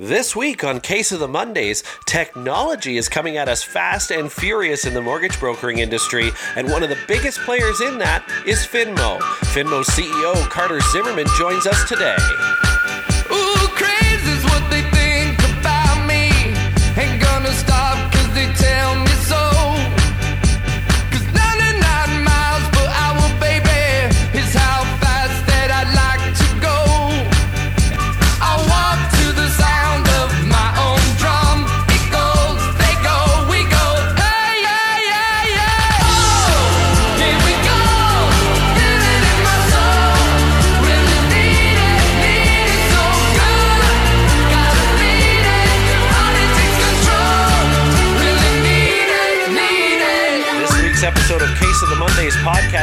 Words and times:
This 0.00 0.36
week 0.36 0.62
on 0.62 0.78
Case 0.78 1.10
of 1.10 1.18
the 1.18 1.26
Mondays, 1.26 1.82
technology 2.06 2.98
is 2.98 3.08
coming 3.08 3.36
at 3.36 3.48
us 3.48 3.64
fast 3.64 4.12
and 4.12 4.30
furious 4.30 4.86
in 4.86 4.94
the 4.94 5.02
mortgage 5.02 5.40
brokering 5.40 5.78
industry, 5.78 6.30
and 6.54 6.70
one 6.70 6.84
of 6.84 6.88
the 6.88 6.98
biggest 7.08 7.40
players 7.40 7.80
in 7.80 7.98
that 7.98 8.24
is 8.46 8.64
Finmo. 8.64 9.18
Finmo 9.50 9.82
CEO 9.82 10.34
Carter 10.50 10.78
Zimmerman 10.92 11.26
joins 11.36 11.66
us 11.66 11.88
today. 11.88 12.14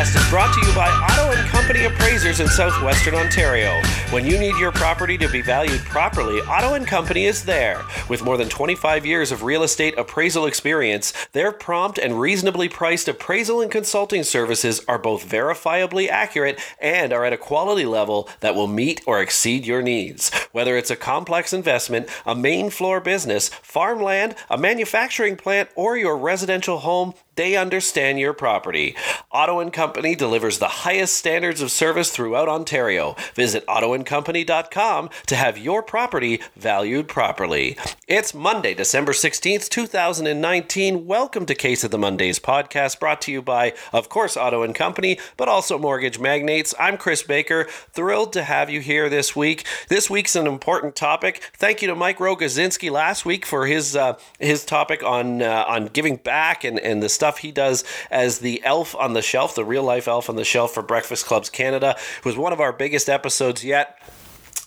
Podcast 0.06 0.24
is 0.24 0.30
brought 0.30 0.54
to 0.54 0.66
you 0.66 0.74
by 0.76 0.90
Otto 0.90 1.38
and 1.38 1.48
Company 1.50 1.86
Appraisers 1.86 2.40
in 2.40 2.48
southwestern 2.48 3.16
Ontario. 3.16 3.82
When 4.12 4.26
you 4.26 4.38
need 4.38 4.58
your 4.58 4.72
property 4.72 5.18
to 5.18 5.30
be 5.30 5.42
valued 5.42 5.82
properly, 5.82 6.42
Otto 6.42 6.74
and 6.74 6.88
Company 6.88 7.26
is 7.26 7.44
there. 7.44 7.84
With 8.10 8.24
more 8.24 8.38
than 8.38 8.50
25 8.50 9.06
years 9.06 9.32
of 9.32 9.44
real 9.44 9.64
estate 9.64 9.98
appraisal 9.98 10.46
experience, 10.46 11.14
their 11.32 11.52
prompt 11.52 11.98
and 11.98 12.20
reasonably 12.20 12.70
priced 12.70 13.08
appraisal 13.08 13.62
and 13.62 13.72
consulting 13.72 14.24
services 14.24 14.82
are 14.88 15.00
both 15.00 15.28
verifiably 15.28 16.08
accurate 16.08 16.60
and 16.80 17.14
are 17.14 17.26
at 17.26 17.34
a 17.34 17.38
quality 17.38 17.86
level 17.86 18.30
that 18.42 18.56
will 18.56 18.68
meet 18.68 19.02
or 19.06 19.22
exceed 19.22 19.66
your 19.66 19.82
needs. 19.82 20.34
Whether 20.52 20.78
it's 20.78 20.92
a 20.92 20.96
complex 20.96 21.54
investment, 21.54 22.08
a 22.26 22.36
main 22.36 22.70
floor 22.70 23.00
business, 23.00 23.50
farmland, 23.50 24.36
a 24.50 24.58
manufacturing 24.58 25.36
plant, 25.36 25.70
or 25.76 25.98
your 25.98 26.18
residential 26.18 26.80
home, 26.80 27.14
they 27.36 27.56
understand 27.56 28.20
your 28.20 28.34
property. 28.34 28.96
Otto 29.32 29.60
and 29.60 29.72
Company 29.74 30.16
delivers 30.16 30.60
the 30.60 30.68
highest 30.68 31.16
standards 31.16 31.62
of 31.62 31.72
service 31.72 32.10
throughout 32.10 32.48
Ontario. 32.48 33.16
Visit 33.34 33.66
ottoandcompany.com 33.68 35.10
to 35.28 35.36
have 35.36 35.58
your 35.58 35.84
property 35.84 36.42
valued 36.56 37.08
properly. 37.08 37.78
It's 38.08 38.34
Monday, 38.34 38.74
December 38.74 39.12
16th, 39.12 39.68
2019. 39.70 41.06
Welcome 41.06 41.46
to 41.46 41.56
Case 41.56 41.84
of 41.84 41.92
the 41.92 41.98
Mondays 41.98 42.40
podcast 42.40 43.00
brought 43.00 43.22
to 43.22 43.32
you 43.32 43.42
by, 43.42 43.74
of 43.92 44.08
course, 44.08 44.38
Otto 44.38 44.64
and 44.64 44.74
Company, 44.74 45.20
but 45.36 45.50
also 45.50 45.78
Mortgage 45.78 46.20
Magnates. 46.20 46.74
I'm 46.80 46.98
Chris 46.98 47.24
Baker. 47.24 47.66
Thrilled 47.92 48.32
to 48.34 48.44
have 48.44 48.70
you 48.70 48.80
here 48.80 49.10
this 49.10 49.36
week. 49.36 49.66
This 49.90 50.10
week's 50.10 50.36
an 50.36 50.48
important 50.48 50.96
topic. 50.96 51.52
Thank 51.58 51.82
you 51.82 51.90
to 51.90 51.96
Mike 51.96 52.20
Rogozinski 52.20 52.90
last 52.90 53.26
week 53.26 53.46
for 53.46 53.66
his 53.66 53.96
uh, 53.96 54.18
his 54.40 54.64
topic 54.64 55.04
on 55.04 55.42
uh, 55.42 55.66
on 55.68 55.88
giving 55.88 56.16
back 56.16 56.64
and, 56.64 56.80
and 56.80 57.04
the 57.04 57.10
stuff 57.10 57.25
he 57.40 57.52
does 57.52 57.84
as 58.10 58.40
the 58.40 58.64
elf 58.64 58.96
on 58.96 59.14
the 59.14 59.22
shelf, 59.22 59.56
the 59.56 59.66
real 59.66 59.84
life 59.84 60.08
elf 60.08 60.30
on 60.30 60.36
the 60.36 60.46
shelf 60.46 60.74
for 60.74 60.82
Breakfast 60.82 61.26
Clubs 61.26 61.50
Canada. 61.50 61.96
It 62.18 62.26
was 62.26 62.38
one 62.38 62.54
of 62.54 62.62
our 62.62 62.72
biggest 62.72 63.10
episodes 63.10 63.64
yet. 63.64 63.98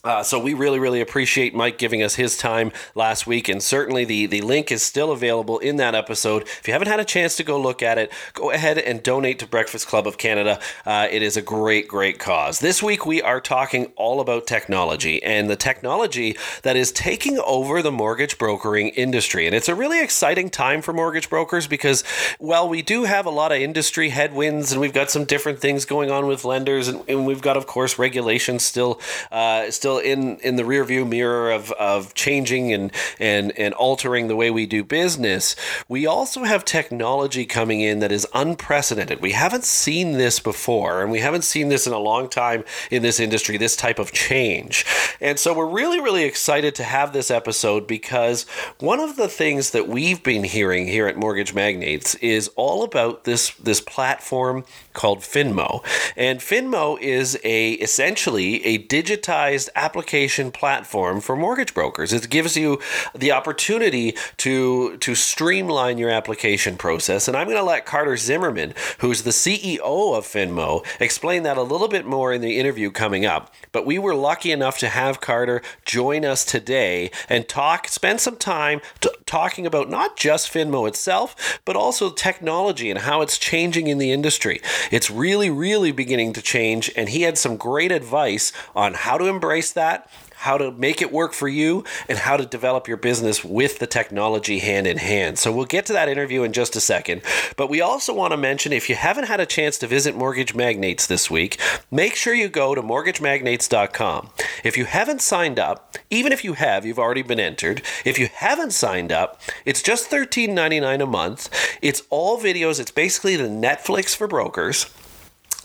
Uh, 0.08 0.22
so 0.22 0.38
we 0.38 0.54
really, 0.54 0.78
really 0.78 1.02
appreciate 1.02 1.54
Mike 1.54 1.76
giving 1.76 2.02
us 2.02 2.14
his 2.14 2.34
time 2.38 2.72
last 2.94 3.26
week, 3.26 3.46
and 3.46 3.62
certainly 3.62 4.06
the 4.06 4.24
the 4.24 4.40
link 4.40 4.72
is 4.72 4.82
still 4.82 5.12
available 5.12 5.58
in 5.58 5.76
that 5.76 5.94
episode. 5.94 6.44
If 6.44 6.62
you 6.66 6.72
haven't 6.72 6.88
had 6.88 6.98
a 6.98 7.04
chance 7.04 7.36
to 7.36 7.44
go 7.44 7.60
look 7.60 7.82
at 7.82 7.98
it, 7.98 8.10
go 8.32 8.50
ahead 8.50 8.78
and 8.78 9.02
donate 9.02 9.38
to 9.40 9.46
Breakfast 9.46 9.86
Club 9.86 10.06
of 10.06 10.16
Canada. 10.16 10.60
Uh, 10.86 11.08
it 11.10 11.20
is 11.20 11.36
a 11.36 11.42
great, 11.42 11.88
great 11.88 12.18
cause. 12.18 12.60
This 12.60 12.82
week 12.82 13.04
we 13.04 13.20
are 13.20 13.38
talking 13.38 13.92
all 13.96 14.22
about 14.22 14.46
technology 14.46 15.22
and 15.22 15.50
the 15.50 15.56
technology 15.56 16.38
that 16.62 16.74
is 16.74 16.90
taking 16.90 17.38
over 17.40 17.82
the 17.82 17.92
mortgage 17.92 18.38
brokering 18.38 18.88
industry, 18.88 19.44
and 19.44 19.54
it's 19.54 19.68
a 19.68 19.74
really 19.74 20.02
exciting 20.02 20.48
time 20.48 20.80
for 20.80 20.94
mortgage 20.94 21.28
brokers 21.28 21.66
because, 21.66 22.02
while 22.38 22.66
we 22.66 22.80
do 22.80 23.04
have 23.04 23.26
a 23.26 23.30
lot 23.30 23.52
of 23.52 23.58
industry 23.58 24.08
headwinds, 24.08 24.72
and 24.72 24.80
we've 24.80 24.94
got 24.94 25.10
some 25.10 25.26
different 25.26 25.58
things 25.58 25.84
going 25.84 26.10
on 26.10 26.26
with 26.26 26.46
lenders, 26.46 26.88
and, 26.88 27.04
and 27.10 27.26
we've 27.26 27.42
got, 27.42 27.58
of 27.58 27.66
course, 27.66 27.98
regulations 27.98 28.62
still 28.62 28.98
uh, 29.30 29.70
still 29.70 29.97
in 29.98 30.36
in 30.38 30.56
the 30.56 30.62
rearview 30.62 31.08
mirror 31.08 31.50
of 31.50 31.72
of 31.72 32.14
changing 32.14 32.72
and 32.72 32.92
and 33.18 33.52
and 33.58 33.74
altering 33.74 34.28
the 34.28 34.36
way 34.36 34.50
we 34.50 34.66
do 34.66 34.84
business. 34.84 35.56
We 35.88 36.06
also 36.06 36.44
have 36.44 36.64
technology 36.64 37.44
coming 37.46 37.80
in 37.80 38.00
that 38.00 38.12
is 38.12 38.26
unprecedented. 38.34 39.20
We 39.20 39.32
haven't 39.32 39.64
seen 39.64 40.12
this 40.12 40.40
before, 40.40 41.02
and 41.02 41.10
we 41.10 41.20
haven't 41.20 41.42
seen 41.42 41.68
this 41.68 41.86
in 41.86 41.92
a 41.92 41.98
long 41.98 42.28
time 42.28 42.64
in 42.90 43.02
this 43.02 43.20
industry. 43.20 43.56
This 43.56 43.76
type 43.76 43.98
of 43.98 44.12
change, 44.12 44.84
and 45.20 45.38
so 45.38 45.54
we're 45.54 45.66
really 45.66 46.00
really 46.00 46.24
excited 46.24 46.74
to 46.76 46.84
have 46.84 47.12
this 47.12 47.30
episode 47.30 47.86
because 47.86 48.44
one 48.78 49.00
of 49.00 49.16
the 49.16 49.28
things 49.28 49.70
that 49.70 49.88
we've 49.88 50.22
been 50.22 50.44
hearing 50.44 50.86
here 50.86 51.06
at 51.06 51.16
Mortgage 51.16 51.54
Magnates 51.54 52.14
is 52.16 52.48
all 52.56 52.82
about 52.82 53.24
this 53.24 53.50
this 53.54 53.80
platform 53.80 54.64
called 54.98 55.20
Finmo, 55.20 55.84
and 56.16 56.40
Finmo 56.40 57.00
is 57.00 57.38
a 57.44 57.74
essentially 57.74 58.66
a 58.66 58.78
digitized 58.78 59.68
application 59.76 60.50
platform 60.50 61.20
for 61.20 61.36
mortgage 61.36 61.72
brokers. 61.72 62.12
It 62.12 62.28
gives 62.28 62.56
you 62.56 62.80
the 63.14 63.30
opportunity 63.30 64.16
to 64.38 64.96
to 64.98 65.14
streamline 65.14 65.98
your 65.98 66.10
application 66.10 66.76
process. 66.76 67.28
And 67.28 67.36
I'm 67.36 67.46
going 67.46 67.58
to 67.58 67.62
let 67.62 67.86
Carter 67.86 68.16
Zimmerman, 68.16 68.74
who's 68.98 69.22
the 69.22 69.30
CEO 69.30 69.78
of 70.16 70.24
Finmo, 70.26 70.84
explain 70.98 71.44
that 71.44 71.56
a 71.56 71.62
little 71.62 71.88
bit 71.88 72.04
more 72.04 72.32
in 72.32 72.40
the 72.40 72.58
interview 72.58 72.90
coming 72.90 73.24
up. 73.24 73.54
But 73.70 73.86
we 73.86 74.00
were 74.00 74.16
lucky 74.16 74.50
enough 74.50 74.78
to 74.78 74.88
have 74.88 75.20
Carter 75.20 75.62
join 75.84 76.24
us 76.24 76.44
today 76.44 77.12
and 77.28 77.48
talk, 77.48 77.86
spend 77.86 78.20
some 78.20 78.36
time 78.36 78.80
t- 79.00 79.10
talking 79.26 79.64
about 79.64 79.88
not 79.88 80.16
just 80.16 80.52
Finmo 80.52 80.88
itself, 80.88 81.60
but 81.64 81.76
also 81.76 82.10
technology 82.10 82.90
and 82.90 83.00
how 83.00 83.22
it's 83.22 83.38
changing 83.38 83.86
in 83.86 83.98
the 83.98 84.10
industry. 84.10 84.60
It's 84.90 85.10
really, 85.10 85.50
really 85.50 85.92
beginning 85.92 86.32
to 86.34 86.42
change, 86.42 86.90
and 86.96 87.08
he 87.08 87.22
had 87.22 87.38
some 87.38 87.56
great 87.56 87.92
advice 87.92 88.52
on 88.74 88.94
how 88.94 89.18
to 89.18 89.26
embrace 89.26 89.72
that, 89.72 90.08
how 90.38 90.56
to 90.56 90.70
make 90.72 91.02
it 91.02 91.12
work 91.12 91.32
for 91.32 91.48
you, 91.48 91.84
and 92.08 92.18
how 92.18 92.36
to 92.36 92.46
develop 92.46 92.88
your 92.88 92.96
business 92.96 93.44
with 93.44 93.78
the 93.78 93.86
technology 93.86 94.60
hand 94.60 94.86
in 94.86 94.98
hand. 94.98 95.38
So 95.38 95.52
we'll 95.52 95.66
get 95.66 95.86
to 95.86 95.92
that 95.94 96.08
interview 96.08 96.42
in 96.42 96.52
just 96.52 96.76
a 96.76 96.80
second. 96.80 97.22
But 97.56 97.68
we 97.68 97.80
also 97.80 98.14
want 98.14 98.32
to 98.32 98.36
mention 98.36 98.72
if 98.72 98.88
you 98.88 98.94
haven't 98.94 99.26
had 99.26 99.40
a 99.40 99.46
chance 99.46 99.78
to 99.78 99.86
visit 99.86 100.16
Mortgage 100.16 100.54
Magnates 100.54 101.06
this 101.06 101.30
week, 101.30 101.60
make 101.90 102.14
sure 102.14 102.34
you 102.34 102.48
go 102.48 102.74
to 102.74 102.82
mortgagemagnates.com. 102.82 104.30
If 104.64 104.76
you 104.76 104.84
haven't 104.84 105.22
signed 105.22 105.58
up, 105.58 105.96
even 106.10 106.32
if 106.32 106.44
you 106.44 106.54
have, 106.54 106.86
you've 106.86 106.98
already 106.98 107.22
been 107.22 107.40
entered. 107.40 107.82
If 108.04 108.18
you 108.18 108.28
haven't 108.32 108.72
signed 108.72 109.12
up, 109.12 109.40
it's 109.64 109.82
just 109.82 110.10
$13.99 110.10 111.02
a 111.02 111.06
month. 111.06 111.48
It's 111.82 112.02
all 112.10 112.38
videos, 112.38 112.80
it's 112.80 112.90
basically 112.90 113.36
the 113.36 113.48
Netflix 113.48 114.14
for 114.14 114.26
brokers. 114.26 114.86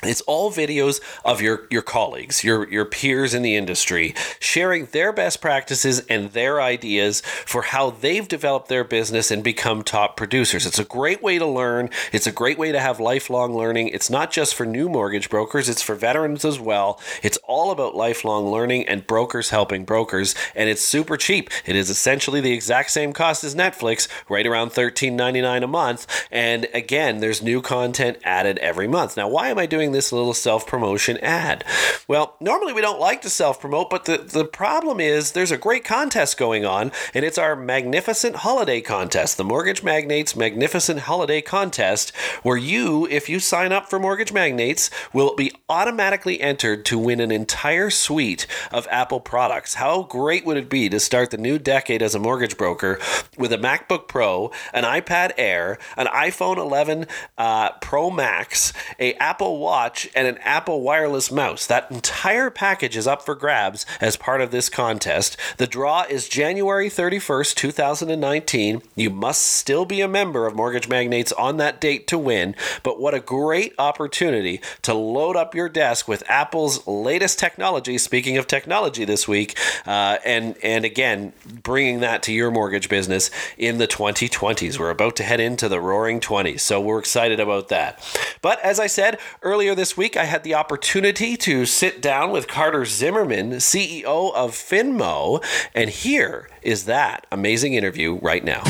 It's 0.06 0.22
all 0.22 0.52
videos 0.52 1.02
of 1.24 1.42
your, 1.42 1.68
your 1.70 1.82
colleagues, 1.82 2.44
your, 2.44 2.70
your 2.70 2.86
peers 2.86 3.34
in 3.34 3.42
the 3.42 3.56
industry, 3.56 4.14
sharing 4.40 4.86
their 4.88 5.14
best 5.14 5.42
practices 5.42 6.06
and 6.08 6.32
their 6.32 6.62
ideas 6.62 7.22
for 7.22 7.64
how 7.64 7.92
they've 7.92 8.28
developed 8.28 8.68
their 8.68 8.84
business 8.84 9.32
and 9.32 9.44
become 9.44 9.84
top 9.84 10.18
producers. 10.18 10.66
It's 10.66 10.80
a 10.80 10.86
great 10.86 11.22
way 11.22 11.40
to 11.40 11.46
learn. 11.46 11.90
It's 12.12 12.28
a 12.28 12.32
great 12.32 12.58
way 12.58 12.72
to 12.72 12.80
have 12.80 13.00
lifelong 13.00 13.56
learning. 13.56 13.90
It's 13.90 14.10
not 14.10 14.32
just 14.32 14.56
for 14.56 14.66
new 14.66 14.90
mortgage 14.90 15.30
brokers, 15.30 15.70
it's 15.70 15.82
for 15.82 15.96
veterans 15.96 16.46
as 16.46 16.60
well. 16.60 17.00
It's 17.22 17.38
all 17.44 17.72
about 17.72 17.96
lifelong 17.96 18.52
learning 18.52 18.88
and 18.88 19.08
brokers 19.08 19.50
helping 19.50 19.86
brokers, 19.86 20.36
and 20.56 20.70
it's 20.70 20.82
super 20.82 21.18
cheap. 21.18 21.50
It 21.66 21.76
is 21.76 21.90
essentially 21.90 22.42
the 22.42 22.52
exact 22.52 22.92
same 22.92 23.14
cost 23.14 23.44
as 23.44 23.56
Netflix, 23.56 24.08
right 24.30 24.46
around 24.46 24.72
$13.99 24.72 25.64
a 25.64 25.68
month. 25.68 26.28
And 26.32 26.68
again, 26.74 27.20
there's 27.20 27.42
new 27.42 27.62
content 27.62 28.18
added 28.24 28.58
every 28.60 28.88
month. 28.88 29.16
Now, 29.16 29.28
why 29.30 29.50
am 29.50 29.58
I 29.58 29.66
doing 29.66 29.92
this 29.94 30.12
little 30.12 30.34
self 30.34 30.68
promotion 30.68 31.18
ad? 31.20 31.64
Well, 32.08 32.36
normally 32.40 32.74
we 32.74 32.82
don't 32.82 33.00
like 33.00 33.22
to 33.22 33.30
self 33.30 33.60
promote, 33.60 33.90
but 33.90 34.06
the, 34.06 34.18
the 34.18 34.46
problem 34.46 35.00
is 35.00 35.32
there's 35.32 35.52
a 35.52 35.58
great 35.58 35.86
contest 35.86 36.38
going 36.38 36.66
on, 36.66 36.92
and 37.14 37.24
it's 37.24 37.38
our 37.38 37.56
Magnificent 37.56 38.38
Holiday 38.38 38.82
Contest, 38.82 39.38
the 39.38 39.44
Mortgage 39.44 39.84
Magnates 39.84 40.36
Magnificent 40.36 41.02
Holiday 41.02 41.42
Contest, 41.42 42.16
where 42.44 42.58
you, 42.58 43.08
if 43.08 43.30
you 43.30 43.40
sign 43.40 43.72
up 43.72 43.90
for 43.90 44.00
Mortgage 44.00 44.34
Magnates, 44.34 44.90
will 45.14 45.36
be 45.36 45.52
automatically 45.70 46.42
entered 46.42 46.86
to 46.86 46.98
win 46.98 47.20
an 47.20 47.32
entire 47.32 47.90
suite 47.90 48.48
of 48.72 48.88
Apple 48.92 49.20
products. 49.20 49.76
How 49.76 50.04
great 50.04 50.46
would 50.46 50.58
it 50.58 50.70
be 50.70 50.90
to 50.90 51.00
start 51.00 51.32
the 51.32 51.38
new 51.38 51.58
decade 51.60 52.02
as 52.02 52.16
a 52.16 52.20
mortgage 52.20 52.58
broker 52.58 53.00
with 53.38 53.54
a 53.54 53.58
MacBook 53.58 54.08
Pro, 54.08 54.52
an 54.74 54.84
iPad 54.84 55.32
Air, 55.38 55.78
an 55.96 56.08
iPhone 56.08 56.58
11 56.58 57.08
uh, 57.38 57.72
Pro 57.82 58.10
Max, 58.10 58.74
a 59.00 59.14
Apple 59.16 59.60
Watch? 59.60 59.83
Watch, 59.84 60.08
and 60.16 60.30
an 60.30 60.38
Apple 60.38 60.80
wireless 60.80 61.30
mouse. 61.30 61.68
That 61.68 61.92
entire 61.92 62.50
package 62.50 62.96
is 62.96 63.06
up 63.06 63.22
for 63.22 63.36
grabs 63.36 63.86
as 64.00 64.16
part 64.16 64.40
of 64.40 64.50
this 64.50 64.70
contest. 64.70 65.36
The 65.58 65.68
draw 65.68 66.06
is 66.10 66.30
January 66.30 66.90
31st, 66.90 67.54
2019. 67.54 68.82
You 68.96 69.10
must 69.10 69.42
still 69.42 69.84
be 69.84 70.00
a 70.00 70.08
member 70.08 70.48
of 70.48 70.56
Mortgage 70.56 70.88
Magnates 70.88 71.34
on 71.34 71.58
that 71.58 71.82
date 71.82 72.08
to 72.08 72.18
win, 72.18 72.56
but 72.82 72.98
what 72.98 73.14
a 73.14 73.20
great 73.20 73.74
opportunity 73.78 74.62
to 74.84 74.94
load 74.94 75.36
up 75.36 75.54
your 75.54 75.68
desk 75.68 76.08
with 76.08 76.24
Apple's 76.30 76.88
latest 76.88 77.38
technology. 77.38 77.98
Speaking 77.98 78.38
of 78.38 78.48
technology 78.48 79.04
this 79.04 79.28
week, 79.28 79.60
uh, 79.86 80.18
and, 80.24 80.56
and 80.64 80.86
again, 80.86 81.34
bringing 81.62 82.00
that 82.00 82.24
to 82.24 82.32
your 82.32 82.52
mortgage 82.52 82.88
business 82.88 83.30
in 83.58 83.80
the 83.80 83.88
2020s. 83.88 84.80
We're 84.80 84.92
about 84.92 85.18
to 85.18 85.24
head 85.24 85.42
into 85.42 85.68
the 85.68 85.82
roaring 85.82 86.22
20s, 86.22 86.62
so 86.62 86.80
we're 86.80 87.00
excited 87.00 87.42
about 87.42 87.68
that. 87.68 88.00
But 88.42 88.62
as 88.62 88.80
I 88.80 88.88
said 88.88 89.20
earlier 89.64 89.76
this 89.76 89.96
week, 89.96 90.18
I 90.18 90.26
had 90.26 90.44
the 90.44 90.56
opportunity 90.56 91.38
to 91.38 91.66
sit 91.66 92.02
down 92.02 92.32
with 92.32 92.50
Carter 92.50 92.84
Zimmerman, 92.84 93.52
CEO 93.52 94.34
of 94.34 94.52
Finmo, 94.52 95.42
and 95.74 95.90
here 95.90 96.50
is 96.62 96.84
that 96.84 97.26
amazing 97.32 97.74
interview 97.74 98.16
right 98.16 98.44
now. 98.44 98.62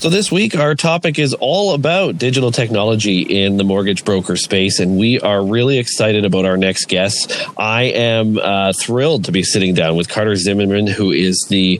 So, 0.00 0.08
this 0.08 0.32
week, 0.32 0.56
our 0.56 0.74
topic 0.74 1.18
is 1.18 1.34
all 1.34 1.74
about 1.74 2.16
digital 2.16 2.50
technology 2.50 3.20
in 3.20 3.58
the 3.58 3.64
mortgage 3.64 4.02
broker 4.02 4.34
space, 4.34 4.80
and 4.80 4.96
we 4.96 5.20
are 5.20 5.44
really 5.44 5.76
excited 5.76 6.24
about 6.24 6.46
our 6.46 6.56
next 6.56 6.86
guest. 6.88 7.38
I 7.58 7.82
am 7.82 8.38
uh, 8.38 8.72
thrilled 8.72 9.26
to 9.26 9.32
be 9.32 9.42
sitting 9.42 9.74
down 9.74 9.96
with 9.96 10.08
Carter 10.08 10.36
Zimmerman, 10.36 10.86
who 10.86 11.10
is 11.10 11.44
the 11.50 11.76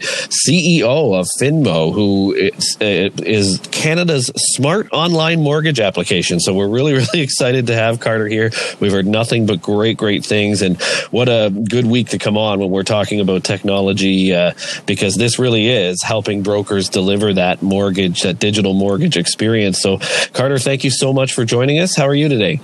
CEO 0.47 1.19
of 1.19 1.29
Finmo, 1.41 1.95
who 1.95 2.35
is, 2.35 2.77
uh, 2.83 3.09
is 3.25 3.59
Canada's 3.71 4.31
smart 4.37 4.91
online 4.93 5.41
mortgage 5.41 5.81
application. 5.81 6.41
So, 6.41 6.53
we're 6.53 6.69
really, 6.69 6.93
really 6.99 7.21
excited 7.23 7.69
to 7.69 7.75
have 7.75 8.01
Carter 8.01 8.27
here. 8.27 8.51
We've 8.81 8.93
heard 8.93 9.07
nothing 9.07 9.47
but 9.47 9.63
great, 9.63 9.97
great 9.97 10.27
things, 10.27 10.61
and 10.61 10.79
what 11.11 11.31
a 11.31 11.49
good 11.49 11.87
week 11.87 12.11
to 12.11 12.19
come 12.19 12.37
on 12.37 12.61
when 12.61 12.69
we're 12.69 12.83
talking 12.83 13.21
about 13.21 13.45
technology, 13.45 14.35
uh, 14.35 14.53
because 14.85 15.15
this 15.15 15.39
really 15.39 15.69
is 15.69 16.03
helping 16.03 16.43
brokers 16.43 16.91
deliver 16.91 17.33
that 17.33 17.63
mortgage 17.63 18.10
mortgage, 18.11 18.23
that 18.23 18.39
digital 18.39 18.75
mortgage 18.75 19.17
experience. 19.17 19.81
So, 19.81 19.99
Carter, 20.33 20.59
thank 20.59 20.85
you 20.85 20.91
so 20.91 21.13
much 21.13 21.33
for 21.33 21.45
joining 21.45 21.79
us. 21.79 21.97
How 21.97 22.07
are 22.07 22.15
you 22.15 22.29
today? 22.29 22.61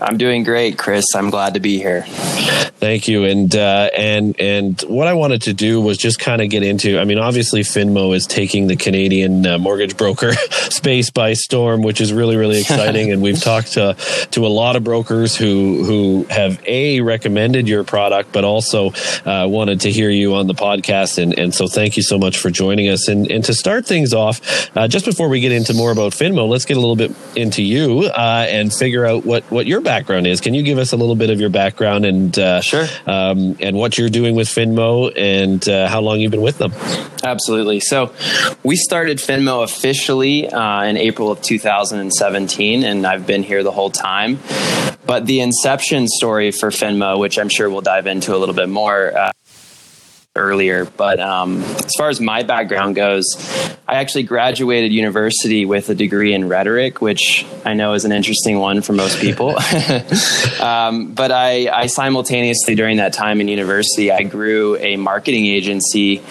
I'm 0.00 0.16
doing 0.18 0.44
great, 0.44 0.78
Chris. 0.78 1.04
I'm 1.14 1.30
glad 1.30 1.54
to 1.54 1.60
be 1.60 1.78
here. 1.78 2.04
Thank 2.78 3.08
you. 3.08 3.24
And 3.24 3.54
uh, 3.56 3.90
and 3.96 4.38
and 4.40 4.80
what 4.82 5.08
I 5.08 5.14
wanted 5.14 5.42
to 5.42 5.52
do 5.52 5.80
was 5.80 5.98
just 5.98 6.20
kind 6.20 6.40
of 6.40 6.48
get 6.48 6.62
into. 6.62 6.98
I 6.98 7.04
mean, 7.04 7.18
obviously, 7.18 7.62
Finmo 7.62 8.14
is 8.14 8.26
taking 8.26 8.68
the 8.68 8.76
Canadian 8.76 9.44
uh, 9.46 9.58
mortgage 9.58 9.96
broker 9.96 10.32
space 10.70 11.10
by 11.10 11.32
storm, 11.32 11.82
which 11.82 12.00
is 12.00 12.12
really 12.12 12.36
really 12.36 12.60
exciting. 12.60 13.10
and 13.12 13.20
we've 13.20 13.40
talked 13.40 13.72
to 13.72 13.96
to 14.30 14.46
a 14.46 14.48
lot 14.48 14.76
of 14.76 14.84
brokers 14.84 15.36
who 15.36 15.84
who 15.84 16.26
have 16.30 16.62
a 16.66 17.00
recommended 17.00 17.68
your 17.68 17.82
product, 17.82 18.32
but 18.32 18.44
also 18.44 18.92
uh, 19.24 19.46
wanted 19.48 19.80
to 19.80 19.90
hear 19.90 20.10
you 20.10 20.34
on 20.36 20.46
the 20.46 20.54
podcast. 20.54 21.20
And 21.20 21.36
and 21.36 21.52
so, 21.52 21.66
thank 21.66 21.96
you 21.96 22.02
so 22.02 22.18
much 22.18 22.38
for 22.38 22.50
joining 22.50 22.88
us. 22.88 23.08
And 23.08 23.28
and 23.28 23.44
to 23.44 23.54
start 23.54 23.86
things 23.86 24.14
off, 24.14 24.40
uh, 24.76 24.87
just 24.88 25.04
before 25.04 25.28
we 25.28 25.40
get 25.40 25.52
into 25.52 25.74
more 25.74 25.90
about 25.90 26.12
Finmo, 26.12 26.48
let's 26.48 26.64
get 26.64 26.76
a 26.76 26.80
little 26.80 26.96
bit 26.96 27.14
into 27.36 27.62
you 27.62 28.04
uh, 28.04 28.46
and 28.48 28.72
figure 28.72 29.06
out 29.06 29.24
what 29.24 29.44
what 29.44 29.66
your 29.66 29.80
background 29.80 30.26
is. 30.26 30.40
Can 30.40 30.54
you 30.54 30.62
give 30.62 30.78
us 30.78 30.92
a 30.92 30.96
little 30.96 31.14
bit 31.14 31.30
of 31.30 31.40
your 31.40 31.50
background 31.50 32.04
and 32.04 32.36
uh, 32.38 32.60
sure 32.60 32.86
um, 33.06 33.56
and 33.60 33.76
what 33.76 33.98
you're 33.98 34.08
doing 34.08 34.34
with 34.34 34.48
Finmo 34.48 35.12
and 35.16 35.66
uh, 35.68 35.88
how 35.88 36.00
long 36.00 36.20
you've 36.20 36.30
been 36.30 36.40
with 36.40 36.58
them? 36.58 36.72
Absolutely. 37.22 37.80
So 37.80 38.12
we 38.62 38.76
started 38.76 39.18
Finmo 39.18 39.62
officially 39.62 40.48
uh, 40.48 40.82
in 40.84 40.96
April 40.96 41.30
of 41.30 41.42
2017, 41.42 42.84
and 42.84 43.06
I've 43.06 43.26
been 43.26 43.42
here 43.42 43.62
the 43.62 43.72
whole 43.72 43.90
time. 43.90 44.38
But 45.06 45.26
the 45.26 45.40
inception 45.40 46.06
story 46.06 46.50
for 46.50 46.70
Finmo, 46.70 47.18
which 47.18 47.38
I'm 47.38 47.48
sure 47.48 47.70
we'll 47.70 47.80
dive 47.80 48.06
into 48.06 48.34
a 48.34 48.38
little 48.38 48.54
bit 48.54 48.68
more 48.68 49.16
uh, 49.16 49.32
earlier. 50.36 50.84
But 50.84 51.20
um, 51.20 51.62
as 51.62 51.92
far 51.96 52.08
as 52.08 52.20
my 52.20 52.42
background 52.42 52.94
goes, 52.94 53.24
I 53.86 53.94
actually 53.94 54.24
graduated 54.24 54.92
university 54.92 55.64
with 55.64 55.88
a 55.88 55.94
degree 55.94 56.34
in 56.34 56.48
rhetoric, 56.48 57.00
which 57.00 57.46
I 57.64 57.74
know 57.74 57.94
is 57.94 58.04
an 58.04 58.12
interesting 58.12 58.58
one 58.58 58.82
for 58.82 58.92
most 58.92 59.18
people. 59.18 59.56
um, 60.60 61.14
but 61.14 61.32
I, 61.32 61.68
I 61.68 61.86
simultaneously, 61.86 62.74
during 62.74 62.98
that 62.98 63.12
time 63.12 63.40
in 63.40 63.48
university, 63.48 64.12
I 64.12 64.22
grew 64.22 64.76
a 64.76 64.96
marketing 64.96 65.46
agency. 65.46 66.22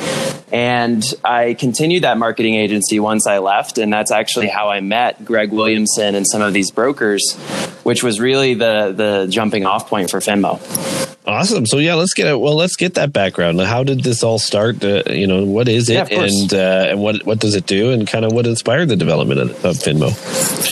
And 0.51 1.03
I 1.25 1.55
continued 1.55 2.03
that 2.03 2.17
marketing 2.17 2.55
agency 2.55 2.99
once 2.99 3.27
I 3.27 3.39
left. 3.39 3.77
And 3.77 3.91
that's 3.91 4.11
actually 4.11 4.47
how 4.47 4.69
I 4.69 4.79
met 4.79 5.25
Greg 5.25 5.51
Williamson 5.51 6.15
and 6.15 6.25
some 6.25 6.41
of 6.41 6.53
these 6.53 6.71
brokers, 6.71 7.35
which 7.83 8.03
was 8.03 8.19
really 8.19 8.53
the, 8.53 8.93
the 8.95 9.27
jumping 9.29 9.65
off 9.65 9.89
point 9.89 10.09
for 10.09 10.19
Finmo. 10.19 11.16
Awesome. 11.27 11.65
So 11.65 11.77
yeah, 11.77 11.95
let's 11.95 12.13
get 12.13 12.27
it. 12.27 12.39
Well, 12.39 12.55
let's 12.55 12.77
get 12.77 12.93
that 12.93 13.11
background. 13.11 13.59
How 13.59 13.83
did 13.83 14.01
this 14.01 14.23
all 14.23 14.39
start? 14.39 14.81
Uh, 14.81 15.03
you 15.07 15.27
know, 15.27 15.43
what 15.43 15.67
is 15.67 15.89
it, 15.89 16.09
yeah, 16.09 16.21
and 16.21 16.53
uh, 16.53 16.87
and 16.91 17.01
what 17.01 17.25
what 17.25 17.39
does 17.39 17.53
it 17.53 17.65
do, 17.65 17.91
and 17.91 18.07
kind 18.07 18.23
of 18.23 18.31
what 18.31 18.47
inspired 18.47 18.87
the 18.87 18.95
development 18.95 19.41
of, 19.41 19.65
of 19.65 19.75
Finmo? 19.75 20.15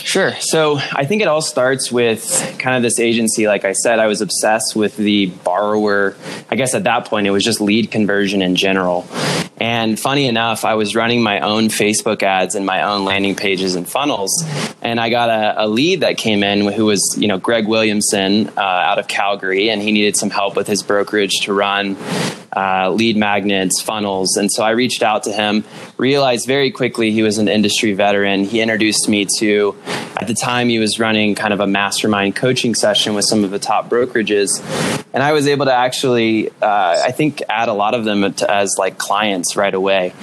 Sure. 0.02 0.32
So 0.40 0.78
I 0.92 1.04
think 1.04 1.20
it 1.20 1.28
all 1.28 1.42
starts 1.42 1.92
with 1.92 2.56
kind 2.58 2.74
of 2.74 2.82
this 2.82 2.98
agency. 2.98 3.46
Like 3.46 3.66
I 3.66 3.72
said, 3.72 3.98
I 3.98 4.06
was 4.06 4.22
obsessed 4.22 4.74
with 4.74 4.96
the 4.96 5.26
borrower. 5.26 6.16
I 6.50 6.56
guess 6.56 6.74
at 6.74 6.84
that 6.84 7.04
point, 7.04 7.26
it 7.26 7.32
was 7.32 7.44
just 7.44 7.60
lead 7.60 7.90
conversion 7.90 8.40
in 8.40 8.56
general. 8.56 9.06
And 9.58 9.98
funny 9.98 10.26
enough, 10.26 10.64
I 10.64 10.74
was 10.74 10.94
running 10.94 11.22
my 11.22 11.40
own 11.40 11.68
Facebook 11.68 12.22
ads 12.22 12.54
and 12.54 12.64
my 12.64 12.82
own 12.82 13.04
landing 13.04 13.34
pages 13.34 13.74
and 13.74 13.88
funnels, 13.88 14.44
and 14.80 15.00
I 15.00 15.10
got 15.10 15.28
a, 15.28 15.64
a 15.64 15.66
lead 15.66 16.00
that 16.00 16.16
came 16.16 16.42
in 16.42 16.66
who 16.72 16.86
was 16.86 17.16
you 17.18 17.28
know 17.28 17.38
Greg 17.38 17.66
Williamson 17.66 18.48
uh, 18.56 18.60
out 18.60 18.98
of 18.98 19.08
Calgary, 19.08 19.68
and 19.70 19.82
he 19.82 19.92
needed 19.92 20.16
some 20.16 20.30
help 20.30 20.45
help 20.46 20.56
with 20.56 20.68
his 20.68 20.84
brokerage 20.84 21.40
to 21.42 21.52
run 21.52 21.96
uh, 22.56 22.88
lead 22.90 23.16
magnets, 23.16 23.82
funnels. 23.82 24.36
And 24.36 24.50
so 24.50 24.62
I 24.62 24.70
reached 24.70 25.02
out 25.02 25.24
to 25.24 25.32
him, 25.32 25.64
realized 25.98 26.46
very 26.46 26.70
quickly 26.70 27.10
he 27.10 27.24
was 27.24 27.38
an 27.38 27.48
industry 27.48 27.94
veteran. 27.94 28.44
He 28.44 28.60
introduced 28.60 29.08
me 29.08 29.26
to, 29.38 29.74
at 30.16 30.28
the 30.28 30.34
time, 30.34 30.68
he 30.68 30.78
was 30.78 31.00
running 31.00 31.34
kind 31.34 31.52
of 31.52 31.58
a 31.58 31.66
mastermind 31.66 32.36
coaching 32.36 32.76
session 32.76 33.14
with 33.14 33.24
some 33.24 33.42
of 33.42 33.50
the 33.50 33.58
top 33.58 33.90
brokerages. 33.90 34.62
And 35.12 35.20
I 35.20 35.32
was 35.32 35.48
able 35.48 35.64
to 35.66 35.74
actually, 35.74 36.50
uh, 36.62 37.02
I 37.04 37.10
think, 37.10 37.42
add 37.48 37.68
a 37.68 37.74
lot 37.74 37.94
of 37.94 38.04
them 38.04 38.22
as 38.24 38.76
like 38.78 38.98
clients 38.98 39.56
right 39.56 39.74
away. 39.74 40.14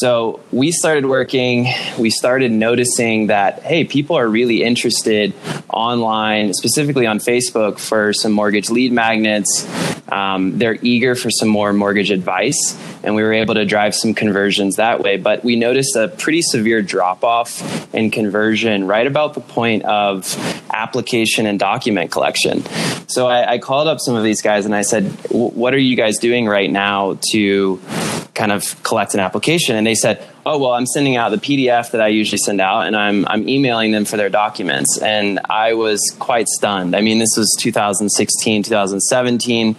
So 0.00 0.38
we 0.52 0.70
started 0.70 1.06
working, 1.06 1.66
we 1.98 2.10
started 2.10 2.52
noticing 2.52 3.26
that, 3.28 3.64
hey, 3.64 3.82
people 3.82 4.16
are 4.16 4.28
really 4.28 4.62
interested 4.62 5.34
online, 5.68 6.54
specifically 6.54 7.04
on 7.04 7.18
Facebook, 7.18 7.80
for 7.80 8.12
some 8.12 8.30
mortgage 8.30 8.70
lead 8.70 8.92
magnets. 8.92 9.66
Um, 10.08 10.56
they're 10.56 10.78
eager 10.82 11.16
for 11.16 11.32
some 11.32 11.48
more 11.48 11.72
mortgage 11.72 12.12
advice, 12.12 12.78
and 13.02 13.16
we 13.16 13.24
were 13.24 13.32
able 13.32 13.54
to 13.54 13.64
drive 13.64 13.92
some 13.92 14.14
conversions 14.14 14.76
that 14.76 15.00
way. 15.00 15.16
But 15.16 15.42
we 15.42 15.56
noticed 15.56 15.96
a 15.96 16.06
pretty 16.06 16.42
severe 16.42 16.80
drop 16.80 17.24
off 17.24 17.92
in 17.92 18.12
conversion 18.12 18.86
right 18.86 19.06
about 19.06 19.34
the 19.34 19.40
point 19.40 19.84
of 19.84 20.32
application 20.72 21.44
and 21.44 21.58
document 21.58 22.12
collection. 22.12 22.64
So 23.08 23.26
I, 23.26 23.54
I 23.54 23.58
called 23.58 23.88
up 23.88 23.98
some 23.98 24.14
of 24.14 24.22
these 24.22 24.42
guys 24.42 24.64
and 24.64 24.76
I 24.76 24.82
said, 24.82 25.06
What 25.30 25.74
are 25.74 25.78
you 25.78 25.96
guys 25.96 26.18
doing 26.18 26.46
right 26.46 26.70
now 26.70 27.18
to 27.32 27.80
kind 28.38 28.52
of 28.52 28.80
collect 28.84 29.14
an 29.14 29.20
application? 29.20 29.76
And 29.76 29.86
they 29.86 29.96
said, 29.96 30.24
oh 30.48 30.56
well 30.56 30.72
i'm 30.72 30.86
sending 30.86 31.16
out 31.16 31.28
the 31.28 31.36
pdf 31.36 31.90
that 31.90 32.00
i 32.00 32.08
usually 32.08 32.38
send 32.38 32.58
out 32.60 32.86
and 32.86 32.96
i'm, 32.96 33.26
I'm 33.28 33.46
emailing 33.46 33.92
them 33.92 34.06
for 34.06 34.16
their 34.16 34.30
documents. 34.30 34.98
And 34.98 35.40
i 35.44 35.74
was 35.74 36.00
quite 36.18 36.48
stunned. 36.48 36.96
I 36.96 37.02
mean 37.02 37.18
this 37.18 37.36
was 37.36 37.54
2016 37.60 38.62
2017 38.62 39.76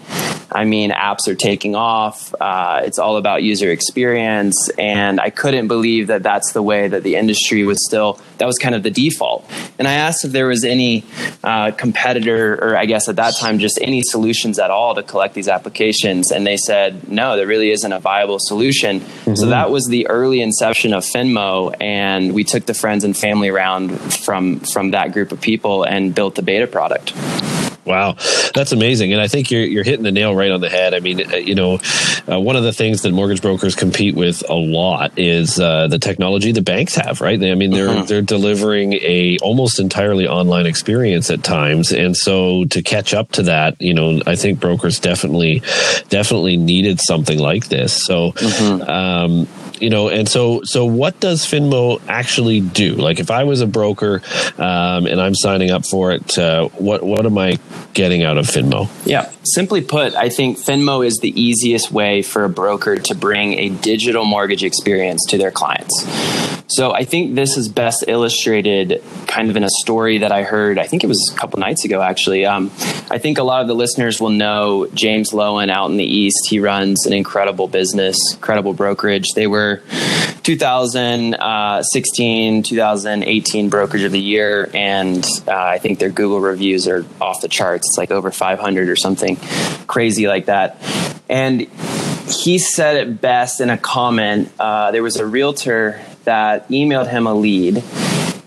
i 0.51 0.65
mean 0.65 0.91
apps 0.91 1.27
are 1.27 1.35
taking 1.35 1.75
off. 1.75 2.33
Uh, 2.39 2.81
it's 2.83 2.99
all 2.99 3.17
about 3.17 3.41
user 3.41 3.71
experience. 3.71 4.69
And 4.77 5.19
i 5.19 5.31
couldn't 5.31 5.67
believe 5.67 6.07
that 6.07 6.21
that's 6.21 6.53
the 6.53 6.61
way 6.61 6.88
that 6.88 7.01
the 7.01 7.15
industry 7.15 7.63
was 7.63 7.83
still 7.85 8.19
that 8.38 8.45
was 8.45 8.57
kind 8.57 8.75
of 8.75 8.83
the 8.83 8.91
default. 8.91 9.49
And 9.79 9.88
i 9.88 9.93
asked 9.93 10.23
if 10.23 10.31
there 10.31 10.47
was 10.47 10.63
any 10.63 11.03
uh, 11.43 11.71
competitor 11.71 12.53
or 12.63 12.77
i 12.77 12.85
guess 12.85 13.09
at 13.09 13.15
that 13.15 13.35
time 13.38 13.57
just 13.57 13.79
any 13.81 14.03
solutions 14.03 14.59
at 14.59 14.69
all 14.69 14.93
to 14.93 15.01
collect 15.01 15.33
these 15.33 15.47
applications. 15.47 16.31
And 16.31 16.45
they 16.45 16.57
said 16.57 17.09
no 17.09 17.35
there 17.38 17.47
really 17.47 17.71
isn't 17.71 17.91
a 17.91 17.99
viable 17.99 18.38
solution. 18.39 18.99
Mm-hmm. 18.99 19.35
so 19.35 19.47
that 19.47 19.71
was 19.71 19.88
the 19.88 20.07
early 20.07 20.41
and 20.41 20.53
inception 20.60 20.94
of 20.94 21.06
Finmo, 21.06 21.74
and 21.80 22.34
we 22.34 22.44
took 22.44 22.66
the 22.66 22.74
friends 22.74 23.06
and 23.06 23.16
family 23.16 23.48
around 23.48 23.98
from 24.13 24.60
from 24.60 24.92
that 24.92 25.13
group 25.13 25.32
of 25.32 25.39
people 25.39 25.84
and 25.84 26.13
built 26.13 26.36
the 26.36 26.42
beta 26.42 26.68
product. 26.68 27.13
Wow, 27.86 28.18
that's 28.54 28.74
amazing, 28.74 29.13
and 29.13 29.22
I 29.22 29.28
think 29.28 29.50
you're 29.50 29.63
you're 29.63 29.86
hitting 29.86 30.04
the 30.04 30.12
nail 30.12 30.36
right 30.36 30.51
on 30.51 30.60
the 30.60 30.70
head. 30.70 30.94
I 30.94 31.00
mean, 31.00 31.32
uh, 31.32 31.38
you 31.38 31.56
know, 31.56 31.80
uh, 32.30 32.39
one 32.39 32.58
of 32.58 32.63
the 32.63 32.74
things 32.74 33.04
that 33.04 33.13
mortgage 33.13 33.42
brokers 33.42 33.74
compete 33.74 34.16
with 34.16 34.44
a 34.50 34.54
lot 34.54 35.18
is 35.18 35.60
uh, 35.60 35.88
the 35.88 35.98
technology 35.98 36.51
the 36.51 36.62
banks 36.62 36.96
have. 36.96 37.22
Right? 37.22 37.42
I 37.42 37.56
mean, 37.56 37.72
they're 37.72 37.89
uh-huh. 37.89 38.04
they're 38.04 38.22
delivering 38.22 38.94
a 38.94 39.38
almost 39.42 39.80
entirely 39.80 40.28
online 40.28 40.66
experience 40.66 41.32
at 41.32 41.42
times, 41.42 41.94
and 41.94 42.18
so 42.18 42.66
to 42.66 42.84
catch 42.84 43.13
up 43.13 43.32
to 43.32 43.44
that, 43.44 43.82
you 43.82 43.94
know, 43.94 44.22
I 44.28 44.36
think 44.36 44.60
brokers 44.60 45.00
definitely 45.00 45.62
definitely 46.10 46.58
needed 46.58 47.00
something 47.00 47.39
like 47.39 47.70
this. 47.70 48.06
So. 48.06 48.34
Uh-huh. 48.36 48.84
Um, 48.89 49.48
you 49.79 49.89
know, 49.89 50.09
and 50.09 50.27
so 50.27 50.62
so 50.63 50.86
what 50.86 51.19
does 51.19 51.45
Finmo 51.45 52.01
actually 52.07 52.62
do? 52.62 52.95
Like, 52.95 53.19
if 53.19 53.31
I 53.31 53.43
was 53.43 53.62
a 53.62 53.67
broker 53.67 54.21
um, 54.57 55.05
and 55.05 55.21
I'm 55.21 55.36
signing 55.36 55.71
up 55.71 55.86
for 55.86 56.12
it, 56.12 56.38
uh, 56.38 56.67
what 56.77 57.03
what 57.03 57.25
am 57.25 57.38
I 57.38 57.59
getting 57.93 58.24
out 58.24 58.38
of 58.38 58.45
Finmo? 58.45 58.89
Yeah, 59.05 59.31
simply 59.43 59.81
put, 59.81 60.15
I 60.15 60.29
think 60.29 60.57
Finmo 60.57 61.05
is 61.05 61.17
the 61.19 61.39
easiest 61.39 61.91
way 61.91 62.21
for 62.21 62.45
a 62.45 62.50
broker 62.50 62.98
to 62.98 63.15
bring 63.15 63.53
a 63.59 63.69
digital 63.69 64.25
mortgage 64.25 64.63
experience 64.63 65.25
to 65.29 65.38
their 65.38 65.51
clients. 65.51 66.05
So 66.71 66.93
I 66.93 67.03
think 67.03 67.36
this 67.36 67.57
is 67.57 67.67
best 67.67 68.05
illustrated 68.07 69.03
kind 69.27 69.50
of 69.50 69.57
in 69.57 69.63
a 69.63 69.69
story 69.81 70.19
that 70.19 70.31
I 70.31 70.43
heard, 70.43 70.77
I 70.77 70.86
think 70.86 71.03
it 71.03 71.07
was 71.07 71.31
a 71.36 71.38
couple 71.38 71.59
nights 71.59 71.83
ago 71.83 72.01
actually. 72.01 72.45
Um, 72.45 72.71
I 73.12 73.17
think 73.17 73.38
a 73.38 73.43
lot 73.43 73.62
of 73.62 73.67
the 73.67 73.74
listeners 73.74 74.21
will 74.21 74.29
know 74.29 74.88
James 74.93 75.31
Lowen 75.31 75.69
out 75.69 75.89
in 75.89 75.98
the 75.98 76.05
East. 76.05 76.48
He 76.48 76.59
runs 76.59 77.05
an 77.05 77.13
incredible 77.13 77.67
business, 77.67 78.15
incredible 78.33 78.74
brokerage. 78.74 79.25
They 79.36 79.48
were 79.48 79.68
2016, 79.77 82.63
2018 82.63 83.69
brokerage 83.69 84.03
of 84.03 84.11
the 84.11 84.19
year, 84.19 84.69
and 84.73 85.25
uh, 85.47 85.53
I 85.53 85.77
think 85.79 85.99
their 85.99 86.09
Google 86.09 86.39
reviews 86.39 86.88
are 86.88 87.05
off 87.21 87.41
the 87.41 87.47
charts. 87.47 87.89
It's 87.89 87.97
like 87.97 88.11
over 88.11 88.31
500 88.31 88.89
or 88.89 88.95
something 88.95 89.38
crazy 89.88 90.27
like 90.27 90.45
that. 90.45 90.77
And 91.29 91.67
he 92.29 92.57
said 92.57 92.97
it 92.97 93.21
best 93.21 93.61
in 93.61 93.69
a 93.69 93.77
comment. 93.77 94.51
Uh, 94.59 94.91
there 94.91 95.03
was 95.03 95.17
a 95.17 95.25
realtor 95.25 96.01
that 96.23 96.69
emailed 96.69 97.09
him 97.09 97.27
a 97.27 97.33
lead. 97.33 97.83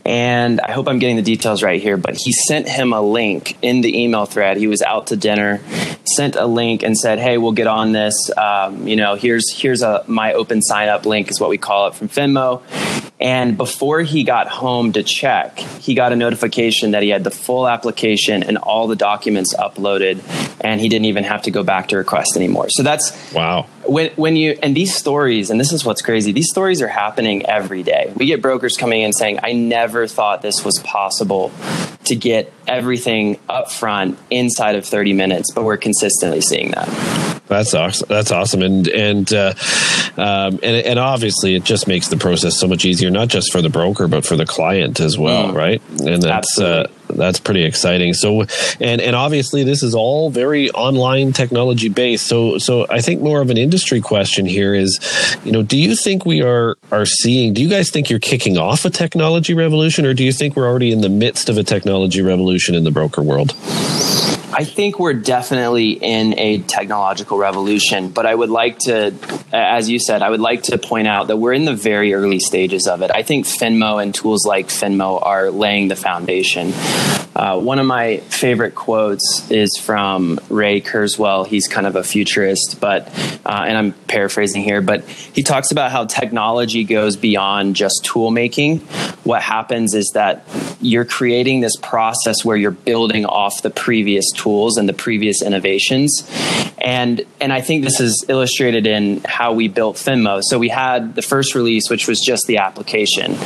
And 0.04 0.60
I 0.60 0.72
hope 0.72 0.88
I'm 0.88 0.98
getting 0.98 1.16
the 1.16 1.22
details 1.22 1.62
right 1.62 1.80
here, 1.80 1.96
but 1.96 2.16
he 2.16 2.32
sent 2.32 2.68
him 2.68 2.92
a 2.92 3.00
link 3.00 3.56
in 3.62 3.82
the 3.82 4.02
email 4.02 4.26
thread. 4.26 4.56
He 4.56 4.66
was 4.66 4.82
out 4.82 5.08
to 5.08 5.16
dinner, 5.16 5.60
sent 6.04 6.34
a 6.34 6.46
link 6.46 6.82
and 6.82 6.98
said, 6.98 7.20
"Hey, 7.20 7.38
we'll 7.38 7.52
get 7.52 7.68
on 7.68 7.92
this. 7.92 8.14
Um, 8.36 8.88
you 8.88 8.96
know, 8.96 9.14
here's 9.14 9.52
here's 9.52 9.82
a 9.82 10.04
my 10.08 10.32
open 10.32 10.60
sign 10.60 10.88
up 10.88 11.06
link 11.06 11.30
is 11.30 11.40
what 11.40 11.50
we 11.50 11.58
call 11.58 11.86
it 11.86 11.94
from 11.94 12.08
Finmo." 12.08 12.62
And 13.22 13.56
before 13.56 14.00
he 14.00 14.24
got 14.24 14.48
home 14.48 14.92
to 14.94 15.04
check, 15.04 15.56
he 15.58 15.94
got 15.94 16.12
a 16.12 16.16
notification 16.16 16.90
that 16.90 17.04
he 17.04 17.08
had 17.08 17.22
the 17.22 17.30
full 17.30 17.68
application 17.68 18.42
and 18.42 18.58
all 18.58 18.88
the 18.88 18.96
documents 18.96 19.54
uploaded, 19.54 20.20
and 20.60 20.80
he 20.80 20.88
didn't 20.88 21.04
even 21.04 21.22
have 21.22 21.42
to 21.42 21.52
go 21.52 21.62
back 21.62 21.88
to 21.88 21.96
request 21.96 22.36
anymore. 22.36 22.66
So 22.70 22.82
that's 22.82 23.32
wow. 23.32 23.66
When, 23.86 24.10
when 24.16 24.34
you 24.34 24.58
and 24.60 24.76
these 24.76 24.96
stories, 24.96 25.50
and 25.50 25.60
this 25.60 25.72
is 25.72 25.84
what's 25.84 26.02
crazy, 26.02 26.32
these 26.32 26.48
stories 26.50 26.82
are 26.82 26.88
happening 26.88 27.46
every 27.46 27.84
day. 27.84 28.12
We 28.16 28.26
get 28.26 28.42
brokers 28.42 28.76
coming 28.76 29.02
in 29.02 29.12
saying, 29.12 29.38
"I 29.40 29.52
never 29.52 30.08
thought 30.08 30.42
this 30.42 30.64
was 30.64 30.80
possible 30.80 31.52
to 32.12 32.16
get 32.16 32.52
everything 32.66 33.38
up 33.48 33.70
front 33.70 34.18
inside 34.30 34.76
of 34.76 34.84
30 34.84 35.12
minutes," 35.12 35.50
but 35.52 35.64
we're 35.64 35.76
consistently 35.76 36.40
seeing 36.40 36.70
that. 36.72 36.88
That's 37.46 37.74
awesome. 37.74 38.06
That's 38.08 38.30
awesome, 38.30 38.62
and 38.62 38.88
and 38.88 39.32
uh, 39.32 39.54
um, 40.16 40.60
and 40.62 40.86
and 40.86 40.98
obviously 40.98 41.54
it 41.54 41.64
just 41.64 41.88
makes 41.88 42.08
the 42.08 42.16
process 42.16 42.58
so 42.58 42.68
much 42.68 42.84
easier, 42.84 43.10
not 43.10 43.28
just 43.28 43.52
for 43.52 43.60
the 43.60 43.68
broker 43.68 44.08
but 44.08 44.24
for 44.24 44.36
the 44.36 44.46
client 44.46 45.00
as 45.00 45.18
well, 45.18 45.48
mm. 45.48 45.54
right? 45.54 45.82
And 46.00 46.22
that's 46.22 46.58
uh, 46.58 46.88
that's 47.16 47.40
pretty 47.40 47.64
exciting. 47.64 48.14
So, 48.14 48.42
and 48.80 49.00
and 49.00 49.16
obviously 49.16 49.64
this 49.64 49.82
is 49.82 49.94
all 49.94 50.30
very 50.30 50.70
online 50.70 51.32
technology 51.32 51.88
based. 51.88 52.26
So 52.26 52.58
so 52.58 52.86
I 52.90 53.00
think 53.00 53.22
more 53.22 53.40
of 53.40 53.50
an 53.50 53.58
industry 53.58 54.00
question 54.00 54.46
here 54.46 54.74
is, 54.74 54.98
you 55.44 55.52
know, 55.52 55.62
do 55.62 55.76
you 55.76 55.96
think 55.96 56.26
we 56.26 56.42
are 56.42 56.76
are 56.90 57.06
seeing? 57.06 57.54
Do 57.54 57.62
you 57.62 57.68
guys 57.68 57.90
think 57.90 58.10
you're 58.10 58.18
kicking 58.18 58.58
off 58.58 58.84
a 58.84 58.90
technology 58.90 59.54
revolution, 59.54 60.06
or 60.06 60.14
do 60.14 60.24
you 60.24 60.32
think 60.32 60.56
we're 60.56 60.66
already 60.66 60.92
in 60.92 61.00
the 61.00 61.08
midst 61.08 61.48
of 61.48 61.58
a 61.58 61.62
technology 61.62 62.22
revolution 62.22 62.74
in 62.74 62.84
the 62.84 62.90
broker 62.90 63.22
world? 63.22 63.54
I 64.54 64.64
think 64.64 64.98
we're 64.98 65.14
definitely 65.14 65.92
in 65.92 66.38
a 66.38 66.58
technological 66.58 67.38
revolution, 67.38 68.10
but 68.10 68.26
I 68.26 68.34
would 68.34 68.50
like 68.50 68.80
to, 68.80 69.14
as 69.50 69.88
you 69.88 69.98
said, 69.98 70.20
I 70.20 70.28
would 70.28 70.40
like 70.40 70.64
to 70.64 70.76
point 70.76 71.08
out 71.08 71.28
that 71.28 71.38
we're 71.38 71.54
in 71.54 71.64
the 71.64 71.74
very 71.74 72.12
early 72.12 72.38
stages 72.38 72.86
of 72.86 73.00
it. 73.00 73.10
I 73.14 73.22
think 73.22 73.46
Finmo 73.46 74.02
and 74.02 74.14
tools 74.14 74.44
like 74.44 74.68
Finmo 74.68 75.24
are 75.24 75.50
laying 75.50 75.88
the 75.88 75.96
foundation. 75.96 76.72
Uh, 77.34 77.58
one 77.58 77.78
of 77.78 77.86
my 77.86 78.18
favorite 78.18 78.74
quotes 78.74 79.50
is 79.50 79.78
from 79.78 80.38
Ray 80.50 80.82
Kurzweil. 80.82 81.46
He's 81.46 81.66
kind 81.66 81.86
of 81.86 81.96
a 81.96 82.04
futurist, 82.04 82.78
but, 82.78 83.08
uh, 83.46 83.64
and 83.66 83.78
I'm 83.78 83.92
paraphrasing 83.92 84.62
here, 84.62 84.82
but 84.82 85.04
he 85.04 85.42
talks 85.42 85.70
about 85.70 85.90
how 85.90 86.04
technology 86.04 86.84
goes 86.84 87.16
beyond 87.16 87.74
just 87.74 88.04
tool 88.04 88.30
making. 88.30 88.80
What 89.24 89.40
happens 89.40 89.94
is 89.94 90.10
that 90.12 90.46
you're 90.82 91.06
creating 91.06 91.60
this 91.60 91.76
process 91.76 92.44
where 92.44 92.56
you're 92.56 92.70
building 92.70 93.24
off 93.24 93.62
the 93.62 93.70
previous 93.70 94.30
tools 94.42 94.76
and 94.76 94.88
the 94.88 94.92
previous 94.92 95.42
innovations. 95.42 96.28
And 96.80 97.24
and 97.40 97.52
I 97.52 97.60
think 97.60 97.84
this 97.84 98.00
is 98.00 98.24
illustrated 98.28 98.86
in 98.86 99.22
how 99.24 99.52
we 99.52 99.68
built 99.68 99.96
Finmo. 99.96 100.40
So 100.42 100.58
we 100.58 100.68
had 100.68 101.14
the 101.14 101.22
first 101.22 101.54
release, 101.54 101.88
which 101.88 102.08
was 102.08 102.20
just 102.20 102.46
the 102.46 102.58
application. 102.58 103.36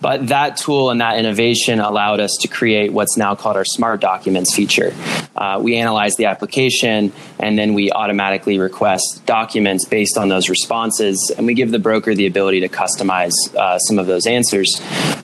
But 0.00 0.28
that 0.28 0.56
tool 0.56 0.90
and 0.90 1.00
that 1.00 1.18
innovation 1.18 1.78
allowed 1.78 2.20
us 2.20 2.36
to 2.40 2.48
create 2.48 2.92
what's 2.92 3.16
now 3.16 3.34
called 3.34 3.56
our 3.56 3.64
Smart 3.64 4.00
Documents 4.00 4.54
feature. 4.54 4.94
Uh, 5.36 5.60
we 5.62 5.76
analyze 5.76 6.16
the 6.16 6.26
application 6.26 7.12
and 7.38 7.58
then 7.58 7.74
we 7.74 7.90
automatically 7.92 8.58
request 8.58 9.22
documents 9.26 9.84
based 9.84 10.16
on 10.16 10.28
those 10.28 10.48
responses, 10.48 11.32
and 11.36 11.46
we 11.46 11.54
give 11.54 11.70
the 11.70 11.78
broker 11.78 12.14
the 12.14 12.26
ability 12.26 12.60
to 12.60 12.68
customize 12.68 13.32
uh, 13.56 13.78
some 13.78 13.98
of 13.98 14.06
those 14.06 14.26
answers. 14.26 14.80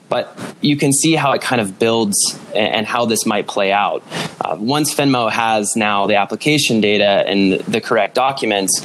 But 0.09 0.38
you 0.61 0.76
can 0.76 0.92
see 0.92 1.14
how 1.14 1.33
it 1.33 1.42
kind 1.42 1.61
of 1.61 1.78
builds 1.78 2.38
and 2.54 2.87
how 2.87 3.06
this 3.06 3.26
might 3.26 3.47
play 3.47 3.73
out. 3.73 4.02
Uh, 4.40 4.56
once 4.59 4.95
Finmo 4.95 5.30
has 5.30 5.75
now 5.76 6.06
the 6.06 6.16
application 6.16 6.80
data 6.80 7.25
and 7.26 7.54
the 7.61 7.80
correct 7.80 8.14
documents, 8.14 8.85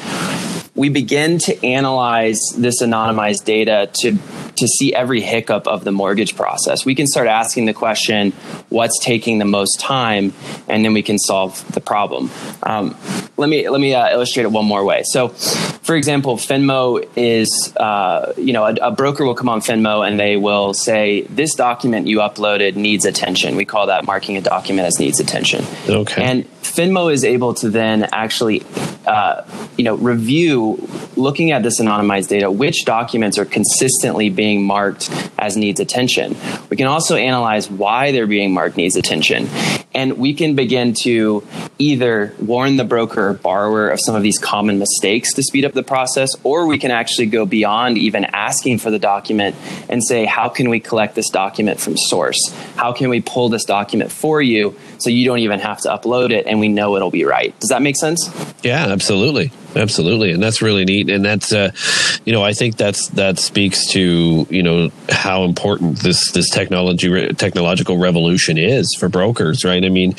we 0.74 0.90
begin 0.90 1.38
to 1.38 1.66
analyze 1.66 2.40
this 2.58 2.82
anonymized 2.82 3.46
data 3.46 3.90
to 4.02 4.18
to 4.62 4.68
see 4.68 4.94
every 4.94 5.22
hiccup 5.22 5.68
of 5.68 5.84
the 5.84 5.92
mortgage 5.92 6.36
process. 6.36 6.86
We 6.86 6.96
can 6.96 7.08
start 7.08 7.28
asking 7.28 7.66
the 7.66 7.74
question, 7.74 8.32
what's 8.70 8.98
taking 9.00 9.40
the 9.40 9.46
most 9.46 9.80
time, 9.80 10.34
and 10.68 10.86
then 10.86 10.94
we 10.94 11.04
can 11.04 11.20
solve 11.20 11.70
the 11.74 11.82
problem. 11.82 12.32
Um, 12.64 12.96
let 13.38 13.50
me 13.50 13.68
let 13.70 13.82
me 13.82 13.94
uh, 13.94 14.12
illustrate 14.12 14.44
it 14.44 14.52
one 14.52 14.66
more 14.66 14.86
way. 14.86 15.02
So, 15.04 15.30
for 15.30 15.96
example, 15.96 16.38
Finmo 16.38 17.06
is 17.16 17.74
uh, 17.76 18.34
you 18.38 18.54
know 18.54 18.66
a, 18.66 18.76
a, 18.76 18.92
broker 18.92 19.26
will 19.26 19.36
come 19.36 19.50
on 19.50 19.62
Finmo 19.62 20.08
and 20.08 20.20
they 20.20 20.38
will 20.38 20.74
say 20.74 21.22
this 21.24 21.56
document 21.56 22.08
you 22.08 22.20
uploaded 22.20 22.76
needs 22.76 23.06
attention. 23.06 23.56
We 23.56 23.66
call 23.66 23.88
that 23.88 24.06
marking 24.06 24.38
a 24.38 24.42
document 24.42 24.88
as 24.88 25.00
needs 25.00 25.20
attention. 25.20 25.66
Okay. 25.90 26.24
And 26.24 26.46
Finmo 26.62 27.12
is 27.12 27.24
able 27.24 27.56
to 27.56 27.70
then 27.70 28.08
actually 28.12 28.64
uh, 29.08 29.44
you 29.78 29.84
know 29.84 29.96
review 29.96 30.88
looking 31.16 31.52
at 31.52 31.64
this 31.64 31.80
anonymized 31.80 32.30
data 32.30 32.52
which 32.52 32.86
documents 32.86 33.38
are 33.38 33.46
consistently 33.46 34.30
being 34.30 34.51
marked 34.58 35.10
as 35.38 35.58
needs 35.58 35.80
attention. 35.80 36.36
We 36.70 36.78
can 36.78 36.88
also 36.88 37.16
analyze 37.16 37.70
why 37.70 38.12
they're 38.12 38.28
being 38.28 38.54
marked 38.54 38.78
needs 38.78 38.96
attention, 38.96 39.48
and 39.94 40.18
we 40.18 40.34
can 40.34 40.56
begin 40.56 40.94
to 41.04 41.46
either 41.78 42.34
warn 42.40 42.78
the 42.78 42.84
broker 42.84 43.30
or 43.30 43.34
borrower 43.34 43.90
of 43.90 44.00
some 44.00 44.16
of 44.16 44.24
these 44.24 44.38
common 44.38 44.80
mistakes 44.80 45.34
to 45.34 45.44
speed 45.44 45.66
up 45.66 45.74
the 45.74 45.84
process, 45.84 46.30
or 46.44 46.68
we 46.68 46.78
can 46.78 46.92
actually 46.92 47.26
go 47.26 47.46
beyond 47.46 47.98
even 47.98 48.26
asking 48.26 48.78
for 48.78 48.92
the 48.92 49.00
document 49.00 49.56
and 49.90 50.04
say, 50.04 50.26
how 50.26 50.48
can 50.48 50.70
we 50.70 50.80
collect 50.80 51.16
this 51.16 51.30
document 51.30 51.80
from 51.80 51.98
source? 51.98 52.40
How 52.76 52.94
can 52.94 53.10
we 53.10 53.22
pull 53.22 53.50
this 53.50 53.66
document 53.66 54.12
for 54.12 54.42
you 54.42 54.78
so 54.98 55.10
you 55.10 55.26
don't 55.26 55.40
even 55.40 55.60
have 55.60 55.82
to 55.82 55.90
upload 55.90 56.32
it 56.32 56.46
and 56.46 56.60
we 56.60 56.68
know 56.68 56.96
it'll 56.96 57.12
be 57.12 57.26
right? 57.26 57.58
Does 57.60 57.70
that 57.70 57.82
make 57.82 57.98
sense? 57.98 58.30
Yeah, 58.64 58.88
absolutely 58.88 59.52
absolutely. 59.76 60.32
And 60.32 60.42
that's 60.42 60.62
really 60.62 60.86
neat. 60.86 61.10
And 61.10 61.24
that's 61.24 61.54
uh, 61.54 61.72
you 62.26 62.34
know 62.34 62.44
i 62.44 62.54
think 62.54 62.78
that's 62.78 63.10
that 63.10 63.40
speaks 63.40 63.88
to 63.92 64.46
you 64.50 64.64
know 64.64 64.92
how 65.10 65.44
important 65.44 66.00
this 66.00 66.32
this 66.32 66.50
technology 66.50 67.34
technological 67.34 67.98
revolution 67.98 68.58
is 68.58 68.96
for 69.00 69.10
brokers 69.10 69.64
right? 69.66 69.84
I 69.84 69.90
mean 69.90 70.14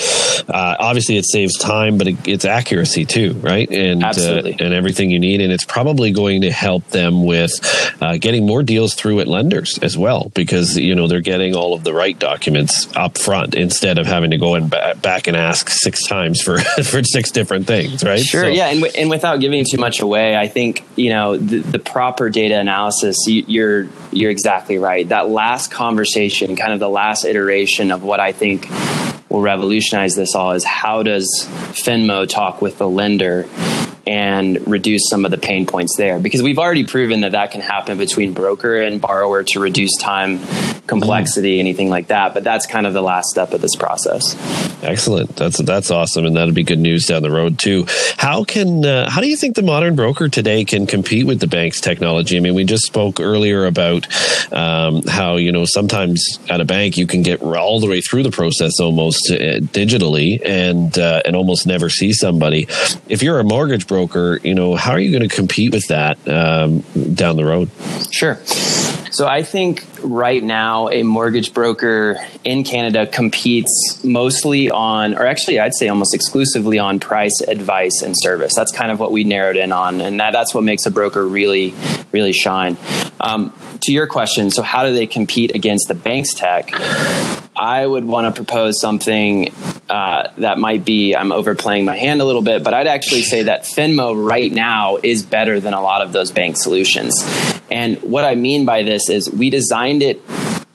uh, 0.49 0.76
obviously 0.78 1.16
it 1.16 1.26
saves 1.26 1.56
time 1.59 1.99
but 1.99 2.09
it, 2.09 2.28
it's 2.28 2.44
accuracy 2.44 3.04
too 3.04 3.35
right? 3.35 3.71
And 3.71 4.02
uh, 4.02 4.42
and 4.44 4.75
everything 4.75 5.11
you 5.11 5.18
need. 5.18 5.40
And 5.40 5.52
it's 5.52 5.64
probably 5.64 6.11
going 6.12 6.42
to 6.42 6.50
help 6.50 6.87
them 6.88 7.25
with 7.25 7.52
uh, 8.00 8.16
getting 8.16 8.47
more 8.47 8.62
deals 8.62 8.94
through 8.94 9.21
at 9.21 9.28
lenders 9.28 9.78
as 9.82 9.97
well 9.97 10.30
because 10.35 10.76
you 10.76 10.94
know 10.94 11.06
they're 11.06 11.21
getting 11.21 11.54
all 11.54 11.75
of 11.75 11.85
the 11.85 11.92
right 11.92 12.18
documents 12.18 12.88
up 12.97 13.18
front 13.18 13.54
instead 13.54 13.99
of 13.99 14.06
having 14.06 14.30
to 14.30 14.38
go 14.38 14.54
and 14.54 14.71
ba- 14.71 14.97
back 15.00 15.26
and 15.26 15.37
ask 15.37 15.68
six 15.68 16.06
times 16.06 16.40
for 16.40 16.59
for 16.85 17.02
six 17.04 17.30
different 17.30 17.66
things 17.66 18.02
right? 18.02 18.21
Sure. 18.21 18.44
So, 18.44 18.49
yeah. 18.49 18.68
And, 18.68 18.80
w- 18.80 19.00
and 19.00 19.11
without 19.11 19.40
giving 19.43 19.65
too 19.71 19.79
much 19.79 20.01
away, 20.01 20.37
I 20.37 20.49
think 20.49 20.85
you 20.97 21.11
know 21.11 21.37
the, 21.37 21.59
the 21.59 21.79
proper 21.79 22.31
data 22.31 22.59
analysis. 22.59 23.17
You, 23.27 23.45
you're 23.47 23.89
you're 24.11 24.31
exactly 24.31 24.79
right. 24.79 25.07
That 25.09 25.29
last 25.29 25.71
conversation, 25.71 26.57
kind 26.57 26.73
of 26.73 26.81
the 26.81 26.89
last 26.89 27.27
iteration 27.27 27.91
of 27.91 28.03
what 28.03 28.21
I 28.21 28.33
think 28.33 28.69
will 29.29 29.43
revolutionize 29.43 30.15
this 30.15 30.35
all 30.35 30.53
is 30.53 30.65
how 30.65 31.03
does 31.03 31.47
Finmo 31.73 32.29
talk 32.29 32.63
with 32.63 32.79
the 32.79 32.89
lender 32.89 33.49
and 34.07 34.67
reduce 34.69 35.09
some 35.09 35.25
of 35.25 35.31
the 35.31 35.39
pain 35.39 35.67
points 35.67 35.97
there 35.97 36.19
because 36.19 36.43
we've 36.43 36.59
already 36.59 36.85
proven 36.85 37.21
that 37.21 37.33
that 37.33 37.51
can 37.51 37.61
happen 37.61 37.99
between 37.99 38.33
broker 38.33 38.81
and 38.81 39.01
borrower 39.01 39.43
to 39.43 39.61
reduce 39.61 39.97
time 39.99 40.41
complexity, 40.87 41.59
anything 41.61 41.89
like 41.89 42.09
that. 42.09 42.35
But 42.35 42.45
that's 42.45 42.67
kind 42.67 42.87
of 42.87 42.95
the 42.95 43.03
last 43.03 43.31
step 43.31 43.53
of 43.53 43.61
this 43.61 43.77
process. 43.77 44.37
Excellent. 44.83 45.37
That's 45.37 45.59
that's 45.59 45.91
awesome, 45.91 46.27
and 46.27 46.37
that'll 46.37 46.55
be 46.55 46.65
good 46.65 46.79
news 46.79 47.07
down 47.07 47.23
the 47.23 47.31
road 47.31 47.59
too. 47.59 47.87
How 48.17 48.45
can 48.45 48.85
uh, 48.85 49.09
how 49.09 49.21
do 49.21 49.29
you 49.29 49.37
think 49.37 49.55
the 49.55 49.62
modern 49.62 49.95
broker 49.95 50.29
today 50.29 50.65
can 50.65 50.87
compete 50.87 51.27
with 51.27 51.41
the 51.41 51.47
bank's 51.47 51.81
technology? 51.81 52.37
I 52.37 52.41
mean, 52.41 52.55
we 52.55 52.65
just 52.65 52.85
spoke 52.85 53.21
earlier 53.21 53.67
about 53.67 54.07
um, 54.53 55.03
how 55.03 55.37
you 55.37 55.53
know 55.53 55.65
sometimes 55.65 56.39
at 56.49 56.61
a 56.61 56.65
bank 56.65 56.97
you 56.97 57.07
can 57.07 57.23
get 57.23 57.43
all 57.43 57.79
the 57.81 57.89
way 57.89 58.01
through 58.01 58.25
the 58.25 58.31
process 58.31 58.81
almost 58.81 59.31
uh, 59.31 59.61
digitally 59.61 60.41
and 60.45 60.99
uh, 60.99 61.23
and 61.25 61.37
almost 61.37 61.67
never 61.67 61.89
see 61.89 62.12
somebody. 62.12 62.67
If 63.09 63.23
you're 63.23 63.39
a 63.39 63.45
mortgage 63.45 63.87
broker, 63.87 64.41
you 64.43 64.55
know 64.55 64.75
how 64.75 64.93
are 64.93 65.01
you 65.01 65.17
going 65.17 65.29
to 65.29 65.35
compete 65.35 65.73
with 65.73 65.87
that 65.89 66.17
um, 66.29 66.81
down 67.15 67.37
the 67.37 67.45
road? 67.45 67.71
Sure. 68.11 68.39
So 69.12 69.26
I 69.26 69.42
think 69.42 69.85
right 70.02 70.42
now 70.42 70.88
a 70.88 71.02
mortgage 71.02 71.52
broker 71.52 72.16
in 72.45 72.64
Canada 72.64 73.07
competes 73.07 74.02
mostly 74.02 74.71
on, 74.71 75.14
or 75.14 75.26
actually 75.26 75.61
I'd 75.61 75.75
say 75.75 75.88
almost 75.88 76.14
exclusively 76.14 76.78
on 76.78 76.99
price, 76.99 77.42
advice, 77.47 78.00
and 78.00 78.14
service. 78.19 78.54
That's 78.54 78.73
kind 78.73 78.90
of 78.90 78.99
what 78.99 79.12
we 79.12 79.25
narrowed 79.25 79.57
in 79.57 79.71
on, 79.71 80.00
and 80.00 80.19
that, 80.19 80.33
that's 80.33 80.54
what 80.54 80.64
makes 80.64 80.87
a 80.87 80.90
broker 80.90 81.28
really, 81.28 81.75
really 82.11 82.33
shine. 82.33 82.78
Um, 83.21 83.52
to 83.83 83.92
your 83.92 84.07
question, 84.07 84.50
so 84.50 84.62
how 84.62 84.87
do 84.87 84.95
they 84.95 85.07
compete 85.07 85.54
against 85.54 85.88
the 85.88 85.95
bank's 85.95 86.33
tech? 86.33 86.71
I 87.54 87.87
would 87.87 88.07
want 88.07 88.35
to 88.35 88.42
propose 88.42 88.81
something 88.81 89.52
uh, 89.90 90.33
that 90.38 90.59
might 90.59 90.87
be, 90.87 91.14
I'm 91.14 91.33
overplaying 91.33 91.85
my 91.85 91.99
hand 91.99 92.23
a 92.23 92.25
little 92.25 92.40
bit, 92.40 92.64
but 92.64 92.73
I'd 92.73 92.87
actually 92.87 93.25
say 93.25 93.42
that 93.42 93.64
Finmo 93.64 94.14
right 94.26 94.50
now 94.50 94.97
is 95.02 95.23
better 95.23 95.61
than 95.61 95.75
a 95.75 95.83
lot 95.83 96.00
of 96.00 96.14
those 96.14 96.33
bank 96.33 96.57
solutions. 96.57 97.23
And 97.73 97.97
what 98.02 98.25
I 98.25 98.35
mean 98.35 98.67
by 98.67 98.83
this 98.83 99.09
is 99.09 99.31
we 99.31 99.49
designed 99.49 100.02
it 100.02 100.23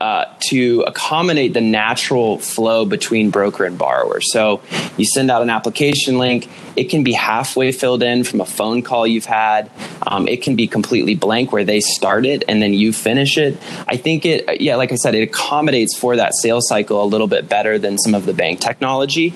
uh, 0.01 0.25
to 0.39 0.83
accommodate 0.87 1.53
the 1.53 1.61
natural 1.61 2.37
flow 2.39 2.85
between 2.85 3.29
broker 3.29 3.65
and 3.65 3.77
borrower. 3.77 4.19
So 4.21 4.61
you 4.97 5.05
send 5.05 5.29
out 5.29 5.41
an 5.41 5.49
application 5.49 6.17
link, 6.17 6.49
it 6.75 6.85
can 6.85 7.03
be 7.03 7.13
halfway 7.13 7.71
filled 7.71 8.03
in 8.03 8.23
from 8.23 8.41
a 8.41 8.45
phone 8.45 8.83
call 8.83 9.07
you've 9.07 9.25
had. 9.25 9.71
Um, 10.05 10.27
it 10.27 10.43
can 10.43 10.55
be 10.55 10.67
completely 10.67 11.15
blank 11.15 11.51
where 11.51 11.63
they 11.63 11.79
start 11.79 12.25
it 12.25 12.43
and 12.47 12.61
then 12.61 12.73
you 12.73 12.93
finish 12.93 13.37
it. 13.37 13.57
I 13.87 13.97
think 13.97 14.25
it, 14.25 14.61
yeah, 14.61 14.75
like 14.75 14.91
I 14.91 14.95
said, 14.95 15.15
it 15.15 15.23
accommodates 15.23 15.97
for 15.97 16.15
that 16.15 16.33
sales 16.35 16.67
cycle 16.67 17.03
a 17.03 17.05
little 17.05 17.27
bit 17.27 17.49
better 17.49 17.79
than 17.79 17.97
some 17.97 18.13
of 18.13 18.25
the 18.25 18.33
bank 18.33 18.59
technology. 18.59 19.33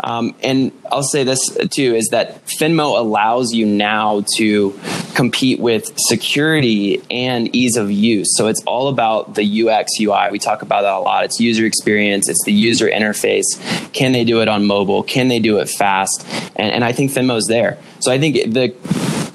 Um, 0.00 0.34
and 0.42 0.72
I'll 0.90 1.02
say 1.02 1.24
this 1.24 1.40
too 1.70 1.94
is 1.94 2.08
that 2.08 2.44
Finmo 2.46 2.98
allows 2.98 3.52
you 3.52 3.64
now 3.64 4.24
to 4.36 4.78
compete 5.14 5.60
with 5.60 5.92
security 5.98 7.02
and 7.10 7.54
ease 7.54 7.76
of 7.76 7.90
use. 7.90 8.28
So 8.36 8.48
it's 8.48 8.62
all 8.64 8.88
about 8.88 9.34
the 9.34 9.68
UX, 9.68 9.92
UI. 10.00 10.28
We 10.30 10.38
talk 10.38 10.62
about 10.62 10.82
that 10.82 10.94
a 10.94 10.98
lot. 10.98 11.24
It's 11.24 11.40
user 11.40 11.64
experience, 11.64 12.28
it's 12.28 12.44
the 12.44 12.52
user 12.52 12.88
interface. 12.88 13.44
Can 13.92 14.12
they 14.12 14.24
do 14.24 14.40
it 14.40 14.48
on 14.48 14.66
mobile? 14.66 15.02
Can 15.02 15.28
they 15.28 15.38
do 15.38 15.58
it 15.58 15.68
fast? 15.68 16.26
And, 16.56 16.72
and 16.72 16.84
I 16.84 16.92
think 16.92 17.10
Finmo's 17.10 17.46
there. 17.46 17.78
So 18.00 18.10
I 18.10 18.18
think 18.18 18.52
the 18.52 18.74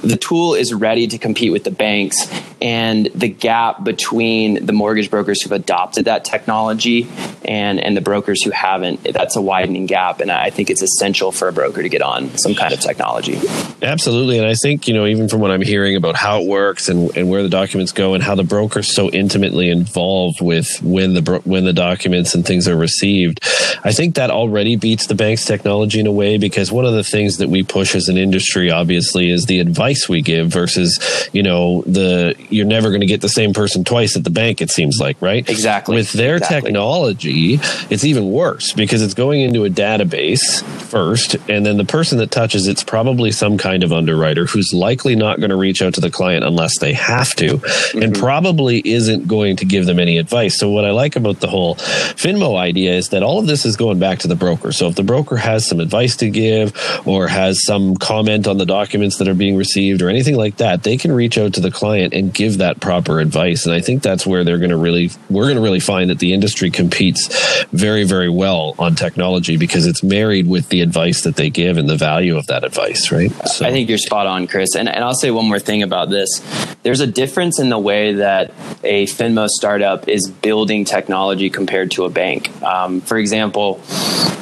the 0.04 0.16
tool 0.16 0.54
is 0.54 0.74
ready 0.74 1.08
to 1.08 1.18
compete 1.18 1.52
with 1.52 1.64
the 1.64 1.72
banks 1.72 2.28
and 2.62 3.08
the 3.14 3.28
gap 3.28 3.84
between 3.84 4.66
the 4.66 4.74
mortgage 4.74 5.10
brokers 5.10 5.42
who've 5.42 5.52
adopted 5.52 6.06
that 6.06 6.26
technology 6.26 7.08
and 7.46 7.80
and 7.80 7.96
the 7.96 8.02
brokers 8.02 8.44
who 8.44 8.52
haven't 8.52 9.04
that's 9.04 9.36
a 9.36 9.42
widening 9.42 9.86
gap 9.86 10.20
and 10.20 10.32
i 10.32 10.50
think 10.50 10.70
it's 10.70 10.82
essential 10.82 11.32
for 11.32 11.48
a 11.48 11.54
broker 11.54 11.82
to 11.82 11.90
get 11.90 12.02
on 12.02 12.36
some 12.38 12.56
kind 12.56 12.74
of 12.74 12.80
technology. 12.80 13.40
Absolutely 13.82 14.38
and 14.38 14.48
i 14.48 14.56
think 14.56 14.88
you 14.88 14.94
know 14.94 15.06
even 15.06 15.30
from 15.30 15.40
what 15.40 15.52
i'm 15.52 15.62
hearing 15.62 15.96
about 15.96 16.16
how 16.16 16.42
it 16.42 16.48
works 16.48 16.90
and, 16.90 17.16
and 17.16 17.30
where 17.30 17.44
the 17.44 17.50
documents 17.50 17.92
go 17.92 18.14
and 18.14 18.24
how 18.24 18.36
the 18.36 18.44
broker's 18.44 18.94
so 18.94 19.10
intimately 19.12 19.70
involved 19.70 20.42
with 20.42 20.82
when 20.82 21.14
the 21.14 21.42
when 21.46 21.64
the 21.64 21.74
documents 21.74 22.34
and 22.34 22.46
things 22.46 22.68
are 22.68 22.78
received 22.78 23.40
i 23.84 23.92
think 23.92 24.16
that 24.16 24.32
already 24.32 24.76
beats 24.76 25.08
the 25.08 25.16
bank's 25.16 25.46
technology 25.46 26.00
in 26.00 26.08
a 26.08 26.12
way 26.12 26.38
because 26.38 26.72
one 26.72 26.86
of 26.86 26.94
the 26.94 27.04
things 27.04 27.38
that 27.38 27.50
we 27.50 27.64
push 27.64 27.96
as 27.96 28.08
an 28.10 28.18
industry 28.18 28.72
obviously 28.72 29.30
is 29.30 29.46
the 29.46 29.60
advice 29.60 30.10
we 30.10 30.22
give 30.22 30.48
versus 30.48 31.30
you 31.34 31.44
know 31.44 31.82
the 31.84 32.36
you're 32.50 32.66
never 32.66 32.90
going 32.90 33.02
to 33.02 33.08
get 33.08 33.22
the 33.22 33.30
same 33.30 33.54
person 33.54 33.84
twice 33.84 34.16
at 34.16 34.24
the 34.24 34.30
bank 34.30 34.62
it 34.62 34.70
seems 34.70 34.98
like 35.00 35.22
right 35.22 35.50
exactly 35.50 35.96
with 35.96 36.12
their 36.14 36.38
exactly. 36.38 36.72
technology 36.72 37.60
it's 37.90 38.04
even 38.04 38.32
worse 38.32 38.74
because 38.74 39.02
it's 39.02 39.14
going 39.14 39.42
into 39.42 39.66
a 39.66 39.70
database 39.70 40.64
first 40.84 41.36
and 41.50 41.66
then 41.66 41.78
the 41.78 41.86
person 41.86 42.18
that 42.18 42.32
touches 42.32 42.68
it's 42.68 42.84
probably 42.84 43.32
some 43.32 43.58
kind 43.58 43.84
of 43.84 43.92
underwriter 43.92 44.46
who's 44.46 44.72
likely 44.74 45.16
not 45.16 45.40
going 45.40 45.50
to 45.50 45.56
reach 45.56 45.82
out 45.82 45.94
to 45.94 46.02
the 46.02 46.10
client 46.10 46.44
unless 46.44 46.80
they 46.80 46.94
have 46.94 47.34
to 47.36 47.58
mm-hmm. 47.58 48.02
and 48.02 48.16
probably 48.16 48.82
isn't 48.88 49.28
going 49.28 49.56
to 49.56 49.66
give 49.66 49.86
them 49.86 50.00
any 50.00 50.18
advice 50.18 50.58
so 50.58 50.70
what 50.70 50.86
i 50.86 50.92
like 50.92 51.16
about 51.16 51.40
the 51.40 51.48
whole 51.48 51.76
finmo 51.76 52.58
idea 52.58 52.94
is 52.94 53.10
that 53.10 53.24
all 53.24 53.40
of 53.40 53.48
this 53.48 53.66
is 53.66 53.76
going 53.76 54.00
back 54.00 54.20
to 54.20 54.28
the 54.28 54.36
broker 54.36 54.72
so 54.72 54.88
if 54.88 54.96
the 54.96 55.04
broker 55.04 55.38
has 55.38 55.68
some 55.68 55.80
advice 55.80 56.16
to 56.16 56.30
give 56.30 56.74
or 57.06 57.28
has 57.28 57.64
some 57.64 57.96
comment 57.96 58.48
on 58.48 58.58
the 58.58 58.66
documents 58.66 59.18
that 59.18 59.28
are 59.28 59.34
being 59.34 59.56
received 59.56 60.02
or 60.02 60.10
anything 60.10 60.36
like 60.36 60.58
that 60.58 60.84
they 60.84 60.98
can 60.98 61.12
reach 61.12 61.38
out 61.38 61.54
to 61.54 61.62
the 61.62 61.72
client 61.72 62.14
and 62.14 62.34
give 62.38 62.60
that 62.60 62.80
proper 62.80 63.20
advice. 63.20 63.66
And 63.66 63.74
I 63.74 63.82
think 63.82 64.04
that's 64.04 64.26
where 64.26 64.44
they're 64.44 64.60
going 64.60 64.70
to 64.70 64.78
really, 64.78 65.10
we're 65.28 65.46
going 65.46 65.56
to 65.56 65.62
really 65.62 65.80
find 65.80 66.12
that 66.12 66.20
the 66.20 66.34
industry 66.34 66.70
competes 66.70 67.66
very, 67.72 68.04
very 68.04 68.30
well 68.30 68.76
on 68.78 68.94
technology 68.94 69.58
because 69.58 69.88
it's 69.88 70.04
married 70.04 70.48
with 70.48 70.70
the 70.70 70.82
advice 70.82 71.24
that 71.24 71.36
they 71.36 71.50
give 71.50 71.78
and 71.78 71.90
the 71.90 71.98
value 71.98 72.38
of 72.38 72.46
that 72.48 72.64
advice, 72.64 73.12
right? 73.12 73.32
So. 73.48 73.66
I 73.66 73.72
think 73.72 73.90
you're 73.90 73.98
spot 73.98 74.28
on, 74.28 74.46
Chris. 74.46 74.76
And, 74.76 74.88
and 74.88 75.04
I'll 75.04 75.16
say 75.16 75.32
one 75.32 75.48
more 75.48 75.60
thing 75.60 75.82
about 75.82 76.12
this. 76.12 76.30
There's 76.84 77.02
a 77.02 77.08
difference 77.08 77.60
in 77.60 77.70
the 77.70 77.80
way 77.80 78.14
that 78.14 78.52
a 78.84 79.08
Finmo 79.08 79.48
startup 79.48 80.08
is 80.08 80.30
building 80.30 80.86
technology 80.86 81.50
compared 81.50 81.90
to 81.92 82.06
a 82.06 82.10
bank. 82.10 82.62
Um, 82.62 83.02
for 83.02 83.18
example, 83.18 83.82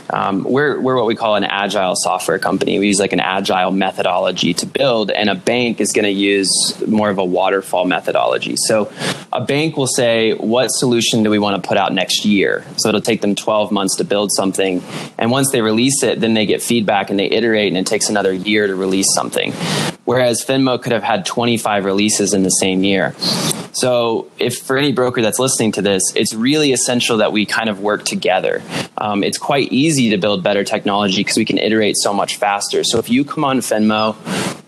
um, 0.10 0.44
we're, 0.44 0.80
we're 0.80 0.96
what 0.96 1.08
we 1.08 1.16
call 1.16 1.36
an 1.36 1.44
agile 1.44 1.96
software 1.96 2.40
company. 2.40 2.78
We 2.78 2.88
use 2.88 3.00
like 3.00 3.14
an 3.14 3.20
agile 3.20 3.72
methodology 3.72 4.54
to 4.56 4.66
build, 4.66 5.12
and 5.12 5.30
a 5.30 5.36
bank 5.36 5.82
is 5.82 5.94
going 5.94 6.06
to 6.06 6.12
use 6.12 6.50
more 6.88 7.10
of 7.10 7.18
a 7.18 7.26
waterfall 7.26 7.85
methodology. 7.86 8.56
So 8.58 8.92
a 9.32 9.42
bank 9.42 9.78
will 9.78 9.88
say, 9.88 10.34
What 10.34 10.70
solution 10.70 11.24
do 11.24 11.30
we 11.30 11.40
want 11.40 11.62
to 11.62 11.68
put 11.68 11.78
out 11.78 11.94
next 11.94 12.26
year? 12.26 12.66
So 12.78 12.90
it'll 12.90 13.02
take 13.02 13.22
them 13.22 13.36
12 13.36 13.72
months 13.72 13.96
to 13.98 14.04
build 14.04 14.32
something. 14.32 14.84
And 15.18 15.32
once 15.32 15.52
they 15.52 15.62
release 15.62 16.04
it, 16.04 16.20
then 16.20 16.34
they 16.34 16.46
get 16.46 16.62
feedback 16.62 17.10
and 17.10 17.20
they 17.20 17.30
iterate, 17.30 17.68
and 17.68 17.78
it 17.78 17.88
takes 17.88 18.10
another 18.10 18.34
year 18.34 18.68
to 18.68 18.76
release 18.76 19.14
something. 19.14 19.54
Whereas 20.06 20.46
Finmo 20.46 20.82
could 20.82 20.92
have 20.92 21.04
had 21.04 21.26
25 21.26 21.84
releases 21.84 22.34
in 22.34 22.44
the 22.44 22.50
same 22.50 22.84
year. 22.84 23.16
So, 23.76 24.32
if 24.40 24.60
for 24.60 24.78
any 24.78 24.94
broker 24.94 25.22
that's 25.22 25.38
listening 25.38 25.74
to 25.74 25.82
this, 25.82 26.02
it's 26.16 26.34
really 26.34 26.72
essential 26.72 27.18
that 27.18 27.34
we 27.34 27.46
kind 27.46 27.68
of 27.68 27.82
work 27.82 28.06
together. 28.06 28.62
Um, 28.98 29.22
it's 29.22 29.38
quite 29.38 29.70
easy 29.74 30.12
to 30.12 30.18
build 30.18 30.44
better 30.44 30.64
technology 30.64 31.18
because 31.18 31.36
we 31.36 31.44
can 31.44 31.58
iterate 31.58 31.98
so 31.98 32.14
much 32.14 32.38
faster. 32.38 32.86
So, 32.86 33.00
if 33.00 33.10
you 33.10 33.26
come 33.26 33.44
on 33.44 33.60
Finmo, 33.60 34.16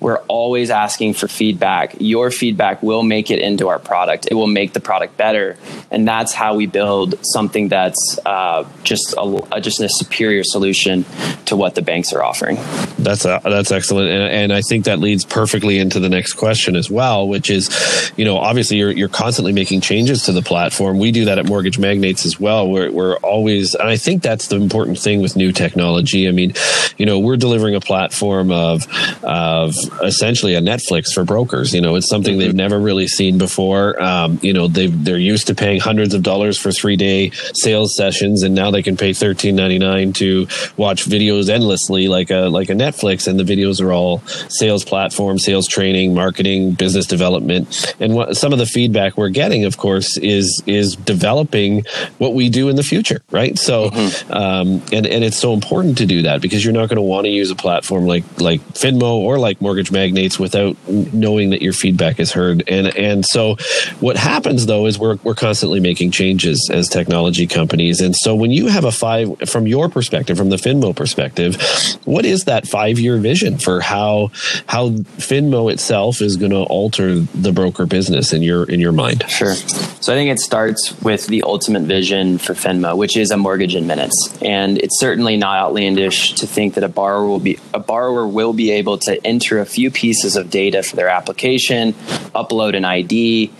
we're 0.08 0.20
always 0.30 0.70
asking 0.70 1.14
for 1.14 1.28
feedback. 1.28 1.94
Your 2.00 2.32
feedback 2.32 2.82
will 2.82 3.04
make 3.04 3.30
it 3.30 3.40
into 3.40 3.68
our 3.68 3.78
product. 3.78 4.30
It 4.32 4.36
will 4.36 4.48
make 4.48 4.72
the 4.72 4.80
product 4.80 5.18
better, 5.18 5.58
and 5.92 6.08
that's 6.08 6.32
how 6.32 6.56
we 6.56 6.66
build 6.66 7.16
something 7.26 7.68
that's 7.68 8.18
uh, 8.26 8.64
just 8.86 9.14
a, 9.18 9.60
just 9.60 9.82
a 9.82 9.90
superior 9.90 10.46
solution 10.46 11.04
to 11.48 11.58
what 11.58 11.76
the 11.76 11.82
banks 11.82 12.14
are 12.14 12.24
offering. 12.24 12.56
That's 12.98 13.26
a, 13.26 13.46
uh, 13.46 13.50
that's 13.50 13.70
excellent, 13.70 14.10
and, 14.10 14.24
and 14.24 14.54
I 14.54 14.62
think 14.62 14.86
that 14.86 15.00
leads 15.00 15.26
perfectly 15.26 15.78
into 15.78 16.00
the 16.00 16.08
next 16.08 16.34
question 16.36 16.78
as 16.78 16.90
well, 16.90 17.28
which 17.28 17.50
is, 17.50 17.70
you 18.16 18.24
know, 18.24 18.38
obviously 18.38 18.78
you're 18.78 18.92
you're 18.92 19.10
constantly 19.10 19.52
making 19.52 19.82
changes 19.82 20.24
to 20.24 20.32
the 20.32 20.42
platform. 20.42 21.00
We 21.00 21.12
do 21.12 21.26
that 21.26 21.38
at 21.38 21.46
Mortgage 21.46 21.80
Magnates 21.80 22.26
as 22.26 22.40
well. 22.40 22.70
We're, 22.70 22.94
we're 22.94 23.18
always, 23.18 23.76
and 23.76 23.90
I 23.90 23.98
think 23.98 24.24
that's 24.24 24.48
the 24.48 24.56
important 24.56 25.00
thing 25.00 25.22
with 25.22 25.36
new 25.36 25.52
technology. 25.52 26.30
I 26.30 26.32
mean, 26.32 26.54
you 26.96 27.06
know, 27.06 27.20
we're 27.20 27.36
delivering 27.36 27.76
a 27.76 27.82
platform 27.82 28.52
of, 28.52 28.88
of 29.22 29.76
essentially 30.04 30.56
a 30.56 30.62
Netflix 30.62 31.14
for 31.14 31.24
brokers. 31.24 31.74
You 31.74 31.82
know, 31.82 31.96
it's 31.96 32.10
something 32.10 32.34
mm-hmm. 32.34 32.42
they've 32.42 32.56
never 32.56 32.80
really 32.80 33.08
seen 33.08 33.38
before. 33.38 34.02
Um, 34.02 34.40
you 34.42 34.54
know, 34.54 34.68
they 34.68 34.88
they're 34.88 35.18
used 35.18 35.48
to 35.48 35.56
paying 35.56 35.80
hundreds 35.80 36.14
of 36.14 36.24
dollars 36.24 36.58
for 36.58 36.72
three 36.72 36.96
day 36.96 37.32
sales 37.54 37.96
sessions, 37.96 38.44
and 38.44 38.54
now 38.56 38.72
they 38.72 38.84
can 38.84 38.98
pay 38.98 39.14
thirteen 39.14 39.56
ninety 39.56 39.80
nine 39.80 40.14
to 40.14 40.48
watch 40.76 41.06
videos 41.06 41.50
endlessly, 41.50 42.08
like 42.08 42.30
a 42.30 42.50
like 42.50 42.70
a 42.70 42.74
Netflix. 42.74 43.28
And 43.28 43.40
the 43.40 43.44
videos 43.44 43.82
are 43.82 43.94
all 43.94 44.20
sales 44.50 44.84
platform, 44.84 45.40
sales 45.40 45.68
training, 45.68 46.14
marketing, 46.14 46.74
business 46.74 47.06
development, 47.06 47.96
and 48.00 48.16
what, 48.16 48.36
some 48.36 48.54
of 48.54 48.60
the 48.60 48.66
feedback 48.66 48.88
feedback 48.88 49.18
we're 49.18 49.30
getting, 49.30 49.66
of 49.66 49.78
course, 49.78 50.18
is 50.18 50.64
is 50.66 50.96
developing 50.96 51.84
what 52.18 52.34
we 52.34 52.50
do 52.50 52.70
in 52.70 52.76
the 52.76 52.84
future, 52.84 53.22
right? 53.32 53.58
So, 53.58 53.90
mm-hmm. 53.90 54.34
um, 54.34 54.82
and 54.92 55.06
and 55.06 55.24
it's 55.24 55.38
so 55.38 55.54
important 55.54 55.98
to 56.00 56.06
do 56.06 56.24
that 56.24 56.42
because 56.42 56.64
you're 56.64 56.74
not 56.74 56.90
going 56.90 56.98
to 56.98 57.02
want 57.02 57.26
to 57.26 57.30
use 57.30 57.52
a 57.52 57.56
platform 57.56 58.06
like 58.06 58.24
like 58.40 58.62
Finmo 58.74 59.18
or 59.18 59.40
like 59.40 59.62
Mortgage 59.62 59.87
magnates 59.92 60.40
without 60.40 60.76
knowing 60.88 61.52
that 61.52 61.62
your 61.62 61.74
feedback 61.74 62.20
is 62.20 62.32
heard. 62.32 62.64
And 62.68 62.88
and 62.98 63.26
so 63.26 63.56
what 64.00 64.18
happens 64.18 64.66
though 64.66 64.86
is 64.86 64.98
we're 64.98 65.18
we're 65.24 65.36
constantly 65.36 65.80
making 65.80 66.12
changes 66.12 66.70
as 66.72 66.88
technology 66.88 67.48
companies. 67.48 68.02
And 68.02 68.16
so 68.16 68.36
when 68.36 68.52
you 68.52 68.68
have 68.68 68.84
a 68.84 68.92
five 68.92 69.50
from 69.50 69.68
your 69.68 69.90
perspective, 69.90 70.38
from 70.38 70.50
the 70.50 70.58
Finmo 70.58 70.96
perspective, 70.96 71.62
what 72.06 72.26
is 72.26 72.46
that 72.46 72.68
five 72.68 73.00
year 73.00 73.18
vision 73.18 73.58
for 73.58 73.82
how 73.82 74.32
how 74.68 74.90
Finmo 74.90 75.72
itself 75.72 76.22
is 76.22 76.38
going 76.38 76.52
to 76.52 76.64
alter 76.64 77.20
the 77.20 77.52
broker 77.52 77.86
business 77.86 78.34
in 78.34 78.42
your 78.42 78.64
in 78.70 78.80
your 78.80 78.92
mind? 78.92 79.24
Sure. 79.30 79.56
So 79.56 80.14
I 80.14 80.16
think 80.16 80.32
it 80.32 80.40
starts 80.40 81.00
with 81.02 81.28
the 81.28 81.44
ultimate 81.44 81.84
vision 81.84 82.38
for 82.38 82.54
Finmo, 82.54 82.96
which 82.96 83.18
is 83.18 83.32
a 83.32 83.38
mortgage 83.38 83.76
in 83.76 83.88
minutes. 83.88 84.38
And 84.42 84.78
it's 84.78 85.00
certainly 85.00 85.38
not 85.38 85.58
outlandish 85.58 86.34
to 86.36 86.48
think 86.48 86.76
that 86.76 86.84
a 86.84 86.90
borrower 86.90 87.28
will 87.28 87.40
be 87.40 87.60
a 87.74 87.80
borrower 87.80 88.28
will 88.28 88.54
be 88.54 88.72
able 88.72 88.98
to 89.00 89.26
enter 89.26 89.60
a 89.60 89.66
few 89.78 89.92
pieces 89.92 90.36
of 90.36 90.50
data 90.50 90.82
for 90.82 90.96
their 90.96 91.08
application, 91.08 91.94
upload 92.34 92.76
an 92.76 92.84
ID, 92.84 93.52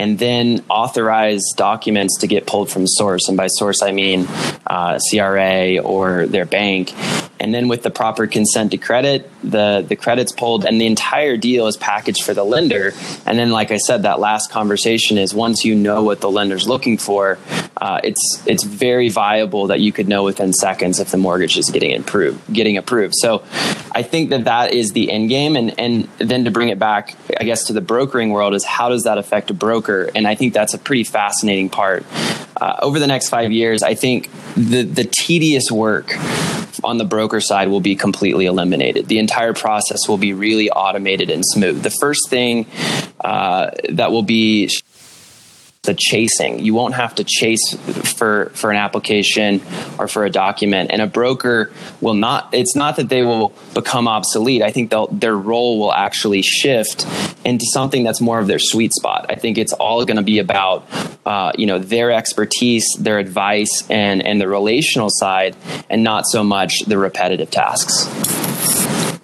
and 0.00 0.18
then 0.18 0.64
authorize 0.70 1.42
documents 1.56 2.20
to 2.20 2.26
get 2.26 2.46
pulled 2.46 2.70
from 2.70 2.86
source. 2.86 3.28
And 3.28 3.36
by 3.36 3.48
source, 3.48 3.82
I 3.82 3.92
mean 3.92 4.26
uh, 4.66 4.98
CRA 5.10 5.76
or 5.76 6.24
their 6.24 6.46
bank. 6.46 6.94
And 7.38 7.54
then 7.54 7.68
with 7.68 7.82
the 7.82 7.90
proper 7.90 8.26
consent 8.26 8.70
to 8.72 8.78
credit, 8.78 9.30
the, 9.42 9.84
the 9.86 9.96
credit's 9.96 10.32
pulled 10.32 10.66
and 10.66 10.78
the 10.78 10.86
entire 10.86 11.38
deal 11.38 11.66
is 11.66 11.76
packaged 11.78 12.22
for 12.22 12.34
the 12.34 12.44
lender. 12.44 12.92
And 13.24 13.38
then, 13.38 13.50
like 13.50 13.70
I 13.70 13.78
said, 13.78 14.02
that 14.02 14.20
last 14.20 14.50
conversation 14.50 15.16
is 15.16 15.34
once 15.34 15.64
you 15.64 15.74
know 15.74 16.02
what 16.02 16.20
the 16.20 16.30
lender's 16.30 16.68
looking 16.68 16.98
for, 16.98 17.38
uh, 17.78 18.00
it's 18.04 18.42
it's 18.46 18.62
very 18.62 19.08
viable 19.08 19.68
that 19.68 19.80
you 19.80 19.90
could 19.90 20.06
know 20.06 20.22
within 20.22 20.52
seconds 20.52 21.00
if 21.00 21.10
the 21.10 21.16
mortgage 21.16 21.56
is 21.56 21.70
getting 21.70 21.98
approved. 21.98 22.52
Getting 22.52 22.76
approved. 22.76 23.14
So, 23.16 23.42
I 23.92 24.02
think 24.02 24.30
that 24.30 24.44
that 24.44 24.74
is 24.74 24.92
the 24.92 25.10
end 25.10 25.30
game. 25.30 25.56
And 25.56 25.78
and 25.80 26.08
then 26.18 26.44
to 26.44 26.50
bring 26.50 26.68
it 26.68 26.78
back, 26.78 27.16
I 27.38 27.44
guess 27.44 27.64
to 27.64 27.72
the 27.72 27.80
brokering 27.80 28.30
world 28.30 28.54
is 28.54 28.64
how 28.64 28.90
does 28.90 29.04
that 29.04 29.16
affect 29.16 29.50
a 29.50 29.54
broker? 29.54 29.89
And 30.14 30.26
I 30.26 30.34
think 30.34 30.54
that's 30.54 30.74
a 30.74 30.78
pretty 30.78 31.04
fascinating 31.04 31.68
part. 31.68 32.04
Uh, 32.60 32.76
over 32.82 32.98
the 32.98 33.06
next 33.06 33.28
five 33.28 33.52
years, 33.52 33.82
I 33.82 33.94
think 33.94 34.30
the 34.54 34.82
the 34.82 35.04
tedious 35.04 35.70
work 35.70 36.12
on 36.84 36.98
the 36.98 37.04
broker 37.04 37.40
side 37.40 37.68
will 37.68 37.80
be 37.80 37.96
completely 37.96 38.46
eliminated. 38.46 39.06
The 39.06 39.18
entire 39.18 39.54
process 39.54 40.08
will 40.08 40.18
be 40.18 40.32
really 40.32 40.70
automated 40.70 41.30
and 41.30 41.44
smooth. 41.44 41.82
The 41.82 41.90
first 41.90 42.28
thing 42.28 42.66
uh, 43.20 43.70
that 43.90 44.12
will 44.12 44.22
be 44.22 44.70
the 45.84 45.94
chasing. 45.98 46.58
You 46.58 46.74
won't 46.74 46.92
have 46.92 47.14
to 47.14 47.24
chase 47.24 47.74
for 48.18 48.50
for 48.54 48.70
an 48.70 48.76
application 48.76 49.62
or 49.98 50.08
for 50.08 50.26
a 50.26 50.30
document. 50.30 50.90
And 50.92 51.00
a 51.00 51.06
broker 51.06 51.72
will 52.02 52.12
not. 52.12 52.52
It's 52.52 52.76
not 52.76 52.96
that 52.96 53.08
they 53.08 53.22
will 53.22 53.54
become 53.72 54.06
obsolete. 54.06 54.60
I 54.60 54.72
think 54.72 54.92
their 55.12 55.34
role 55.34 55.78
will 55.78 55.92
actually 55.92 56.42
shift 56.42 57.06
into 57.46 57.64
something 57.72 58.04
that's 58.04 58.20
more 58.20 58.38
of 58.38 58.46
their 58.46 58.58
sweet 58.58 58.92
spot. 58.92 59.26
I 59.30 59.36
think 59.36 59.56
it's 59.56 59.72
all 59.72 60.04
going 60.04 60.18
to 60.18 60.22
be 60.22 60.38
about 60.38 60.86
uh, 61.24 61.52
you 61.56 61.64
know 61.64 61.78
their 61.78 62.10
expertise, 62.10 62.86
their 62.98 63.18
advice, 63.18 63.88
and 63.88 64.22
and 64.22 64.38
the 64.38 64.48
relational 64.48 65.08
side, 65.10 65.56
and 65.88 66.04
not 66.04 66.26
so 66.26 66.44
much 66.44 66.80
the 66.86 66.98
repetitive 66.98 67.50
tasks. 67.50 68.06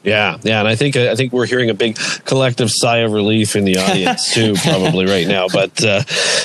Yeah, 0.06 0.38
yeah, 0.44 0.60
and 0.60 0.68
I 0.68 0.76
think 0.76 0.94
I 0.94 1.16
think 1.16 1.32
we're 1.32 1.46
hearing 1.46 1.68
a 1.68 1.74
big 1.74 1.98
collective 2.24 2.70
sigh 2.70 2.98
of 2.98 3.10
relief 3.10 3.56
in 3.56 3.64
the 3.64 3.78
audience 3.78 4.32
too, 4.32 4.54
probably 4.54 5.04
right 5.04 5.26
now. 5.26 5.48
But 5.48 5.84
uh, 5.84 6.02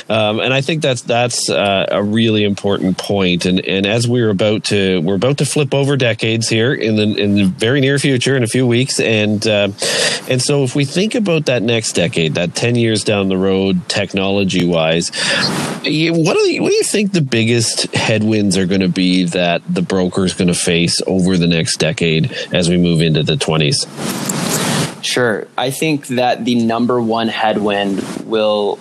um, 0.09 0.39
and 0.39 0.51
I 0.51 0.61
think 0.61 0.81
that's 0.81 1.03
that's 1.03 1.47
uh, 1.47 1.85
a 1.91 2.01
really 2.01 2.43
important 2.43 2.97
point. 2.97 3.45
And 3.45 3.63
and 3.63 3.85
as 3.85 4.07
we're 4.07 4.31
about 4.31 4.63
to 4.65 4.99
we're 5.01 5.15
about 5.15 5.37
to 5.37 5.45
flip 5.45 5.75
over 5.75 5.95
decades 5.95 6.49
here 6.49 6.73
in 6.73 6.95
the 6.95 7.03
in 7.15 7.35
the 7.35 7.43
very 7.43 7.81
near 7.81 7.99
future 7.99 8.35
in 8.35 8.41
a 8.41 8.47
few 8.47 8.65
weeks, 8.65 8.99
and 8.99 9.45
uh, 9.45 9.69
and 10.27 10.41
so 10.41 10.63
if 10.63 10.75
we 10.75 10.83
think 10.83 11.13
about 11.13 11.45
that 11.45 11.61
next 11.61 11.93
decade, 11.93 12.33
that 12.33 12.55
ten 12.55 12.73
years 12.73 13.03
down 13.03 13.29
the 13.29 13.37
road, 13.37 13.87
technology 13.87 14.65
wise, 14.65 15.11
what 15.11 15.83
do 15.83 15.91
you, 15.91 16.63
what 16.63 16.69
do 16.69 16.75
you 16.75 16.83
think 16.83 17.11
the 17.11 17.21
biggest 17.21 17.93
headwinds 17.93 18.57
are 18.57 18.65
going 18.65 18.81
to 18.81 18.89
be 18.89 19.25
that 19.25 19.61
the 19.69 19.83
broker 19.83 20.25
is 20.25 20.33
going 20.33 20.47
to 20.47 20.55
face 20.55 20.99
over 21.05 21.37
the 21.37 21.47
next 21.47 21.77
decade 21.77 22.31
as 22.51 22.67
we 22.67 22.77
move 22.77 23.01
into 23.01 23.21
the 23.21 23.37
20s? 23.51 25.03
Sure. 25.03 25.47
I 25.57 25.71
think 25.71 26.07
that 26.07 26.45
the 26.45 26.55
number 26.55 27.01
one 27.01 27.27
headwind 27.27 28.01
will 28.25 28.79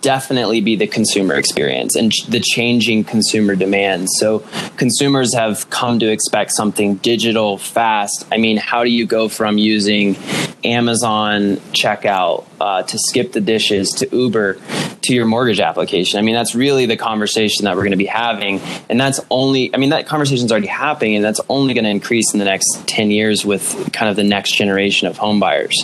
definitely 0.00 0.60
be 0.60 0.76
the 0.76 0.86
consumer 0.86 1.34
experience 1.34 1.96
and 1.96 2.12
the 2.28 2.40
changing 2.40 3.04
consumer 3.04 3.56
demands. 3.56 4.12
So, 4.18 4.40
consumers 4.76 5.34
have 5.34 5.68
come 5.70 5.98
to 6.00 6.10
expect 6.10 6.52
something 6.52 6.96
digital, 6.96 7.58
fast. 7.58 8.26
I 8.30 8.38
mean, 8.38 8.56
how 8.56 8.84
do 8.84 8.90
you 8.90 9.06
go 9.06 9.28
from 9.28 9.58
using 9.58 10.16
Amazon 10.64 11.56
checkout 11.72 12.44
uh, 12.60 12.82
to 12.82 12.98
skip 12.98 13.32
the 13.32 13.40
dishes 13.40 13.90
to 13.90 14.16
Uber 14.16 14.58
to 15.02 15.14
your 15.14 15.26
mortgage 15.26 15.60
application? 15.60 16.18
I 16.18 16.22
mean, 16.22 16.34
that's 16.34 16.54
really 16.54 16.86
the 16.86 16.96
conversation 16.96 17.64
that 17.64 17.76
we're 17.76 17.82
going 17.82 17.92
to 17.92 17.96
be 17.96 18.06
having. 18.06 18.60
And 18.88 19.00
that's 19.00 19.20
only, 19.30 19.74
I 19.74 19.78
mean, 19.78 19.90
that 19.90 20.06
conversation 20.06 20.46
is 20.46 20.52
already 20.52 20.66
happening, 20.66 21.16
and 21.16 21.24
that's 21.24 21.40
only 21.48 21.74
going 21.74 21.84
to 21.84 21.90
increase 21.90 22.32
in 22.32 22.38
the 22.38 22.44
next 22.44 22.86
10 22.86 23.10
years 23.10 23.44
with 23.44 23.92
kind 23.92 24.08
of 24.08 24.16
the 24.16 24.24
next 24.24 24.56
generation 24.56 25.08
of 25.08 25.18
home 25.18 25.40
buyers. 25.40 25.76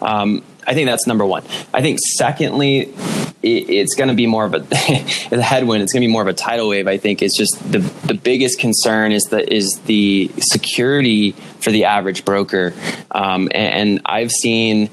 Um, 0.00 0.42
I 0.66 0.74
think 0.74 0.86
that's 0.86 1.06
number 1.06 1.24
one. 1.24 1.44
I 1.72 1.80
think 1.80 1.98
secondly, 1.98 2.94
it's 3.42 3.94
going 3.94 4.08
to 4.08 4.14
be 4.14 4.26
more 4.26 4.44
of 4.44 4.54
a 4.54 4.58
the 5.30 5.42
headwind. 5.42 5.82
It's 5.82 5.92
going 5.92 6.02
to 6.02 6.06
be 6.06 6.12
more 6.12 6.22
of 6.22 6.28
a 6.28 6.34
tidal 6.34 6.68
wave. 6.68 6.88
I 6.88 6.96
think 6.96 7.22
it's 7.22 7.36
just 7.36 7.56
the 7.70 7.78
the 7.78 8.14
biggest 8.14 8.58
concern 8.58 9.12
is 9.12 9.24
the 9.24 9.52
is 9.52 9.80
the 9.86 10.30
security 10.38 11.32
for 11.60 11.70
the 11.70 11.84
average 11.84 12.24
broker, 12.24 12.74
um, 13.10 13.48
and, 13.52 13.90
and 13.90 14.00
I've 14.04 14.30
seen 14.30 14.90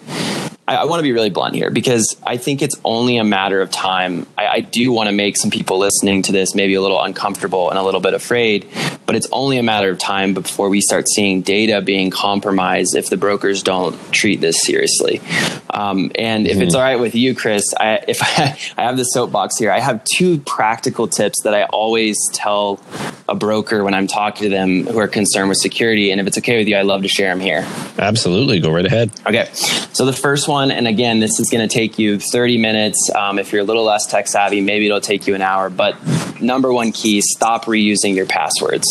I, 0.67 0.77
I 0.77 0.85
want 0.85 0.99
to 0.99 1.03
be 1.03 1.11
really 1.11 1.29
blunt 1.29 1.55
here 1.55 1.69
because 1.69 2.15
I 2.23 2.37
think 2.37 2.61
it's 2.61 2.75
only 2.83 3.17
a 3.17 3.23
matter 3.23 3.61
of 3.61 3.71
time. 3.71 4.25
I, 4.37 4.47
I 4.47 4.59
do 4.61 4.91
want 4.91 5.07
to 5.09 5.15
make 5.15 5.37
some 5.37 5.51
people 5.51 5.77
listening 5.77 6.23
to 6.23 6.31
this 6.31 6.55
maybe 6.55 6.73
a 6.73 6.81
little 6.81 7.01
uncomfortable 7.01 7.69
and 7.69 7.77
a 7.77 7.83
little 7.83 8.01
bit 8.01 8.13
afraid, 8.13 8.67
but 9.05 9.15
it's 9.15 9.27
only 9.31 9.57
a 9.57 9.63
matter 9.63 9.89
of 9.89 9.99
time 9.99 10.33
before 10.33 10.69
we 10.69 10.81
start 10.81 11.07
seeing 11.07 11.41
data 11.41 11.81
being 11.81 12.09
compromised 12.09 12.95
if 12.95 13.09
the 13.09 13.17
brokers 13.17 13.61
don't 13.61 13.95
treat 14.11 14.41
this 14.41 14.61
seriously. 14.63 15.21
Um, 15.69 16.11
and 16.15 16.47
if 16.47 16.53
mm-hmm. 16.53 16.63
it's 16.63 16.75
all 16.75 16.81
right 16.81 16.99
with 16.99 17.15
you, 17.15 17.35
Chris, 17.35 17.63
I, 17.79 18.03
if 18.07 18.21
I, 18.39 18.57
I 18.77 18.85
have 18.85 18.97
the 18.97 19.03
soapbox 19.03 19.57
here, 19.57 19.71
I 19.71 19.79
have 19.79 20.03
two 20.15 20.39
practical 20.39 21.07
tips 21.07 21.43
that 21.43 21.53
I 21.53 21.65
always 21.65 22.17
tell 22.33 22.79
a 23.27 23.35
broker 23.35 23.83
when 23.83 23.93
I'm 23.93 24.07
talking 24.07 24.43
to 24.43 24.49
them 24.49 24.85
who 24.85 24.99
are 24.99 25.07
concerned 25.07 25.49
with 25.49 25.57
security. 25.57 26.11
And 26.11 26.21
if 26.21 26.27
it's 26.27 26.37
okay 26.37 26.57
with 26.57 26.67
you, 26.67 26.77
I'd 26.77 26.85
love 26.85 27.01
to 27.01 27.07
share 27.07 27.29
them 27.29 27.39
here. 27.39 27.67
Absolutely. 27.97 28.59
Go 28.59 28.71
right 28.71 28.85
ahead. 28.85 29.11
Okay. 29.25 29.49
So 29.53 30.05
the 30.05 30.13
first 30.13 30.47
one, 30.47 30.54
and 30.59 30.87
again, 30.87 31.19
this 31.19 31.39
is 31.39 31.49
going 31.49 31.67
to 31.67 31.73
take 31.73 31.99
you 31.99 32.19
30 32.19 32.57
minutes. 32.57 33.09
Um, 33.13 33.39
if 33.39 33.51
you're 33.51 33.61
a 33.61 33.65
little 33.65 33.83
less 33.83 34.05
tech 34.05 34.27
savvy, 34.27 34.61
maybe 34.61 34.85
it'll 34.85 35.01
take 35.01 35.27
you 35.27 35.35
an 35.35 35.41
hour. 35.41 35.69
But 35.69 35.95
number 36.41 36.71
one 36.71 36.91
key 36.91 37.21
stop 37.21 37.65
reusing 37.65 38.15
your 38.15 38.25
passwords. 38.25 38.87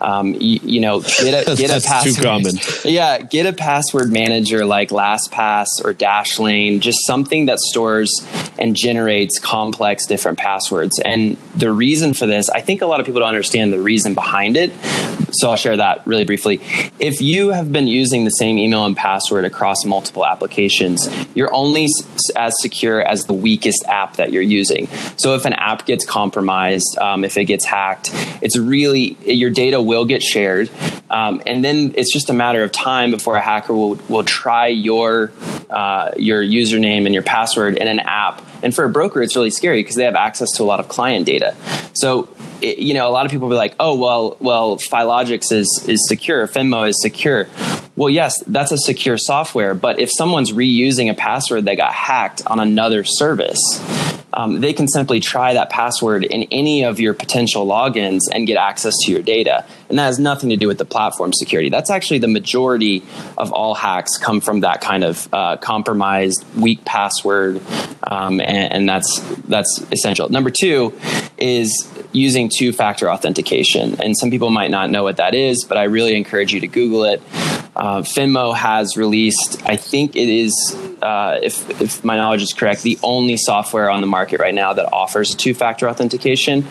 Um, 0.00 0.34
you, 0.34 0.58
you, 0.64 0.80
know, 0.80 1.00
get 1.00 1.46
a 1.46 1.54
get 1.54 1.70
a 1.70 1.86
password. 1.86 2.16
Too 2.16 2.22
common. 2.22 2.54
Yeah, 2.84 3.18
get 3.18 3.46
a 3.46 3.52
password 3.52 4.12
manager 4.12 4.66
like 4.66 4.88
LastPass 4.88 5.66
or 5.84 5.94
Dashlane, 5.94 6.80
just 6.80 7.06
something 7.06 7.46
that 7.46 7.60
stores 7.60 8.10
and 8.58 8.74
generates 8.74 9.38
complex 9.38 10.06
different 10.06 10.38
passwords. 10.38 10.98
And 10.98 11.36
the 11.54 11.70
reason 11.70 12.14
for 12.14 12.26
this, 12.26 12.50
I 12.50 12.60
think 12.60 12.82
a 12.82 12.86
lot 12.86 12.98
of 12.98 13.06
people 13.06 13.20
don't 13.20 13.28
understand 13.28 13.72
the 13.72 13.80
reason 13.80 14.14
behind 14.14 14.56
it. 14.56 14.72
So 15.32 15.50
I'll 15.50 15.56
share 15.56 15.76
that 15.76 16.06
really 16.06 16.24
briefly. 16.24 16.60
If 16.98 17.20
you 17.20 17.50
have 17.50 17.72
been 17.72 17.86
using 17.86 18.24
the 18.24 18.30
same 18.30 18.58
email 18.58 18.84
and 18.84 18.96
password 18.96 19.44
across 19.44 19.84
multiple 19.84 20.26
applications, 20.26 21.08
you're 21.34 21.52
only 21.54 21.88
as 22.36 22.54
secure 22.60 23.02
as 23.02 23.26
the 23.26 23.32
weakest 23.32 23.84
app 23.86 24.16
that 24.16 24.32
you're 24.32 24.42
using. 24.42 24.88
So 25.16 25.34
if 25.34 25.44
an 25.44 25.54
app 25.54 25.86
gets 25.86 26.04
compromised, 26.04 26.98
um, 26.98 27.24
if 27.24 27.36
it 27.36 27.46
gets 27.46 27.64
hacked, 27.64 28.10
it's 28.42 28.58
really 28.58 29.16
your 29.24 29.50
data 29.50 29.80
will 29.80 30.04
get 30.04 30.22
shared, 30.22 30.70
um, 31.10 31.42
and 31.46 31.64
then 31.64 31.94
it's 31.96 32.12
just 32.12 32.30
a 32.30 32.32
matter 32.32 32.62
of 32.62 32.72
time 32.72 33.10
before 33.10 33.36
a 33.36 33.40
hacker 33.40 33.72
will 33.74 33.94
will 34.08 34.24
try 34.24 34.66
your 34.66 35.32
uh, 35.70 36.10
your 36.16 36.42
username 36.42 37.06
and 37.06 37.14
your 37.14 37.22
password 37.22 37.76
in 37.76 37.88
an 37.88 38.00
app. 38.00 38.42
And 38.62 38.74
for 38.74 38.84
a 38.84 38.88
broker, 38.88 39.22
it's 39.22 39.36
really 39.36 39.50
scary 39.50 39.82
because 39.82 39.96
they 39.96 40.04
have 40.04 40.14
access 40.14 40.50
to 40.52 40.62
a 40.62 40.64
lot 40.64 40.80
of 40.80 40.88
client 40.88 41.26
data. 41.26 41.54
So 41.94 42.28
it, 42.60 42.78
you 42.78 42.94
know, 42.94 43.08
a 43.08 43.10
lot 43.10 43.26
of 43.26 43.32
people 43.32 43.48
will 43.48 43.54
be 43.54 43.58
like, 43.58 43.74
"Oh, 43.80 43.94
well, 43.94 44.36
well, 44.40 44.76
Filogix 44.76 45.52
is 45.52 45.84
is 45.88 46.06
secure, 46.08 46.46
Finmo 46.46 46.88
is 46.88 47.00
secure." 47.02 47.48
Well, 47.94 48.08
yes, 48.08 48.42
that's 48.46 48.72
a 48.72 48.78
secure 48.78 49.18
software, 49.18 49.74
but 49.74 50.00
if 50.00 50.10
someone's 50.10 50.50
reusing 50.50 51.10
a 51.10 51.14
password 51.14 51.66
that 51.66 51.76
got 51.76 51.92
hacked 51.92 52.46
on 52.46 52.58
another 52.58 53.04
service, 53.04 53.60
um, 54.34 54.60
they 54.60 54.72
can 54.72 54.88
simply 54.88 55.20
try 55.20 55.52
that 55.52 55.68
password 55.68 56.24
in 56.24 56.44
any 56.44 56.84
of 56.84 57.00
your 57.00 57.12
potential 57.12 57.66
logins 57.66 58.20
and 58.32 58.46
get 58.46 58.56
access 58.56 58.94
to 59.02 59.12
your 59.12 59.20
data. 59.20 59.66
And 59.90 59.98
that 59.98 60.04
has 60.04 60.18
nothing 60.18 60.48
to 60.50 60.56
do 60.56 60.68
with 60.68 60.78
the 60.78 60.86
platform 60.86 61.34
security. 61.34 61.68
That's 61.68 61.90
actually 61.90 62.20
the 62.20 62.28
majority 62.28 63.02
of 63.36 63.52
all 63.52 63.74
hacks 63.74 64.16
come 64.16 64.40
from 64.40 64.60
that 64.60 64.80
kind 64.80 65.04
of 65.04 65.28
uh, 65.32 65.58
compromised, 65.58 66.46
weak 66.56 66.82
password, 66.86 67.60
um, 68.04 68.40
and, 68.40 68.72
and 68.72 68.88
that's 68.88 69.20
that's 69.48 69.84
essential. 69.92 70.30
Number 70.30 70.50
two 70.50 70.98
is 71.36 71.86
using 72.12 72.50
two 72.54 72.72
factor 72.72 73.10
authentication. 73.10 74.00
And 74.00 74.16
some 74.16 74.30
people 74.30 74.50
might 74.50 74.70
not 74.70 74.90
know 74.90 75.02
what 75.02 75.16
that 75.16 75.34
is, 75.34 75.64
but 75.64 75.76
I 75.78 75.84
really 75.84 76.16
encourage 76.16 76.52
you 76.52 76.60
to 76.60 76.68
Google 76.68 77.04
it. 77.04 77.22
Uh, 77.74 78.02
Finmo 78.02 78.54
has 78.54 78.96
released, 78.96 79.62
I 79.64 79.76
think 79.76 80.14
it 80.14 80.28
is, 80.28 80.76
uh, 81.00 81.38
if, 81.42 81.80
if 81.80 82.04
my 82.04 82.16
knowledge 82.16 82.42
is 82.42 82.52
correct, 82.52 82.82
the 82.82 82.98
only 83.02 83.36
software 83.38 83.90
on 83.90 84.02
the 84.02 84.06
market 84.06 84.40
right 84.40 84.54
now 84.54 84.74
that 84.74 84.92
offers 84.92 85.34
two-factor 85.34 85.88
authentication. 85.88 86.66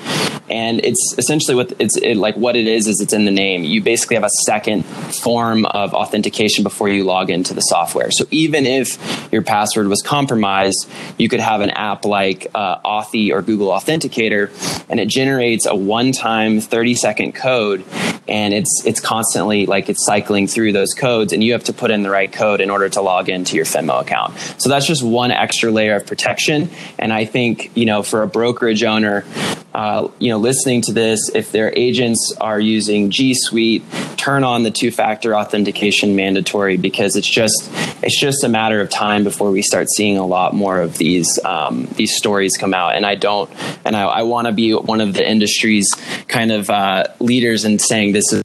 And 0.50 0.84
it's 0.84 1.16
essentially 1.18 1.56
what 1.56 1.74
it's 1.80 1.96
it, 1.98 2.18
like 2.18 2.36
what 2.36 2.56
it 2.56 2.68
is 2.68 2.86
is 2.86 3.00
it's 3.00 3.14
in 3.14 3.26
the 3.26 3.32
name. 3.32 3.64
You 3.64 3.82
basically 3.82 4.16
have 4.16 4.26
a 4.26 4.30
second 4.46 4.86
form 4.86 5.66
of 5.66 5.94
authentication 5.94 6.64
before 6.64 6.90
you 6.90 7.04
log 7.04 7.30
into 7.30 7.54
the 7.54 7.62
software. 7.62 8.12
So 8.12 8.26
even 8.32 8.66
if 8.66 9.32
your 9.32 9.42
password 9.44 9.88
was 9.88 10.02
compromised, 10.02 10.90
you 11.18 11.30
could 11.30 11.40
have 11.40 11.62
an 11.62 11.70
app 11.70 12.06
like 12.06 12.48
uh, 12.54 12.80
Authy 12.82 13.32
or 13.32 13.42
Google 13.42 13.70
Authenticator, 13.70 14.52
and 14.90 15.00
it 15.00 15.08
generates 15.08 15.66
a 15.66 15.76
one-time 15.76 16.60
30-second 16.60 17.34
code, 17.34 17.86
and 18.28 18.54
it's 18.54 18.84
it's 18.86 19.00
constantly 19.00 19.66
like 19.66 19.90
it's 19.90 20.06
cycling 20.06 20.48
through 20.48 20.74
those 20.74 20.91
codes, 20.94 21.34
and 21.34 21.44
you 21.44 21.54
have 21.54 21.64
to 21.66 21.74
put 21.74 21.92
in 21.92 22.04
the 22.04 22.10
right 22.10 22.32
code 22.32 22.62
in 22.62 22.70
order 22.70 22.90
to 22.90 23.02
log 23.02 23.30
into 23.30 23.56
your 23.56 23.66
Finmo 23.66 24.02
account. 24.02 24.38
So 24.58 24.70
that's 24.70 24.86
just 24.86 25.04
one 25.04 25.32
extra 25.32 25.72
layer 25.72 25.96
of 25.96 26.06
protection. 26.06 26.70
And 26.98 27.12
I 27.12 27.26
think 27.26 27.72
you 27.76 27.86
know 27.86 28.04
for 28.04 28.24
a 28.24 28.28
brokerage 28.28 28.84
owner, 28.84 29.26
uh, 29.74 30.10
you 30.20 30.30
know, 30.30 30.38
listening 30.38 30.82
to 30.84 30.94
this, 30.94 31.30
if 31.34 31.52
their 31.52 31.72
agents 31.76 32.36
are 32.42 32.60
using 32.60 33.10
G 33.10 33.34
Suite, 33.34 33.84
turn 34.18 34.44
on 34.44 34.64
the 34.64 34.72
two-factor 34.72 35.36
authentication 35.36 36.16
mandatory 36.16 36.78
because 36.78 37.16
it's 37.16 37.30
just 37.30 37.70
it's 38.04 38.20
just 38.20 38.44
a 38.44 38.50
matter 38.50 38.82
of 38.82 38.90
time 38.90 39.24
before 39.24 39.50
we 39.50 39.62
start 39.62 39.88
seeing 39.90 40.18
a 40.18 40.26
lot 40.26 40.54
more 40.54 40.80
of 40.80 40.98
these 40.98 41.40
um, 41.46 41.88
these 41.96 42.16
stories 42.18 42.58
come 42.58 42.74
out. 42.74 42.96
And 42.96 43.06
I 43.06 43.16
don't, 43.16 43.50
and 43.86 43.96
I, 43.96 44.04
I 44.04 44.24
want 44.24 44.48
to 44.48 44.52
be 44.52 44.74
one 44.74 45.00
of 45.00 45.14
the 45.14 45.28
industry's 45.28 45.88
kind 46.28 46.52
of 46.52 46.70
uh, 46.70 47.06
leaders 47.20 47.64
in 47.64 47.80
saying 47.80 48.14
this 48.14 48.34
is 48.34 48.44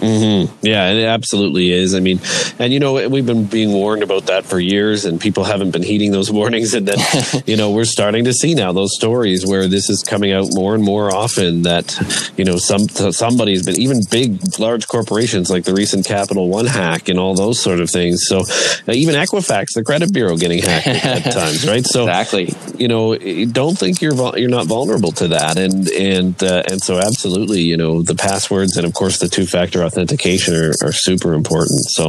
Mm-hmm. 0.00 0.66
Yeah, 0.66 0.90
it 0.90 1.04
absolutely 1.04 1.72
is. 1.72 1.94
I 1.94 2.00
mean, 2.00 2.20
and 2.58 2.72
you 2.72 2.80
know, 2.80 3.08
we've 3.08 3.26
been 3.26 3.44
being 3.44 3.72
warned 3.72 4.02
about 4.02 4.26
that 4.26 4.44
for 4.46 4.58
years, 4.58 5.04
and 5.04 5.20
people 5.20 5.44
haven't 5.44 5.70
been 5.72 5.82
heeding 5.82 6.10
those 6.10 6.30
warnings. 6.40 6.74
And 6.74 6.88
then, 6.88 7.42
you 7.46 7.56
know, 7.56 7.70
we're 7.70 7.84
starting 7.84 8.24
to 8.24 8.32
see 8.32 8.54
now 8.54 8.72
those 8.72 8.94
stories 8.94 9.46
where 9.46 9.68
this 9.68 9.90
is 9.90 10.02
coming 10.02 10.32
out 10.32 10.48
more 10.52 10.74
and 10.74 10.82
more 10.82 11.14
often. 11.14 11.62
That 11.62 12.32
you 12.36 12.44
know, 12.44 12.56
some 12.56 12.88
somebody's 12.88 13.64
been 13.64 13.78
even 13.78 14.00
big, 14.10 14.40
large 14.58 14.88
corporations 14.88 15.50
like 15.50 15.64
the 15.64 15.74
recent 15.74 16.06
Capital 16.06 16.48
One 16.48 16.66
hack 16.66 17.08
and 17.08 17.18
all 17.18 17.34
those 17.34 17.60
sort 17.60 17.80
of 17.80 17.90
things. 17.90 18.26
So, 18.26 18.40
uh, 18.40 18.92
even 18.92 19.14
Equifax, 19.14 19.74
the 19.74 19.84
credit 19.84 20.12
bureau, 20.12 20.36
getting 20.36 20.62
hacked 20.62 20.86
at 20.86 21.24
times, 21.32 21.66
right? 21.66 21.84
So, 21.84 22.04
exactly. 22.04 22.54
You 22.78 22.88
know, 22.88 23.16
don't 23.46 23.76
think 23.76 24.00
you're 24.00 24.14
you're 24.38 24.48
not 24.48 24.66
vulnerable 24.66 25.12
to 25.12 25.28
that, 25.28 25.58
and 25.58 25.88
and 25.90 26.42
uh, 26.42 26.62
and 26.70 26.80
so 26.80 26.98
absolutely, 26.98 27.60
you 27.60 27.76
know, 27.76 28.02
the 28.02 28.14
passwords 28.14 28.76
and 28.76 28.86
of 28.86 28.94
course 28.94 29.18
the 29.18 29.28
two 29.28 29.46
factor 29.46 29.82
authentication 29.90 30.54
are, 30.54 30.72
are 30.82 30.92
super 30.92 31.34
important. 31.34 31.80
So, 31.90 32.08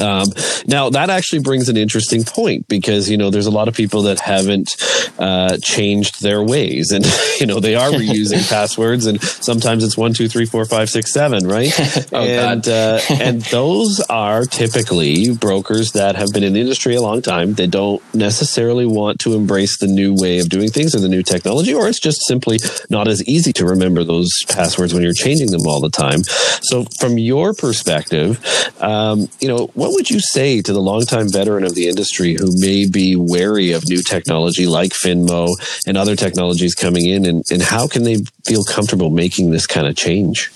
um, 0.00 0.26
now 0.66 0.90
that 0.90 1.10
actually 1.10 1.40
brings 1.40 1.68
an 1.68 1.76
interesting 1.76 2.24
point 2.24 2.66
because 2.68 3.10
you 3.10 3.16
know 3.16 3.30
there's 3.30 3.46
a 3.46 3.50
lot 3.50 3.68
of 3.68 3.74
people 3.74 4.02
that 4.02 4.20
haven't 4.20 4.76
uh, 5.18 5.58
changed 5.62 6.22
their 6.22 6.42
ways, 6.42 6.90
and 6.90 7.06
you 7.40 7.46
know 7.46 7.60
they 7.60 7.74
are 7.74 7.90
reusing 7.90 8.48
passwords, 8.50 9.06
and 9.06 9.20
sometimes 9.22 9.84
it's 9.84 9.96
one, 9.96 10.12
two, 10.14 10.28
three, 10.28 10.46
four, 10.46 10.64
five, 10.64 10.88
six, 10.88 11.12
seven, 11.12 11.46
right? 11.46 11.72
oh, 12.12 12.24
and 12.24 12.66
uh, 12.68 13.00
and 13.10 13.42
those 13.42 14.00
are 14.08 14.44
typically 14.44 15.34
brokers 15.34 15.92
that 15.92 16.16
have 16.16 16.28
been 16.32 16.42
in 16.42 16.54
the 16.54 16.60
industry 16.60 16.94
a 16.94 17.02
long 17.02 17.22
time. 17.22 17.54
They 17.54 17.66
don't 17.66 18.02
necessarily 18.14 18.86
want 18.86 19.18
to 19.20 19.34
embrace 19.34 19.78
the 19.78 19.86
new 19.86 20.14
way 20.14 20.38
of 20.38 20.48
doing 20.48 20.70
things 20.70 20.94
or 20.94 21.00
the 21.00 21.08
new 21.08 21.22
technology, 21.22 21.74
or 21.74 21.88
it's 21.88 22.00
just 22.00 22.26
simply 22.26 22.58
not 22.88 23.08
as 23.08 23.22
easy 23.28 23.52
to 23.54 23.66
remember 23.66 24.04
those 24.04 24.30
passwords 24.48 24.94
when 24.94 25.02
you're 25.02 25.12
changing 25.12 25.50
them 25.50 25.66
all 25.66 25.80
the 25.80 25.90
time. 25.90 26.22
So, 26.62 26.84
from 26.98 27.18
your 27.18 27.54
perspective, 27.54 28.40
um, 28.80 29.28
you 29.40 29.48
know, 29.48 29.70
what 29.74 29.89
would 29.92 30.10
you 30.10 30.20
say 30.20 30.62
to 30.62 30.72
the 30.72 30.80
longtime 30.80 31.30
veteran 31.30 31.64
of 31.64 31.74
the 31.74 31.88
industry 31.88 32.36
who 32.38 32.52
may 32.60 32.88
be 32.88 33.16
wary 33.16 33.72
of 33.72 33.88
new 33.88 34.02
technology 34.02 34.66
like 34.66 34.92
Finmo 34.92 35.48
and 35.86 35.96
other 35.96 36.16
technologies 36.16 36.74
coming 36.74 37.06
in, 37.06 37.24
and, 37.26 37.44
and 37.50 37.62
how 37.62 37.86
can 37.86 38.04
they 38.04 38.18
feel 38.46 38.64
comfortable 38.64 39.10
making 39.10 39.50
this 39.50 39.66
kind 39.66 39.86
of 39.86 39.96
change? 39.96 40.50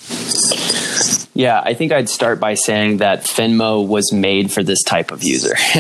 Yeah, 1.36 1.60
I 1.60 1.74
think 1.74 1.90
I'd 1.90 2.08
start 2.08 2.38
by 2.38 2.54
saying 2.54 2.98
that 2.98 3.24
Finmo 3.24 3.84
was 3.84 4.12
made 4.12 4.52
for 4.52 4.62
this 4.62 4.84
type 4.84 5.10
of 5.10 5.24
user. 5.24 5.54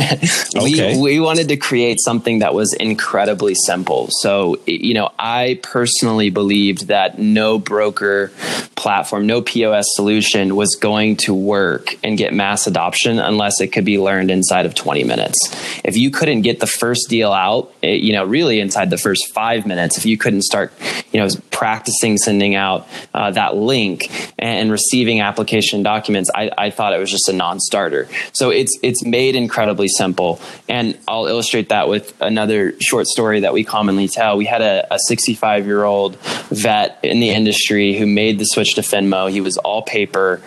okay. 0.56 0.96
we, 0.96 1.00
we 1.00 1.20
wanted 1.20 1.48
to 1.48 1.56
create 1.56 2.00
something 2.00 2.40
that 2.40 2.54
was 2.54 2.74
incredibly 2.74 3.54
simple. 3.54 4.08
So, 4.10 4.58
you 4.66 4.94
know, 4.94 5.12
I 5.16 5.60
personally 5.62 6.30
believed 6.30 6.88
that 6.88 7.20
no 7.20 7.60
broker 7.60 8.32
platform, 8.74 9.28
no 9.28 9.42
POS 9.42 9.86
solution 9.94 10.56
was 10.56 10.74
going 10.74 11.16
to 11.18 11.32
work 11.32 11.94
and 12.02 12.18
get 12.18 12.34
mass 12.34 12.66
adoption 12.66 13.20
unless 13.20 13.60
it 13.60 13.68
could 13.68 13.84
be 13.84 14.00
learned 14.00 14.32
inside 14.32 14.66
of 14.66 14.74
20 14.74 15.04
minutes. 15.04 15.38
If 15.84 15.96
you 15.96 16.10
couldn't 16.10 16.42
get 16.42 16.58
the 16.58 16.66
first 16.66 17.08
deal 17.08 17.32
out, 17.32 17.72
it, 17.80 18.00
you 18.00 18.12
know, 18.12 18.24
really 18.24 18.58
inside 18.58 18.90
the 18.90 18.98
first 18.98 19.32
five 19.32 19.66
minutes, 19.66 19.98
if 19.98 20.04
you 20.04 20.18
couldn't 20.18 20.42
start, 20.42 20.72
you 21.12 21.20
know, 21.20 21.28
practicing 21.52 22.18
sending 22.18 22.56
out 22.56 22.88
uh, 23.14 23.30
that 23.30 23.54
link 23.54 24.10
and 24.36 24.72
receiving 24.72 25.20
applications 25.20 25.43
application 25.44 25.82
documents, 25.82 26.30
I, 26.34 26.50
I 26.56 26.70
thought 26.70 26.94
it 26.94 26.98
was 26.98 27.10
just 27.10 27.28
a 27.28 27.32
non-starter. 27.34 28.08
So 28.32 28.48
it's 28.48 28.78
it's 28.82 29.04
made 29.04 29.36
incredibly 29.36 29.88
simple, 29.88 30.40
and 30.70 30.98
I'll 31.06 31.26
illustrate 31.26 31.68
that 31.68 31.86
with 31.86 32.14
another 32.20 32.74
short 32.80 33.06
story 33.06 33.40
that 33.40 33.52
we 33.52 33.62
commonly 33.62 34.08
tell. 34.08 34.38
We 34.38 34.46
had 34.46 34.62
a 34.62 34.98
65 35.06 35.66
year 35.66 35.84
old 35.84 36.16
vet 36.48 36.98
in 37.02 37.20
the 37.20 37.28
industry 37.30 37.94
who 37.94 38.06
made 38.06 38.38
the 38.38 38.46
switch 38.46 38.74
to 38.76 38.80
Finmo. 38.80 39.30
He 39.30 39.42
was 39.42 39.58
all 39.58 39.82
paper, 39.82 40.40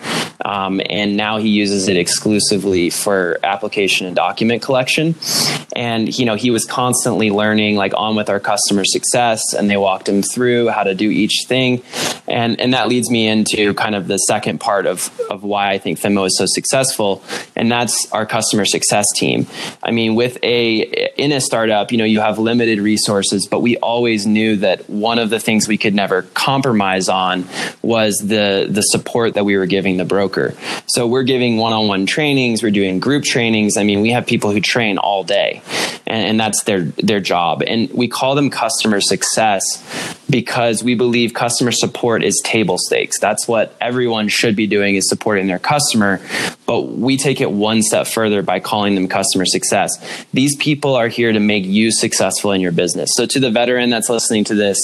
um, 0.44 0.80
and 0.90 1.16
now 1.16 1.38
he 1.38 1.48
uses 1.48 1.86
it 1.86 1.96
exclusively 1.96 2.90
for 2.90 3.38
application 3.44 4.08
and 4.08 4.16
document 4.16 4.62
collection. 4.62 5.14
And 5.76 6.16
you 6.18 6.26
know 6.26 6.34
he 6.34 6.50
was 6.50 6.64
constantly 6.64 7.30
learning, 7.30 7.76
like 7.76 7.92
on 7.96 8.16
with 8.16 8.28
our 8.30 8.40
customer 8.40 8.84
success, 8.84 9.54
and 9.54 9.70
they 9.70 9.76
walked 9.76 10.08
him 10.08 10.22
through 10.22 10.68
how 10.68 10.82
to 10.82 10.94
do 10.96 11.08
each 11.08 11.44
thing, 11.46 11.82
and 12.26 12.60
and 12.60 12.74
that 12.74 12.88
leads 12.88 13.08
me 13.10 13.28
into 13.28 13.74
kind 13.74 13.94
of 13.94 14.08
the 14.08 14.18
second 14.18 14.58
part 14.58 14.86
of, 14.88 15.10
of 15.30 15.42
why 15.42 15.70
I 15.70 15.78
think 15.78 15.98
Finmo 15.98 16.26
is 16.26 16.36
so 16.36 16.46
successful, 16.46 17.22
and 17.58 17.70
that's 17.70 18.10
our 18.12 18.24
customer 18.24 18.64
success 18.64 19.06
team. 19.16 19.46
I 19.82 19.90
mean, 19.90 20.14
with 20.14 20.38
a 20.42 21.10
in 21.18 21.32
a 21.32 21.40
startup, 21.40 21.90
you 21.90 21.98
know, 21.98 22.04
you 22.04 22.20
have 22.20 22.38
limited 22.38 22.78
resources, 22.78 23.46
but 23.46 23.60
we 23.60 23.76
always 23.78 24.26
knew 24.26 24.56
that 24.56 24.88
one 24.88 25.18
of 25.18 25.28
the 25.28 25.40
things 25.40 25.66
we 25.66 25.76
could 25.76 25.94
never 25.94 26.22
compromise 26.22 27.08
on 27.08 27.46
was 27.82 28.16
the 28.18 28.68
the 28.70 28.82
support 28.82 29.34
that 29.34 29.44
we 29.44 29.56
were 29.56 29.66
giving 29.66 29.96
the 29.96 30.04
broker. 30.04 30.54
So 30.86 31.06
we're 31.06 31.24
giving 31.24 31.58
one-on-one 31.58 32.06
trainings, 32.06 32.62
we're 32.62 32.70
doing 32.70 33.00
group 33.00 33.24
trainings. 33.24 33.76
I 33.76 33.82
mean, 33.82 34.00
we 34.00 34.10
have 34.10 34.24
people 34.24 34.52
who 34.52 34.60
train 34.60 34.96
all 34.96 35.24
day, 35.24 35.60
and, 36.06 36.28
and 36.28 36.40
that's 36.40 36.62
their 36.62 36.82
their 36.82 37.20
job. 37.20 37.62
And 37.66 37.90
we 37.90 38.06
call 38.06 38.36
them 38.36 38.50
customer 38.50 39.00
success 39.00 39.60
because 40.30 40.84
we 40.84 40.94
believe 40.94 41.34
customer 41.34 41.72
support 41.72 42.22
is 42.22 42.40
table 42.44 42.78
stakes. 42.78 43.18
That's 43.18 43.48
what 43.48 43.74
everyone 43.80 44.28
should 44.28 44.54
be 44.54 44.66
doing 44.66 44.94
is 44.94 45.08
supporting 45.08 45.46
their 45.48 45.58
customer, 45.58 46.20
but 46.66 46.82
we 46.82 47.16
take 47.16 47.40
it 47.40 47.47
one 47.52 47.82
step 47.82 48.06
further 48.06 48.42
by 48.42 48.60
calling 48.60 48.94
them 48.94 49.08
customer 49.08 49.46
success. 49.46 49.92
These 50.32 50.56
people 50.56 50.94
are 50.94 51.08
here 51.08 51.32
to 51.32 51.40
make 51.40 51.64
you 51.64 51.90
successful 51.90 52.52
in 52.52 52.60
your 52.60 52.72
business. 52.72 53.10
So 53.14 53.26
to 53.26 53.40
the 53.40 53.50
veteran 53.50 53.90
that's 53.90 54.08
listening 54.08 54.44
to 54.44 54.54
this, 54.54 54.78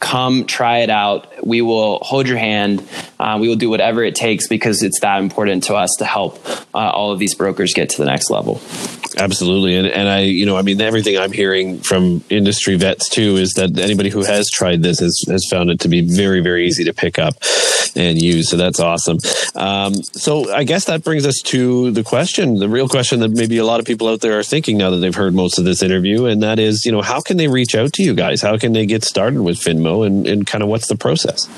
come 0.00 0.44
try 0.44 0.78
it 0.78 0.90
out. 0.90 1.46
We 1.46 1.60
will 1.62 1.98
hold 1.98 2.28
your 2.28 2.38
hand. 2.38 2.86
Uh, 3.18 3.38
we 3.40 3.48
will 3.48 3.56
do 3.56 3.70
whatever 3.70 4.04
it 4.04 4.14
takes 4.14 4.46
because 4.46 4.82
it's 4.82 5.00
that 5.00 5.20
important 5.20 5.64
to 5.64 5.74
us 5.74 5.90
to 5.98 6.04
help 6.04 6.38
uh, 6.74 6.78
all 6.78 7.12
of 7.12 7.18
these 7.18 7.34
brokers 7.34 7.74
get 7.74 7.90
to 7.90 7.98
the 7.98 8.06
next 8.06 8.30
level. 8.30 8.60
Absolutely, 9.16 9.74
and 9.76 9.88
and 9.88 10.08
I, 10.08 10.20
you 10.20 10.46
know, 10.46 10.56
I 10.56 10.62
mean, 10.62 10.80
everything 10.80 11.18
I'm 11.18 11.32
hearing 11.32 11.80
from 11.80 12.22
industry 12.28 12.76
vets 12.76 13.08
too 13.08 13.36
is 13.36 13.54
that 13.54 13.76
anybody 13.78 14.10
who 14.10 14.22
has 14.22 14.48
tried 14.48 14.82
this 14.82 15.00
has 15.00 15.24
has 15.28 15.44
found 15.50 15.70
it 15.70 15.80
to 15.80 15.88
be 15.88 16.02
very 16.02 16.40
very 16.40 16.66
easy 16.66 16.84
to 16.84 16.92
pick 16.92 17.18
up 17.18 17.34
and 17.96 18.20
use. 18.20 18.50
So 18.50 18.56
that's 18.56 18.80
awesome. 18.80 19.18
Um, 19.54 19.94
so 19.94 20.52
I 20.52 20.64
guess 20.64 20.86
that 20.86 21.04
brings 21.04 21.26
us 21.26 21.40
to 21.46 21.90
the 21.90 22.04
question, 22.04 22.56
the 22.56 22.68
real 22.68 22.88
question 22.88 23.20
that 23.20 23.30
maybe 23.30 23.58
a 23.58 23.64
lot 23.64 23.80
of 23.80 23.86
people 23.86 24.08
out 24.08 24.20
there 24.20 24.38
are 24.38 24.42
thinking 24.42 24.78
now 24.78 24.90
that 24.90 24.98
they've 24.98 25.14
heard 25.14 25.34
most 25.34 25.58
of 25.58 25.64
this 25.64 25.82
interview, 25.82 26.26
and 26.26 26.42
that 26.42 26.58
is, 26.58 26.84
you 26.84 26.92
know, 26.92 27.02
how 27.02 27.20
can 27.20 27.36
they 27.36 27.48
reach 27.48 27.74
out 27.74 27.92
to 27.94 28.02
you 28.02 28.14
guys? 28.14 28.42
How 28.42 28.58
can 28.58 28.72
they 28.72 28.86
get 28.86 29.04
started 29.04 29.40
with 29.40 29.58
Finmo, 29.58 30.06
and 30.06 30.26
and 30.26 30.46
kind 30.46 30.62
of 30.62 30.68
what's 30.68 30.88
the 30.88 30.96
process? 30.96 31.48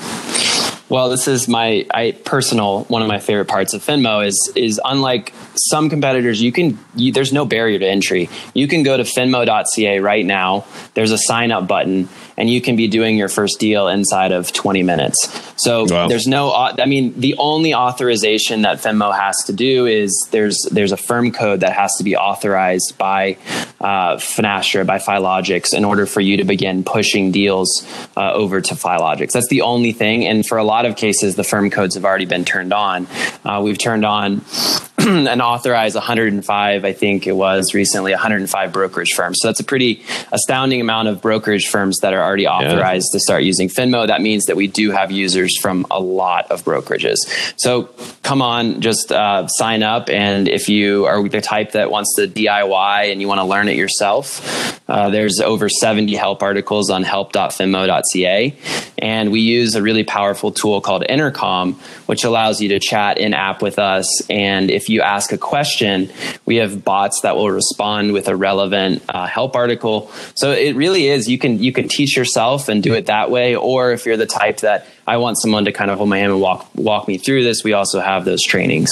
Well, 0.89 1.09
this 1.09 1.27
is 1.27 1.47
my 1.47 1.85
I 1.93 2.11
personal 2.25 2.83
one 2.85 3.01
of 3.01 3.07
my 3.07 3.19
favorite 3.19 3.47
parts 3.47 3.73
of 3.73 3.81
Finmo 3.81 4.25
is 4.25 4.51
is 4.55 4.79
unlike 4.83 5.33
some 5.55 5.89
competitors, 5.89 6.41
you 6.41 6.51
can 6.51 6.79
you, 6.95 7.11
there's 7.11 7.33
no 7.33 7.45
barrier 7.45 7.79
to 7.79 7.87
entry. 7.87 8.29
You 8.53 8.67
can 8.67 8.83
go 8.83 8.97
to 8.97 9.03
finmo.ca 9.03 9.99
right 9.99 10.25
now. 10.25 10.65
There's 10.93 11.11
a 11.11 11.17
sign 11.17 11.51
up 11.51 11.67
button 11.67 12.09
and 12.37 12.49
you 12.49 12.59
can 12.59 12.75
be 12.75 12.87
doing 12.87 13.17
your 13.17 13.29
first 13.29 13.59
deal 13.59 13.87
inside 13.87 14.31
of 14.31 14.51
20 14.51 14.81
minutes. 14.81 15.29
So 15.57 15.85
wow. 15.85 16.07
there's 16.07 16.25
no 16.27 16.51
I 16.51 16.85
mean 16.85 17.19
the 17.19 17.35
only 17.37 17.73
authorization 17.73 18.63
that 18.63 18.79
Finmo 18.79 19.15
has 19.15 19.37
to 19.45 19.53
do 19.53 19.85
is 19.85 20.27
there's 20.31 20.57
there's 20.71 20.91
a 20.91 20.97
firm 20.97 21.31
code 21.31 21.59
that 21.59 21.73
has 21.73 21.93
to 21.97 22.03
be 22.03 22.15
authorized 22.15 22.97
by 22.97 23.37
uh, 23.79 24.15
Finastra 24.15 24.85
by 24.85 24.97
Filogix 24.97 25.73
in 25.73 25.85
order 25.85 26.05
for 26.05 26.21
you 26.21 26.37
to 26.37 26.43
begin 26.43 26.83
pushing 26.83 27.31
deals 27.31 27.85
uh, 28.17 28.33
over 28.33 28.59
to 28.59 28.73
Filogix. 28.73 29.33
That's 29.33 29.49
the 29.49 29.61
only 29.61 29.91
thing 29.91 30.25
and 30.25 30.45
for 30.45 30.57
a 30.57 30.63
lot 30.63 30.85
of 30.85 30.95
cases, 30.95 31.35
the 31.35 31.43
firm 31.43 31.69
codes 31.69 31.95
have 31.95 32.05
already 32.05 32.25
been 32.25 32.45
turned 32.45 32.73
on. 32.73 33.07
Uh, 33.45 33.61
we've 33.63 33.77
turned 33.77 34.05
on 34.05 34.41
and 34.97 35.41
authorized 35.51 35.95
105, 35.95 36.85
I 36.85 36.93
think 36.93 37.27
it 37.27 37.33
was 37.33 37.73
recently, 37.73 38.11
105 38.11 38.71
brokerage 38.71 39.11
firms. 39.15 39.39
So 39.41 39.47
that's 39.47 39.59
a 39.59 39.63
pretty 39.63 40.03
astounding 40.31 40.79
amount 40.81 41.07
of 41.07 41.21
brokerage 41.21 41.67
firms 41.67 41.99
that 41.99 42.13
are 42.13 42.23
already 42.23 42.47
authorized 42.47 43.09
yeah. 43.11 43.17
to 43.17 43.19
start 43.19 43.43
using 43.43 43.67
Finmo. 43.67 44.07
That 44.07 44.21
means 44.21 44.45
that 44.45 44.55
we 44.55 44.67
do 44.67 44.91
have 44.91 45.11
users 45.11 45.57
from 45.59 45.85
a 45.91 45.99
lot 45.99 46.49
of 46.49 46.63
brokerages. 46.63 47.17
So 47.57 47.89
come 48.23 48.41
on, 48.41 48.81
just 48.81 49.11
uh, 49.11 49.47
sign 49.47 49.83
up. 49.83 50.09
And 50.09 50.47
if 50.47 50.69
you 50.69 51.05
are 51.05 51.27
the 51.27 51.41
type 51.41 51.73
that 51.73 51.91
wants 51.91 52.15
to 52.15 52.27
DIY 52.27 53.11
and 53.11 53.21
you 53.21 53.27
want 53.27 53.39
to 53.39 53.45
learn 53.45 53.67
it 53.67 53.75
yourself, 53.75 54.80
uh, 54.91 55.09
there's 55.09 55.39
over 55.39 55.69
70 55.69 56.13
help 56.15 56.43
articles 56.43 56.89
on 56.89 57.03
help.finmo.ca. 57.03 58.53
And 58.97 59.31
we 59.31 59.39
use 59.39 59.73
a 59.75 59.81
really 59.81 60.03
powerful 60.03 60.51
tool 60.51 60.81
called 60.81 61.05
Intercom, 61.07 61.75
which 62.07 62.25
allows 62.25 62.59
you 62.59 62.67
to 62.69 62.79
chat 62.79 63.17
in 63.17 63.33
app 63.33 63.61
with 63.61 63.79
us. 63.79 64.05
And 64.29 64.69
if 64.69 64.89
you 64.89 65.01
ask 65.01 65.31
a 65.31 65.37
question, 65.37 66.11
we 66.45 66.57
have 66.57 66.83
bots 66.83 67.21
that 67.21 67.37
will 67.37 67.49
respond 67.49 68.11
with 68.11 68.27
a 68.27 68.35
relevant 68.35 69.01
uh, 69.07 69.27
help 69.27 69.55
article. 69.55 70.11
So 70.35 70.51
it 70.51 70.75
really 70.75 71.07
is 71.07 71.29
you 71.29 71.37
can 71.37 71.63
you 71.63 71.71
can 71.71 71.87
teach 71.87 72.17
yourself 72.17 72.67
and 72.67 72.83
do 72.83 72.93
it 72.93 73.05
that 73.05 73.31
way, 73.31 73.55
or 73.55 73.93
if 73.93 74.05
you're 74.05 74.17
the 74.17 74.25
type 74.25 74.57
that 74.57 74.87
I 75.07 75.17
want 75.17 75.39
someone 75.39 75.63
to 75.65 75.71
kind 75.71 75.89
of 75.89 75.99
hold 75.99 76.09
my 76.09 76.17
hand 76.17 76.33
and 76.33 76.41
walk 76.41 76.69
walk 76.75 77.07
me 77.07 77.17
through 77.17 77.45
this, 77.45 77.63
we 77.63 77.71
also 77.71 78.01
have 78.01 78.25
those 78.25 78.43
trainings. 78.43 78.91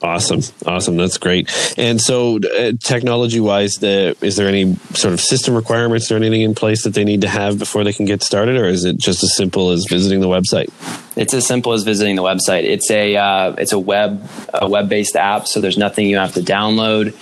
Awesome, 0.00 0.42
awesome. 0.64 0.96
That's 0.96 1.18
great. 1.18 1.50
And 1.76 2.00
so, 2.00 2.38
uh, 2.38 2.72
technology-wise, 2.80 3.74
the, 3.74 4.16
is 4.20 4.36
there 4.36 4.46
any 4.46 4.76
sort 4.94 5.12
of 5.12 5.20
system 5.20 5.56
requirements 5.56 6.12
or 6.12 6.16
anything 6.16 6.42
in 6.42 6.54
place 6.54 6.84
that 6.84 6.94
they 6.94 7.02
need 7.02 7.22
to 7.22 7.28
have 7.28 7.58
before 7.58 7.82
they 7.82 7.92
can 7.92 8.06
get 8.06 8.22
started, 8.22 8.56
or 8.56 8.66
is 8.66 8.84
it 8.84 8.98
just 8.98 9.24
as 9.24 9.34
simple 9.34 9.70
as 9.70 9.86
visiting 9.86 10.20
the 10.20 10.28
website? 10.28 10.70
It's 11.16 11.34
as 11.34 11.48
simple 11.48 11.72
as 11.72 11.82
visiting 11.82 12.14
the 12.14 12.22
website. 12.22 12.62
It's 12.62 12.88
a 12.92 13.16
uh, 13.16 13.54
it's 13.58 13.72
a 13.72 13.78
web 13.78 14.24
a 14.54 14.68
web-based 14.68 15.16
app, 15.16 15.48
so 15.48 15.60
there's 15.60 15.78
nothing 15.78 16.06
you 16.06 16.18
have 16.18 16.34
to 16.34 16.42
download, 16.42 17.12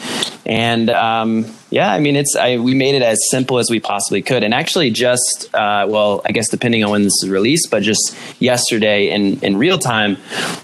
and 0.45 0.91
um, 0.91 1.47
yeah, 1.71 1.93
I 1.93 1.99
mean, 1.99 2.15
it's 2.15 2.37
I, 2.37 2.59
we 2.59 2.75
made 2.75 2.95
it 2.95 3.03
as 3.03 3.19
simple 3.29 3.59
as 3.59 3.71
we 3.71 3.81
possibly 3.81 4.23
could, 4.23 4.45
and 4.45 4.55
actually, 4.55 4.91
just 4.91 5.51
uh, 5.53 5.87
well, 5.89 6.23
I 6.25 6.31
guess 6.31 6.49
depending 6.49 6.85
on 6.85 6.91
when 6.91 7.03
this 7.03 7.25
is 7.25 7.29
released, 7.29 7.71
but 7.71 7.83
just 7.83 8.17
yesterday 8.41 9.11
in 9.11 9.41
in 9.41 9.57
real 9.57 9.79
time, 9.79 10.17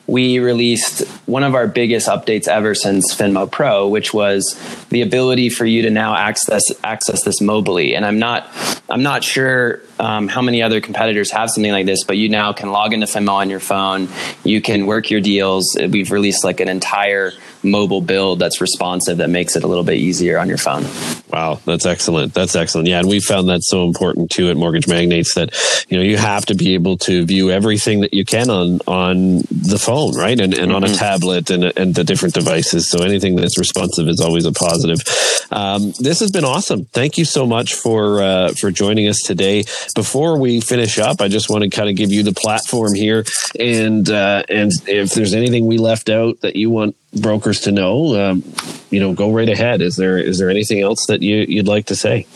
we 0.07 0.39
released 0.39 1.01
one 1.27 1.43
of 1.43 1.57
our 1.57 1.67
biggest 1.67 2.09
updates 2.09 2.47
ever 2.47 2.75
since 2.77 3.15
Finmo 3.15 3.51
Pro, 3.51 3.89
which 3.89 4.15
was 4.15 4.57
the 4.91 5.03
ability 5.03 5.49
for 5.49 5.67
you 5.67 5.83
to 5.83 5.91
now 5.91 6.15
access 6.15 6.63
access 6.85 7.25
this 7.25 7.41
mobily. 7.41 7.97
And 7.97 8.07
I'm 8.07 8.21
not 8.21 8.49
I'm 8.89 9.03
not 9.03 9.25
sure 9.25 9.81
um, 9.99 10.29
how 10.29 10.41
many 10.41 10.63
other 10.63 10.81
competitors 10.81 11.33
have 11.33 11.51
something 11.51 11.73
like 11.73 11.87
this, 11.87 12.05
but 12.05 12.17
you 12.17 12.29
now 12.29 12.53
can 12.53 12.71
log 12.71 12.93
into 12.93 13.07
Finmo 13.07 13.33
on 13.33 13.51
your 13.51 13.61
phone. 13.61 14.09
You 14.45 14.61
can 14.61 14.87
work 14.87 15.11
your 15.11 15.21
deals. 15.21 15.77
We've 15.77 16.13
released 16.13 16.45
like 16.45 16.61
an 16.61 16.69
entire 16.69 17.33
mobile 17.63 18.01
build 18.01 18.39
that's 18.39 18.61
responsive 18.61 19.19
that 19.19 19.31
makes 19.31 19.57
it 19.57 19.65
a 19.65 19.67
little 19.67 19.85
bit 19.85 19.97
easier 19.97 20.39
on 20.39 20.49
your 20.49 20.59
phone. 20.59 20.85
Wow, 21.33 21.61
that's 21.65 21.87
excellent. 21.87 22.35
That's 22.35 22.55
excellent. 22.55 22.89
Yeah, 22.89 22.99
and 22.99 23.09
we 23.09 23.21
found 23.21 23.49
that 23.49 23.63
so 23.63 23.87
important 23.87 24.31
too 24.31 24.51
at 24.51 24.57
Mortgage 24.57 24.87
Magnates 24.87 25.35
that 25.35 25.55
you 25.89 25.97
know 25.97 26.03
you 26.03 26.19
have 26.19 26.45
to 26.47 26.55
be 26.55 26.75
able 26.75 26.99
to 26.99 27.25
view 27.25 27.51
everything 27.51 28.01
that 28.01 28.13
you 28.13 28.27
can 28.27 28.51
on 28.51 28.81
on 28.87 29.39
the 29.51 29.79
phone, 29.81 30.15
right, 30.15 30.39
and, 30.39 30.53
and 30.53 30.67
mm-hmm. 30.67 30.75
on 30.75 30.85
a 30.85 30.89
mm-hmm. 30.89 30.97
tablet 30.97 31.51
and 31.51 31.65
and 31.65 31.95
the 31.95 32.05
different 32.05 32.35
devices. 32.35 32.91
So 32.91 33.03
anything 33.03 33.37
that's 33.37 33.59
responsive 33.59 34.09
is 34.09 34.21
always 34.21 34.45
a 34.45 34.53
positive. 34.53 34.99
Um, 35.51 35.93
this 35.99 36.21
has 36.21 36.31
been 36.31 36.45
awesome. 36.45 36.85
Thank 36.87 37.17
you 37.17 37.25
so 37.25 37.47
much 37.47 37.75
for 37.75 38.23
uh, 38.23 38.53
for 38.53 38.71
joining 38.71 39.09
us 39.09 39.21
today. 39.25 39.65
Before 39.95 40.39
we 40.39 40.61
finish 40.61 40.99
up, 40.99 41.23
I 41.23 41.29
just 41.29 41.49
want 41.49 41.65
to 41.65 41.71
kind 41.71 41.89
of 41.89 41.97
give 41.97 42.13
you 42.13 42.23
the 42.23 42.35
platform 42.35 42.95
here, 42.95 43.25
and 43.59 44.09
uh, 44.11 44.43
and 44.51 44.71
if 44.87 45.15
there's 45.15 45.33
anything 45.33 45.67
we 45.67 45.79
left 45.79 46.11
out 46.11 46.41
that 46.43 46.57
you 46.57 46.69
want 46.69 46.95
brokers 47.15 47.61
to 47.61 47.73
know, 47.73 48.15
um, 48.21 48.43
you 48.91 49.01
know, 49.01 49.13
go 49.13 49.33
right 49.33 49.49
ahead. 49.49 49.83
Is 49.83 49.97
there 49.97 50.19
is 50.19 50.39
there 50.39 50.51
anything 50.51 50.81
else 50.81 51.07
that 51.07 51.23
you, 51.23 51.45
you'd 51.49 51.69
like 51.69 51.87
to 51.87 51.97
say? 51.97 52.27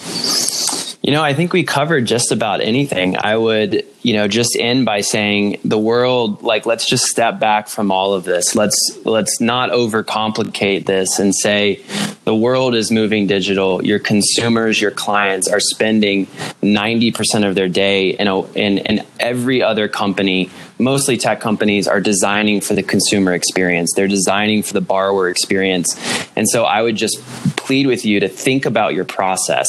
You 1.02 1.12
know, 1.12 1.22
I 1.22 1.34
think 1.34 1.52
we 1.52 1.62
covered 1.62 2.04
just 2.04 2.32
about 2.32 2.60
anything. 2.60 3.16
I 3.16 3.36
would, 3.36 3.84
you 4.02 4.14
know, 4.14 4.26
just 4.26 4.56
end 4.58 4.84
by 4.84 5.02
saying 5.02 5.60
the 5.64 5.78
world, 5.78 6.42
like, 6.42 6.66
let's 6.66 6.84
just 6.84 7.04
step 7.04 7.38
back 7.38 7.68
from 7.68 7.92
all 7.92 8.12
of 8.12 8.24
this. 8.24 8.56
Let's 8.56 8.98
let's 9.04 9.40
not 9.40 9.70
overcomplicate 9.70 10.86
this 10.86 11.20
and 11.20 11.32
say 11.32 11.80
the 12.24 12.34
world 12.34 12.74
is 12.74 12.90
moving 12.90 13.28
digital. 13.28 13.84
Your 13.84 14.00
consumers, 14.00 14.80
your 14.80 14.90
clients 14.90 15.46
are 15.46 15.60
spending 15.60 16.26
ninety 16.60 17.12
percent 17.12 17.44
of 17.44 17.54
their 17.54 17.68
day 17.68 18.10
in 18.10 18.26
a, 18.26 18.42
in, 18.54 18.78
in 18.78 19.06
every 19.20 19.62
other 19.62 19.86
company 19.86 20.50
mostly 20.78 21.16
tech 21.16 21.40
companies 21.40 21.88
are 21.88 22.00
designing 22.00 22.60
for 22.60 22.74
the 22.74 22.82
consumer 22.82 23.32
experience. 23.32 23.92
They're 23.94 24.08
designing 24.08 24.62
for 24.62 24.72
the 24.72 24.80
borrower 24.80 25.28
experience. 25.28 25.96
And 26.36 26.48
so 26.48 26.64
I 26.64 26.82
would 26.82 26.96
just 26.96 27.20
plead 27.56 27.86
with 27.86 28.04
you 28.04 28.20
to 28.20 28.28
think 28.28 28.66
about 28.66 28.94
your 28.94 29.04
process. 29.04 29.66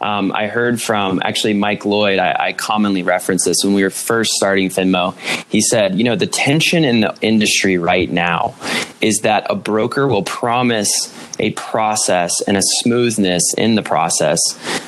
Um, 0.00 0.32
I 0.32 0.46
heard 0.46 0.80
from 0.80 1.20
actually 1.24 1.54
Mike 1.54 1.84
Lloyd, 1.84 2.18
I, 2.18 2.36
I 2.38 2.52
commonly 2.52 3.02
reference 3.02 3.44
this 3.44 3.58
when 3.62 3.74
we 3.74 3.82
were 3.82 3.90
first 3.90 4.32
starting 4.32 4.68
Finmo. 4.68 5.16
He 5.48 5.60
said, 5.60 5.96
you 5.96 6.04
know, 6.04 6.16
the 6.16 6.26
tension 6.26 6.84
in 6.84 7.00
the 7.00 7.16
industry 7.20 7.78
right 7.78 8.10
now 8.10 8.54
is 9.00 9.20
that 9.22 9.46
a 9.50 9.54
broker 9.54 10.06
will 10.08 10.22
promise 10.22 11.12
a 11.38 11.50
process 11.52 12.40
and 12.46 12.56
a 12.56 12.62
smoothness 12.80 13.42
in 13.58 13.74
the 13.74 13.82
process 13.82 14.38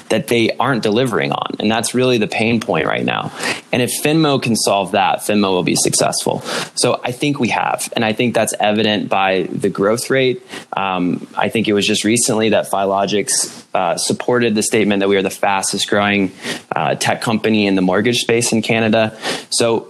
that 0.08 0.28
they 0.28 0.50
aren't 0.56 0.82
delivering 0.82 1.32
on. 1.32 1.56
And 1.58 1.70
that's 1.70 1.94
really 1.94 2.18
the 2.18 2.26
pain 2.26 2.60
point 2.60 2.86
right 2.86 3.04
now. 3.04 3.30
And 3.70 3.82
if 3.82 3.90
Finmo 4.02 4.42
can 4.42 4.56
solve 4.56 4.92
that, 4.92 5.20
Finmo 5.20 5.50
will 5.50 5.62
be 5.62 5.76
successful. 5.76 6.40
So 6.74 7.00
I 7.04 7.12
think 7.12 7.38
we 7.38 7.48
have. 7.48 7.92
And 7.94 8.04
I 8.04 8.12
think 8.12 8.34
that's 8.34 8.54
evident 8.58 9.08
by 9.08 9.42
the 9.42 9.68
growth 9.68 10.08
rate. 10.10 10.42
Um, 10.72 11.26
I 11.36 11.48
think 11.48 11.68
it 11.68 11.74
was 11.74 11.86
just 11.86 12.04
recently 12.04 12.50
that 12.50 12.70
Filogix 12.70 13.64
uh, 13.74 13.98
supported 13.98 14.54
the 14.54 14.62
statement 14.62 15.00
that 15.00 15.08
we 15.08 15.16
are 15.16 15.22
the 15.22 15.30
fastest 15.30 15.88
growing 15.88 16.32
uh, 16.74 16.94
tech 16.94 17.20
company 17.20 17.66
in 17.66 17.74
the 17.74 17.82
mortgage 17.82 18.18
space 18.18 18.52
in 18.52 18.62
Canada. 18.62 19.18
So 19.50 19.88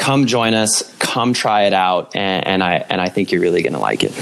come 0.00 0.26
join 0.26 0.54
us, 0.54 0.82
come 0.98 1.34
try 1.34 1.64
it 1.64 1.74
out, 1.74 2.16
and, 2.16 2.46
and 2.46 2.64
I 2.64 2.84
and 2.88 3.00
I 3.00 3.10
think 3.10 3.30
you're 3.30 3.42
really 3.42 3.62
going 3.62 3.74
to 3.74 3.78
like 3.78 4.02
it. 4.02 4.12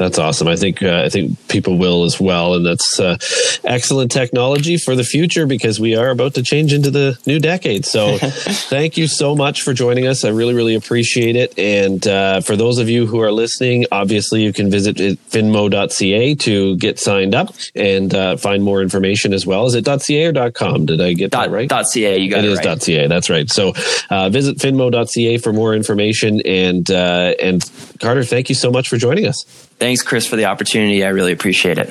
That's 0.00 0.18
awesome. 0.18 0.48
I 0.48 0.56
think 0.56 0.82
uh, 0.82 1.02
I 1.04 1.10
think 1.10 1.46
people 1.48 1.76
will 1.76 2.04
as 2.04 2.18
well, 2.18 2.54
and 2.54 2.64
that's 2.64 2.98
uh, 2.98 3.18
excellent 3.64 4.10
technology 4.10 4.78
for 4.78 4.96
the 4.96 5.04
future 5.04 5.46
because 5.46 5.78
we 5.78 5.94
are 5.94 6.08
about 6.08 6.32
to 6.36 6.42
change 6.42 6.72
into 6.72 6.90
the 6.90 7.18
new 7.26 7.38
decade. 7.38 7.84
So, 7.84 8.16
thank 8.18 8.96
you 8.96 9.06
so 9.06 9.36
much 9.36 9.60
for 9.60 9.74
joining 9.74 10.06
us. 10.06 10.24
I 10.24 10.30
really, 10.30 10.54
really 10.54 10.74
appreciate 10.74 11.36
it. 11.36 11.58
And 11.58 12.06
uh, 12.08 12.40
for 12.40 12.56
those 12.56 12.78
of 12.78 12.88
you 12.88 13.06
who 13.06 13.20
are 13.20 13.30
listening, 13.30 13.84
obviously 13.92 14.42
you 14.42 14.54
can 14.54 14.70
visit 14.70 14.96
finmo.ca 14.96 16.34
to 16.34 16.76
get 16.76 16.98
signed 16.98 17.34
up 17.34 17.54
and 17.74 18.14
uh, 18.14 18.38
find 18.38 18.64
more 18.64 18.80
information 18.80 19.34
as 19.34 19.46
well. 19.46 19.66
Is 19.66 19.74
it 19.74 19.84
.ca 19.84 20.26
or 20.28 20.50
.com? 20.50 20.86
Did 20.86 21.02
I 21.02 21.12
get 21.12 21.30
dot, 21.30 21.50
that 21.50 21.54
right? 21.54 21.70
.ca. 21.92 22.16
You 22.16 22.30
got 22.30 22.38
it. 22.38 22.46
It 22.46 22.52
is 22.52 22.64
right. 22.64 22.82
.ca. 22.82 23.06
That's 23.06 23.28
right. 23.28 23.50
So, 23.50 23.74
uh, 24.08 24.30
visit 24.30 24.56
finmo.ca 24.56 25.36
for 25.36 25.52
more 25.52 25.74
information. 25.74 26.40
And 26.46 26.90
uh, 26.90 27.34
and 27.42 27.62
Carter, 28.00 28.24
thank 28.24 28.48
you 28.48 28.54
so 28.54 28.70
much 28.70 28.88
for 28.88 28.96
joining 28.96 29.26
us. 29.26 29.44
Thanks, 29.90 30.04
Chris, 30.04 30.24
for 30.24 30.36
the 30.36 30.44
opportunity. 30.44 31.04
I 31.04 31.08
really 31.08 31.32
appreciate 31.32 31.76
it. 31.76 31.88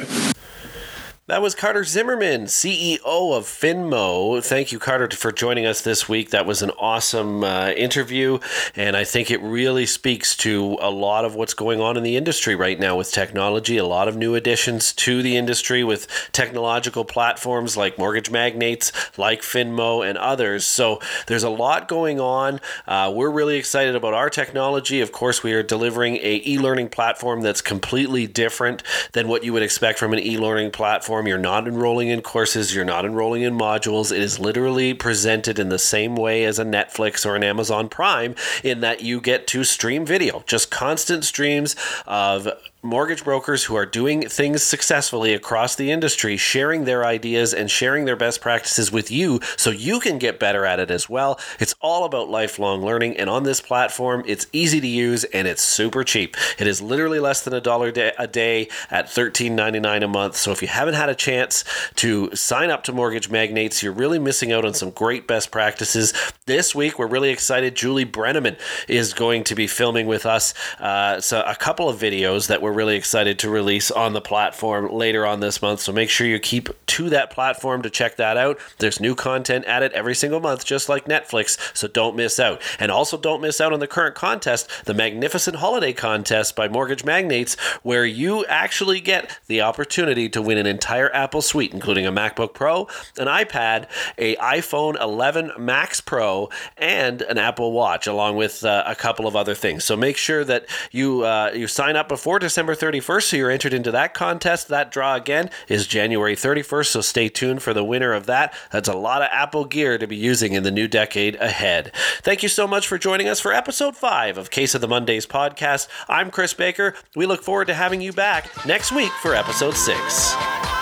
That 1.29 1.43
was 1.43 1.53
Carter 1.53 1.83
Zimmerman, 1.83 2.45
CEO 2.45 2.97
of 3.05 3.45
Finmo. 3.45 4.43
Thank 4.43 4.71
you, 4.71 4.79
Carter, 4.79 5.15
for 5.15 5.31
joining 5.31 5.67
us 5.67 5.81
this 5.81 6.09
week. 6.09 6.31
That 6.31 6.47
was 6.47 6.63
an 6.63 6.71
awesome 6.71 7.43
uh, 7.43 7.69
interview, 7.69 8.39
and 8.75 8.97
I 8.97 9.03
think 9.03 9.29
it 9.29 9.39
really 9.39 9.85
speaks 9.85 10.35
to 10.37 10.79
a 10.81 10.89
lot 10.89 11.25
of 11.25 11.35
what's 11.35 11.53
going 11.53 11.81
on 11.81 11.97
in 11.97 12.01
the 12.01 12.17
industry 12.17 12.55
right 12.55 12.79
now 12.79 12.97
with 12.97 13.11
technology. 13.11 13.77
A 13.77 13.85
lot 13.85 14.07
of 14.07 14.17
new 14.17 14.33
additions 14.33 14.91
to 14.93 15.21
the 15.21 15.37
industry 15.37 15.83
with 15.83 16.07
technological 16.31 17.05
platforms 17.05 17.77
like 17.77 17.99
Mortgage 17.99 18.31
Magnates, 18.31 18.91
like 19.15 19.43
Finmo, 19.43 20.03
and 20.03 20.17
others. 20.17 20.65
So 20.65 20.99
there's 21.27 21.43
a 21.43 21.49
lot 21.51 21.87
going 21.87 22.19
on. 22.19 22.59
Uh, 22.87 23.13
we're 23.15 23.29
really 23.29 23.57
excited 23.57 23.95
about 23.95 24.15
our 24.15 24.31
technology. 24.31 24.99
Of 24.99 25.11
course, 25.11 25.43
we 25.43 25.53
are 25.53 25.61
delivering 25.61 26.15
a 26.15 26.41
e-learning 26.43 26.89
platform 26.89 27.41
that's 27.41 27.61
completely 27.61 28.25
different 28.25 28.81
than 29.11 29.27
what 29.27 29.43
you 29.43 29.53
would 29.53 29.61
expect 29.61 29.99
from 29.99 30.11
an 30.11 30.17
e-learning 30.17 30.71
platform 30.71 31.18
platform. 31.19 31.27
You're 31.27 31.37
not 31.37 31.67
enrolling 31.67 32.09
in 32.09 32.21
courses, 32.21 32.73
you're 32.73 32.85
not 32.85 33.05
enrolling 33.05 33.41
in 33.41 33.57
modules. 33.57 34.11
It 34.11 34.21
is 34.21 34.39
literally 34.39 34.93
presented 34.93 35.59
in 35.59 35.69
the 35.69 35.79
same 35.79 36.15
way 36.15 36.45
as 36.45 36.59
a 36.59 36.65
Netflix 36.65 37.25
or 37.25 37.35
an 37.35 37.43
Amazon 37.43 37.89
Prime 37.89 38.35
in 38.63 38.79
that 38.81 39.01
you 39.01 39.19
get 39.21 39.47
to 39.47 39.63
stream 39.63 40.05
video, 40.05 40.43
just 40.47 40.71
constant 40.71 41.25
streams 41.25 41.75
of 42.07 42.47
mortgage 42.81 43.23
brokers 43.23 43.65
who 43.65 43.75
are 43.75 43.85
doing 43.85 44.27
things 44.27 44.63
successfully 44.63 45.33
across 45.33 45.75
the 45.75 45.91
industry, 45.91 46.37
sharing 46.37 46.85
their 46.85 47.05
ideas 47.05 47.53
and 47.53 47.69
sharing 47.69 48.05
their 48.05 48.15
best 48.15 48.41
practices 48.41 48.91
with 48.91 49.11
you 49.11 49.39
so 49.57 49.69
you 49.69 49.99
can 49.99 50.17
get 50.17 50.39
better 50.39 50.65
at 50.65 50.79
it 50.79 50.89
as 50.89 51.09
well. 51.09 51.39
It's 51.59 51.75
all 51.81 52.05
about 52.05 52.29
lifelong 52.29 52.81
learning, 52.81 53.17
and 53.17 53.29
on 53.29 53.43
this 53.43 53.61
platform, 53.61 54.23
it's 54.25 54.47
easy 54.53 54.79
to 54.81 54.87
use 54.87 55.23
and 55.25 55.47
it's 55.47 55.61
super 55.61 56.03
cheap. 56.03 56.35
It 56.57 56.67
is 56.67 56.81
literally 56.81 57.19
less 57.19 57.43
than 57.43 57.53
a 57.53 57.61
dollar 57.61 57.89
a 57.89 58.27
day 58.27 58.69
at 58.89 59.07
$13.99 59.07 60.03
a 60.03 60.07
month. 60.07 60.35
So 60.35 60.51
if 60.51 60.61
you 60.61 60.67
haven't 60.67 60.93
had 60.93 61.09
a 61.09 61.15
chance 61.15 61.63
to 61.95 62.33
sign 62.35 62.69
up 62.69 62.83
to 62.83 62.91
Mortgage 62.91 63.29
Magnates, 63.29 63.83
you're 63.83 63.91
really 63.91 64.19
missing 64.19 64.51
out 64.51 64.65
on 64.65 64.73
some 64.73 64.91
great 64.91 65.27
best 65.27 65.51
practices. 65.51 66.13
This 66.45 66.73
week, 66.73 66.97
we're 66.97 67.07
really 67.07 67.29
excited. 67.29 67.75
Julie 67.75 68.05
Brenneman 68.05 68.57
is 68.87 69.13
going 69.13 69.43
to 69.45 69.55
be 69.55 69.67
filming 69.67 70.07
with 70.07 70.25
us 70.25 70.53
uh, 70.79 71.19
so 71.19 71.41
a 71.41 71.55
couple 71.55 71.89
of 71.89 71.99
videos 71.99 72.47
that 72.47 72.61
we're 72.61 72.68
really 72.71 72.95
excited 72.95 73.39
to 73.39 73.49
release 73.49 73.91
on 73.91 74.13
the 74.13 74.21
platform 74.21 74.91
later 74.91 75.25
on 75.25 75.39
this 75.39 75.61
month. 75.61 75.79
So 75.81 75.91
make 75.91 76.09
sure 76.09 76.27
you 76.27 76.39
keep 76.39 76.69
to 76.85 77.09
that 77.09 77.31
platform 77.31 77.81
to 77.83 77.89
check 77.89 78.17
that 78.17 78.37
out. 78.37 78.59
There's 78.79 78.99
new 78.99 79.15
content 79.15 79.65
added 79.65 79.91
every 79.93 80.15
single 80.15 80.39
month, 80.39 80.65
just 80.65 80.89
like 80.89 81.05
Netflix. 81.05 81.57
So 81.75 81.87
don't 81.87 82.15
miss 82.15 82.39
out. 82.39 82.61
And 82.79 82.91
also 82.91 83.17
don't 83.17 83.41
miss 83.41 83.61
out 83.61 83.73
on 83.73 83.79
the 83.79 83.87
current 83.87 84.15
contest, 84.15 84.85
the 84.85 84.93
Magnificent 84.93 85.57
Holiday 85.57 85.93
Contest 85.93 86.55
by 86.55 86.67
Mortgage 86.67 87.05
Magnates, 87.05 87.55
where 87.83 88.05
you 88.05 88.45
actually 88.45 88.99
get 88.99 89.39
the 89.47 89.61
opportunity 89.61 90.29
to 90.29 90.41
win 90.41 90.57
an 90.57 90.65
entire 90.65 91.13
Apple 91.13 91.41
suite, 91.41 91.73
including 91.73 92.05
a 92.05 92.11
MacBook 92.11 92.53
Pro, 92.53 92.87
an 93.17 93.27
iPad, 93.27 93.87
a 94.17 94.35
iPhone 94.37 94.99
11 94.99 95.51
Max 95.57 96.01
Pro, 96.01 96.49
and 96.77 97.21
an 97.23 97.37
Apple 97.37 97.71
Watch, 97.71 98.07
along 98.07 98.35
with 98.35 98.63
uh, 98.65 98.83
a 98.85 98.95
couple 98.95 99.27
of 99.27 99.35
other 99.35 99.55
things. 99.55 99.83
So 99.83 99.95
make 99.95 100.17
sure 100.17 100.43
that 100.43 100.65
you 100.91 101.23
uh, 101.23 101.51
you 101.53 101.67
sign 101.67 101.95
up 101.95 102.09
before 102.09 102.39
December 102.39 102.58
31st, 102.67 103.23
so 103.23 103.37
you're 103.37 103.51
entered 103.51 103.73
into 103.73 103.91
that 103.91 104.13
contest. 104.13 104.67
That 104.67 104.91
draw 104.91 105.15
again 105.15 105.49
is 105.67 105.87
January 105.87 106.35
31st, 106.35 106.85
so 106.87 107.01
stay 107.01 107.29
tuned 107.29 107.61
for 107.61 107.73
the 107.73 107.83
winner 107.83 108.13
of 108.13 108.25
that. 108.27 108.53
That's 108.71 108.89
a 108.89 108.93
lot 108.93 109.21
of 109.21 109.29
Apple 109.31 109.65
gear 109.65 109.97
to 109.97 110.07
be 110.07 110.15
using 110.15 110.53
in 110.53 110.63
the 110.63 110.71
new 110.71 110.87
decade 110.87 111.35
ahead. 111.35 111.91
Thank 112.21 112.43
you 112.43 112.49
so 112.49 112.67
much 112.67 112.87
for 112.87 112.97
joining 112.97 113.27
us 113.27 113.39
for 113.39 113.53
episode 113.53 113.95
five 113.95 114.37
of 114.37 114.51
Case 114.51 114.75
of 114.75 114.81
the 114.81 114.87
Mondays 114.87 115.25
podcast. 115.25 115.87
I'm 116.07 116.31
Chris 116.31 116.53
Baker. 116.53 116.95
We 117.15 117.25
look 117.25 117.43
forward 117.43 117.67
to 117.67 117.73
having 117.73 118.01
you 118.01 118.13
back 118.13 118.49
next 118.65 118.91
week 118.91 119.11
for 119.21 119.35
episode 119.35 119.75
six. 119.75 120.78